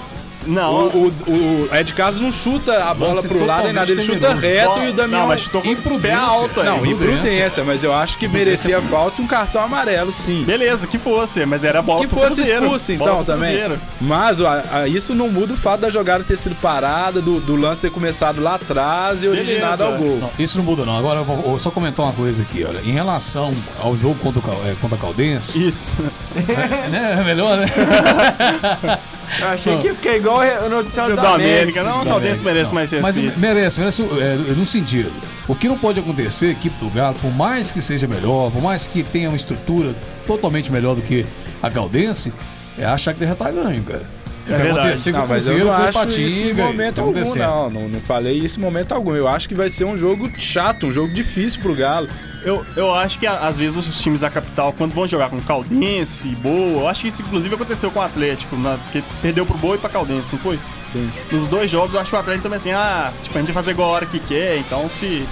Não, 0.47 0.87
O, 0.89 1.09
o, 1.27 1.69
o 1.71 1.77
Ed 1.77 1.93
Carlos 1.95 2.21
não 2.21 2.33
chuta 2.33 2.85
a 2.85 2.95
bola 2.95 3.15
Lance 3.15 3.29
pro 3.29 3.45
lado 3.47 3.65
nem 3.65 3.73
nada, 3.73 3.91
ele 3.91 4.03
chuta 4.03 4.35
reto 4.35 4.81
e 4.81 4.89
o 4.89 4.93
Damião. 4.93 5.21
Não, 5.21 5.29
mas 5.29 5.43
chutou 5.43 5.63
com 5.63 5.69
Imprudência. 5.69 6.19
alto 6.19 6.61
aí. 6.61 6.67
Não, 6.67 6.77
imprudência. 6.87 7.13
imprudência, 7.15 7.65
mas 7.65 7.85
eu 7.85 7.95
acho 7.95 8.19
que 8.19 8.27
merecia 8.29 8.81
falta 8.89 9.21
e 9.21 9.25
um 9.25 9.29
cartão 9.29 9.63
amarelo, 9.63 10.11
sim. 10.13 10.45
Beleza, 10.45 10.87
que 10.87 10.99
fosse, 10.99 11.45
mas 11.47 11.65
era 11.65 11.81
bola 11.83 12.01
Que 12.01 12.07
pro 12.07 12.21
fosse 12.21 12.37
Cruzeiro. 12.37 12.65
expulso, 12.65 12.93
então, 12.93 13.25
também. 13.25 13.61
Mas 14.01 14.41
ó, 14.41 14.49
a- 14.73 14.89
isso 14.89 15.15
não 15.15 15.29
muda 15.29 15.55
o 15.55 15.57
fato 15.57 15.81
da 15.81 15.91
jogada 15.91 16.25
ter 16.25 16.37
sido 16.37 16.55
parada, 16.57 17.21
do, 17.21 17.41
do 17.41 17.57
lance 17.57 17.81
ter 17.81 17.91
começado 17.91 18.41
lá 18.43 18.55
atrás 18.57 19.23
e 19.25 19.29
originado 19.29 19.79
Beleza. 19.79 19.85
ao 19.85 19.97
gol. 19.97 20.19
Não, 20.19 20.31
isso 20.39 20.59
não 20.59 20.65
muda 20.65 20.85
não. 20.85 20.99
Agora 20.99 21.21
eu 21.21 21.25
vou, 21.25 21.37
vou 21.37 21.59
só 21.59 21.71
comentar 21.71 22.05
uma 22.07 22.13
coisa 22.13 22.43
aqui, 22.43 22.65
olha. 22.65 22.81
Em 22.81 22.91
relação 22.93 23.53
ao 23.83 23.97
jogo 23.97 24.17
contra 24.17 24.41
o, 24.41 24.53
é, 24.69 24.75
contra 24.81 24.97
a 24.97 25.01
Caldense, 25.01 25.69
Isso. 25.69 25.93
É, 26.37 26.89
né, 26.91 27.17
é 27.21 27.25
melhor, 27.25 27.57
né? 27.59 27.67
Eu 29.41 29.49
achei 29.49 29.79
que 29.79 29.87
ia 29.89 29.95
ficar 29.95 30.17
igual 30.17 30.41
o 30.65 30.69
noticiário 30.69 31.17
Da 31.17 31.23
da, 31.23 31.35
América, 31.35 31.81
América. 31.81 31.83
não, 31.83 32.05
Da 32.05 32.11
Caldense 32.11 32.41
América, 32.43 32.45
merece 32.45 32.67
não. 32.67 32.75
mais 32.75 32.93
Mas 32.93 33.17
respeito. 33.17 33.41
merece, 33.41 33.81
merece 33.81 34.03
é, 34.03 34.37
no 34.57 34.67
sentido. 34.67 35.13
O 35.49 35.55
que 35.55 35.67
não 35.67 35.77
pode 35.79 35.99
acontecer, 35.99 36.47
a 36.47 36.51
equipe 36.51 36.77
do 36.79 36.91
Galo, 36.91 37.17
por 37.21 37.33
mais 37.35 37.73
que 37.73 37.81
seja 37.83 38.07
melhor, 38.07 38.51
por 38.53 38.63
mais 38.63 38.87
que 38.87 39.03
tenha 39.03 39.29
uma 39.31 39.37
estrutura 39.37 39.95
totalmente 40.27 40.71
melhor 40.71 40.95
do 40.95 41.03
que 41.03 41.25
a 41.63 41.71
Caldense, 41.71 42.33
é 42.79 42.85
achar 42.85 43.15
que 43.15 43.25
já 43.27 43.35
tá 43.35 43.51
ganho, 43.51 43.83
cara. 43.83 44.05
É, 44.47 44.57
que 44.57 44.63
verdade. 44.63 45.13
com 45.13 45.19
Não, 45.19 45.27
mas 45.27 45.49
eu 45.49 45.65
não 45.65 45.73
acho 45.73 46.21
isso 46.21 46.43
em 46.43 46.55
Patinga. 46.55 46.63
e 46.63 46.67
momento 46.67 47.01
algum, 47.01 47.35
não, 47.35 47.71
não. 47.71 47.89
Não 47.89 48.01
falei 48.01 48.39
isso 48.39 48.59
em 48.59 48.63
momento 48.63 48.93
algum. 48.93 49.15
Eu 49.15 49.27
acho 49.27 49.49
que 49.49 49.55
vai 49.55 49.69
ser 49.69 49.85
um 49.85 49.97
jogo 49.97 50.31
chato, 50.39 50.87
um 50.87 50.93
jogo 50.93 51.13
difícil 51.13 51.61
pro 51.61 51.75
Galo. 51.75 52.09
Eu, 52.45 52.65
eu 52.77 52.95
acho 52.95 53.19
que 53.19 53.27
às 53.27 53.57
vezes 53.57 53.77
os 53.77 54.01
times 54.03 54.21
da 54.21 54.29
capital, 54.29 54.75
quando 54.75 54.93
vão 54.93 55.09
jogar 55.09 55.31
com 55.31 55.41
Caldense 55.41 56.29
e 56.29 56.35
Boa, 56.35 56.81
eu 56.81 56.89
acho 56.89 57.01
que 57.01 57.09
isso 57.09 57.23
inclusive 57.23 57.55
aconteceu 57.55 57.91
com 57.91 57.99
o 57.99 58.03
Atlético, 58.03 58.55
na, 58.57 58.77
porque 58.77 59.03
perdeu 59.23 59.47
pro 59.47 59.57
Boa 59.57 59.77
e 59.77 59.79
pra 59.79 59.89
Caldense, 59.89 60.33
não 60.33 60.39
foi? 60.39 60.61
Sim. 60.85 61.11
Nos 61.33 61.49
dois 61.49 61.71
jogos 61.71 61.95
eu 61.95 62.01
acho 62.01 62.11
que 62.11 62.17
o 62.17 62.21
Atlético 62.21 62.43
também 62.43 62.59
assim, 62.59 62.73
ah, 62.73 63.15
tipo, 63.23 63.35
a 63.37 63.41
gente 63.41 63.51
vai 63.51 63.55
fazer 63.55 63.71
igual 63.71 63.89
a 63.89 63.93
hora 63.93 64.07
que 64.07 64.19
quer, 64.19 64.59
então 64.59 64.91
se. 64.91 65.27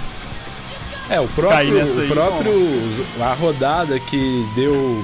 É, 1.07 1.19
o 1.19 1.27
Cair 1.27 1.35
próprio, 1.35 1.73
nessa 1.73 2.01
aí, 2.01 2.07
o 2.09 2.13
próprio 2.13 3.05
a 3.21 3.33
rodada 3.33 3.99
que 3.99 4.47
deu 4.55 5.03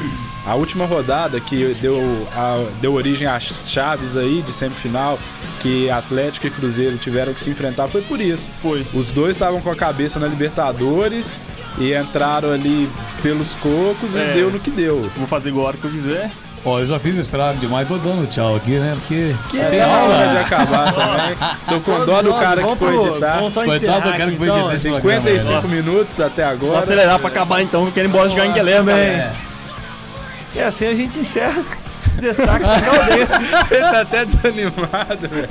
a 0.49 0.55
última 0.55 0.85
rodada 0.85 1.39
que 1.39 1.75
deu 1.79 2.01
a, 2.35 2.63
deu 2.81 2.93
origem 2.93 3.27
às 3.27 3.69
chaves 3.69 4.17
aí 4.17 4.41
de 4.41 4.51
semifinal 4.51 5.19
que 5.59 5.89
Atlético 5.91 6.47
e 6.47 6.49
Cruzeiro 6.49 6.97
tiveram 6.97 7.33
que 7.33 7.41
se 7.41 7.49
enfrentar 7.49 7.87
foi 7.87 8.01
por 8.01 8.19
isso. 8.19 8.49
Foi. 8.61 8.83
Os 8.93 9.11
dois 9.11 9.35
estavam 9.35 9.61
com 9.61 9.69
a 9.69 9.75
cabeça 9.75 10.19
na 10.19 10.25
Libertadores 10.27 11.37
e 11.77 11.93
entraram 11.93 12.51
ali 12.51 12.89
pelos 13.21 13.53
cocos 13.55 14.15
É. 14.15 14.31
e 14.31 14.33
deu 14.33 14.49
no 14.49 14.59
que 14.59 14.71
deu. 14.71 15.01
Vou 15.17 15.27
fazer 15.27 15.49
igual 15.49 15.65
a 15.65 15.67
hora 15.69 15.77
que 15.77 15.85
eu 15.85 15.91
quiser. 15.91 16.31
Ó, 16.65 16.79
eu 16.79 16.87
já 16.87 16.99
fiz 16.99 17.15
estrago 17.17 17.57
demais, 17.59 17.87
tô 17.87 17.97
dando 17.97 18.27
tchau 18.27 18.55
aqui, 18.55 18.71
né? 18.71 18.97
Porque. 18.99 19.33
Tem 19.51 19.81
hora 19.81 20.27
de 20.31 20.37
acabar 20.37 20.93
também. 20.93 21.37
Tô 21.69 21.79
com 21.79 22.05
dó 22.05 22.21
do 22.21 22.33
cara 22.33 22.63
que 22.63 22.75
foi 22.75 22.95
editar. 22.95 23.39
Coitado 23.53 24.11
do 24.11 24.17
cara 24.17 24.31
que 24.31 24.37
foi 24.37 24.47
então. 24.47 24.71
editar 24.71 24.73
esse 24.73 24.89
programa, 24.89 25.21
55 25.39 25.67
né? 25.67 25.75
minutos 25.75 26.19
até 26.19 26.43
Vou 26.43 26.51
agora. 26.51 26.79
acelerar 26.79 27.19
pra 27.19 27.27
acabar 27.29 27.61
então, 27.61 27.85
eu 27.85 27.91
quero 27.91 28.07
ir 28.07 28.09
embora 28.09 28.27
jogar 28.27 28.47
em 28.47 28.53
Guilherme. 28.53 28.91
É. 28.91 29.31
E 30.53 30.59
assim 30.59 30.87
a 30.87 30.95
gente 30.95 31.19
encerra. 31.19 31.63
Destaque 32.19 32.65
da 32.65 32.81
Caldense. 32.81 33.33
Ele 33.71 33.81
tá 33.81 34.01
até 34.01 34.25
desanimado, 34.25 35.29
velho. 35.29 35.49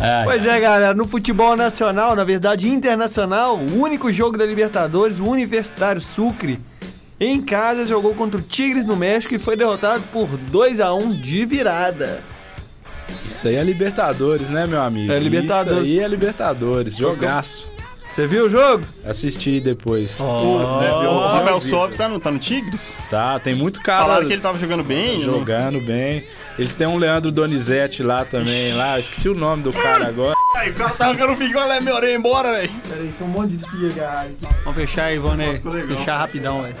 Ai, 0.00 0.24
Pois 0.24 0.44
é, 0.44 0.58
galera, 0.58 0.94
no 0.94 1.06
futebol 1.06 1.54
nacional, 1.54 2.16
na 2.16 2.24
verdade 2.24 2.68
internacional, 2.68 3.56
o 3.56 3.80
único 3.80 4.10
jogo 4.10 4.36
da 4.36 4.44
Libertadores, 4.44 5.20
o 5.20 5.24
Universitário 5.24 6.00
Sucre, 6.00 6.60
em 7.20 7.40
casa 7.40 7.84
jogou 7.84 8.12
contra 8.14 8.40
o 8.40 8.42
Tigres 8.42 8.84
no 8.84 8.96
México 8.96 9.32
e 9.32 9.38
foi 9.38 9.56
derrotado 9.56 10.02
por 10.12 10.26
2 10.26 10.80
a 10.80 10.92
1 10.92 11.20
de 11.20 11.44
virada. 11.44 12.20
Isso 13.42 13.48
aí 13.48 13.56
é 13.56 13.64
Libertadores, 13.64 14.50
né, 14.50 14.68
meu 14.68 14.80
amigo? 14.80 15.12
É 15.12 15.18
Libertadores. 15.18 15.88
Isso 15.88 15.98
aí 15.98 16.04
é 16.04 16.06
Libertadores. 16.06 16.96
Jogaço. 16.96 17.68
Você 18.08 18.24
viu 18.24 18.44
o 18.44 18.48
jogo? 18.48 18.84
Assisti 19.04 19.58
depois. 19.58 20.20
o 20.20 21.28
Rafael 21.32 21.60
Sobis 21.60 21.98
tá 21.98 22.08
no, 22.08 22.20
tá 22.20 22.30
no 22.30 22.38
Tigres? 22.38 22.96
Tá, 23.10 23.40
tem 23.40 23.52
muito 23.52 23.80
cara 23.80 24.04
Falaram 24.04 24.26
que 24.28 24.32
ele 24.32 24.40
tava 24.40 24.56
jogando 24.56 24.84
bem. 24.84 25.18
né? 25.18 25.24
jogando 25.24 25.80
bem. 25.80 26.22
Eles 26.56 26.72
têm 26.72 26.86
um 26.86 26.96
Leandro 26.96 27.32
Donizete 27.32 28.00
lá 28.04 28.24
também. 28.24 28.74
lá, 28.74 28.94
eu 28.94 29.00
esqueci 29.00 29.28
o 29.28 29.34
nome 29.34 29.64
do 29.64 29.72
cara 29.72 30.06
agora. 30.06 30.36
Ai, 30.54 30.70
o 30.70 30.74
cara 30.74 30.90
tá 30.90 31.12
jogando 31.12 31.36
fico, 31.36 31.58
olha 31.58 31.80
minha 31.80 31.96
orelha 31.96 32.14
embora, 32.14 32.52
velho. 32.52 32.70
Peraí, 32.88 33.12
tem 33.18 33.26
um 33.26 33.30
monte 33.30 33.56
de 33.56 33.64
aqui. 33.64 34.36
Vamos 34.62 34.74
fechar 34.76 35.06
aí, 35.06 35.18
né? 35.18 35.60
legal. 35.64 35.98
Fechar 35.98 36.16
rapidão, 36.18 36.62
velho. 36.62 36.76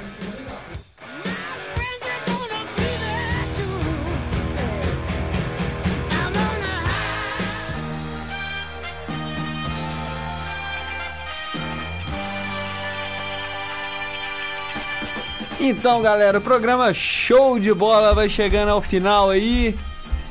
Então, 15.64 16.02
galera, 16.02 16.38
o 16.38 16.40
programa 16.40 16.92
Show 16.92 17.56
de 17.56 17.72
Bola 17.72 18.12
vai 18.12 18.28
chegando 18.28 18.70
ao 18.70 18.82
final 18.82 19.30
aí. 19.30 19.78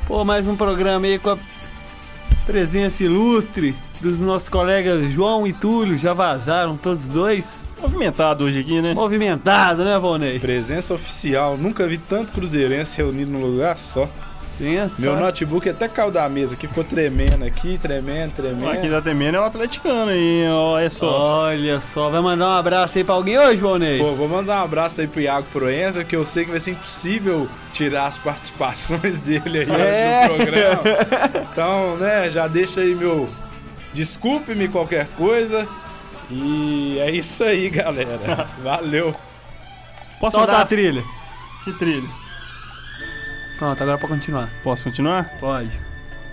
Pô, 0.06 0.22
mais 0.26 0.46
um 0.46 0.54
programa 0.54 1.06
aí 1.06 1.18
com 1.18 1.30
a 1.30 1.38
presença 2.44 3.02
ilustre 3.02 3.74
dos 3.98 4.20
nossos 4.20 4.50
colegas 4.50 5.10
João 5.10 5.46
e 5.46 5.54
Túlio 5.54 5.96
já 5.96 6.12
vazaram 6.12 6.76
todos 6.76 7.08
dois. 7.08 7.64
Movimentado 7.80 8.44
hoje 8.44 8.60
aqui, 8.60 8.82
né? 8.82 8.92
Movimentado, 8.92 9.86
né, 9.86 9.98
Volney? 9.98 10.38
Presença 10.38 10.92
oficial. 10.92 11.56
Nunca 11.56 11.88
vi 11.88 11.96
tanto 11.96 12.30
cruzeirense 12.30 12.98
reunido 12.98 13.30
num 13.30 13.40
lugar 13.40 13.78
só. 13.78 14.06
Sensacional. 14.62 15.16
Meu 15.16 15.24
notebook 15.26 15.68
até 15.68 15.88
caiu 15.88 16.10
da 16.10 16.28
mesa 16.28 16.54
aqui, 16.54 16.68
ficou 16.68 16.84
tremendo 16.84 17.44
aqui, 17.44 17.78
tremendo, 17.78 18.32
tremendo. 18.32 18.70
Aqui 18.70 18.88
da 18.88 19.02
Temena 19.02 19.38
é 19.38 19.40
o 19.40 19.44
atleticano 19.44 20.10
aí, 20.10 20.46
olha 20.48 20.90
só. 20.90 21.42
Olha 21.46 21.82
só, 21.92 22.08
vai 22.10 22.20
mandar 22.20 22.46
um 22.48 22.52
abraço 22.58 22.96
aí 22.96 23.02
pra 23.04 23.14
alguém 23.14 23.36
hoje, 23.38 23.56
Volney? 23.60 23.98
Pô, 23.98 24.14
vou 24.14 24.28
mandar 24.28 24.60
um 24.60 24.64
abraço 24.64 25.00
aí 25.00 25.08
pro 25.08 25.20
Iago 25.20 25.46
Proenza, 25.52 26.04
que 26.04 26.14
eu 26.14 26.24
sei 26.24 26.44
que 26.44 26.50
vai 26.50 26.60
ser 26.60 26.70
impossível 26.72 27.48
tirar 27.72 28.06
as 28.06 28.18
participações 28.18 29.18
dele 29.20 29.60
aí 29.60 29.70
É. 29.70 30.28
hoje 30.30 30.38
no 30.38 30.46
programa. 30.46 30.82
Então, 31.52 31.96
né, 31.96 32.30
já 32.30 32.46
deixa 32.46 32.80
aí 32.82 32.94
meu. 32.94 33.28
Desculpe-me 33.92 34.68
qualquer 34.68 35.06
coisa. 35.16 35.66
E 36.30 36.98
é 37.00 37.10
isso 37.10 37.42
aí, 37.44 37.68
galera. 37.68 38.46
Valeu. 38.62 39.14
Posso 40.20 40.36
Solta 40.36 40.52
mandar? 40.52 40.62
a 40.62 40.66
trilha. 40.66 41.02
Que 41.64 41.72
trilha? 41.72 42.08
Pronto, 43.58 43.82
agora 43.82 43.98
pra 43.98 44.08
continuar. 44.08 44.48
Posso 44.62 44.84
continuar? 44.84 45.34
Pode. 45.38 45.70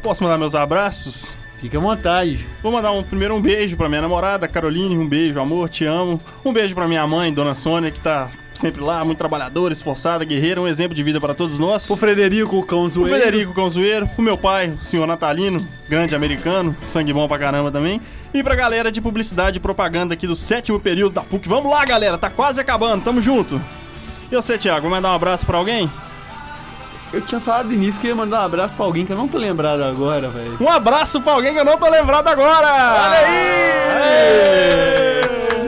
Posso 0.02 0.24
mandar 0.24 0.38
meus 0.38 0.56
abraços? 0.56 1.38
Fica 1.60 1.78
à 1.78 1.82
vontade. 1.82 2.48
Vou 2.64 2.72
mandar 2.72 2.92
um, 2.92 3.04
primeiro 3.04 3.36
um 3.36 3.42
beijo 3.42 3.76
pra 3.76 3.90
minha 3.90 4.02
namorada, 4.02 4.48
Caroline, 4.48 4.98
um 4.98 5.08
beijo, 5.08 5.40
amor, 5.42 5.68
te 5.68 5.84
amo. 5.84 6.20
Um 6.44 6.54
beijo 6.54 6.74
pra 6.74 6.88
minha 6.88 7.06
mãe, 7.06 7.34
Dona 7.34 7.54
Sônia, 7.54 7.92
que 7.92 8.00
tá 8.00 8.30
sempre 8.54 8.82
lá, 8.82 9.04
muito 9.04 9.18
trabalhadora, 9.18 9.74
esforçada, 9.74 10.24
guerreira, 10.24 10.62
um 10.62 10.68
exemplo 10.68 10.96
de 10.96 11.04
vida 11.04 11.20
para 11.20 11.34
todos 11.34 11.60
nós. 11.60 11.90
O 11.90 11.98
Frederico, 11.98 12.58
o 12.58 12.64
cão 12.64 12.86
O. 12.86 12.90
Federico 12.90 13.54
Conzoeiro, 13.54 14.10
o 14.18 14.22
meu 14.22 14.38
pai, 14.38 14.70
o 14.82 14.86
senhor 14.86 15.06
Natalino, 15.06 15.66
grande 15.88 16.16
americano, 16.16 16.76
sangue 16.82 17.12
bom 17.12 17.28
pra 17.28 17.38
caramba 17.38 17.70
também. 17.70 18.02
E 18.34 18.42
pra 18.42 18.56
galera 18.56 18.90
de 18.90 19.02
publicidade 19.02 19.58
e 19.58 19.62
propaganda 19.62 20.14
aqui 20.14 20.26
do 20.26 20.38
sétimo 20.38 20.80
período 20.80 21.14
da 21.14 21.22
PUC. 21.22 21.48
Vamos 21.50 21.70
lá, 21.70 21.84
galera, 21.84 22.18
tá 22.18 22.30
quase 22.30 22.62
acabando, 22.62 23.04
tamo 23.04 23.22
junto. 23.22 23.62
E 24.32 24.36
você, 24.36 24.58
Thiago, 24.58 24.84
vai 24.84 24.92
mandar 24.92 25.12
um 25.12 25.16
abraço 25.16 25.46
pra 25.46 25.58
alguém? 25.58 25.90
Eu 27.12 27.22
tinha 27.22 27.42
falado 27.42 27.68
no 27.68 27.74
início 27.74 28.00
que 28.00 28.08
eu 28.08 28.12
ia 28.12 28.16
mandar 28.16 28.42
um 28.42 28.46
abraço 28.46 28.76
pra 28.76 28.86
alguém 28.86 29.06
que 29.06 29.12
eu 29.12 29.18
não 29.18 29.28
tô 29.28 29.38
lembrado 29.38 29.84
agora, 29.84 30.30
velho. 30.30 30.58
Um 30.62 30.70
abraço 30.70 31.20
pra 31.22 31.34
alguém 31.34 31.54
que 31.54 31.60
eu 31.60 31.66
não 31.66 31.78
tô 31.78 31.90
lembrado 31.90 32.28
agora! 32.28 32.68
Olha 32.68 33.18
aí! 33.28 34.60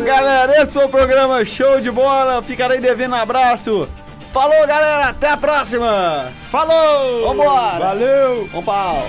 Galera, 0.05 0.61
esse 0.61 0.73
foi 0.73 0.85
o 0.85 0.89
programa 0.89 1.43
Show 1.43 1.81
de 1.81 1.89
Bola. 1.89 2.43
Ficarei 2.43 2.79
devendo 2.79 3.13
um 3.13 3.19
abraço. 3.19 3.87
Falou, 4.31 4.67
galera. 4.67 5.09
Até 5.09 5.29
a 5.29 5.37
próxima. 5.37 6.31
Falou! 6.49 7.29
Vambora. 7.29 7.79
Valeu! 7.79 8.47
Vamos 8.51 8.65
pau. 8.65 9.07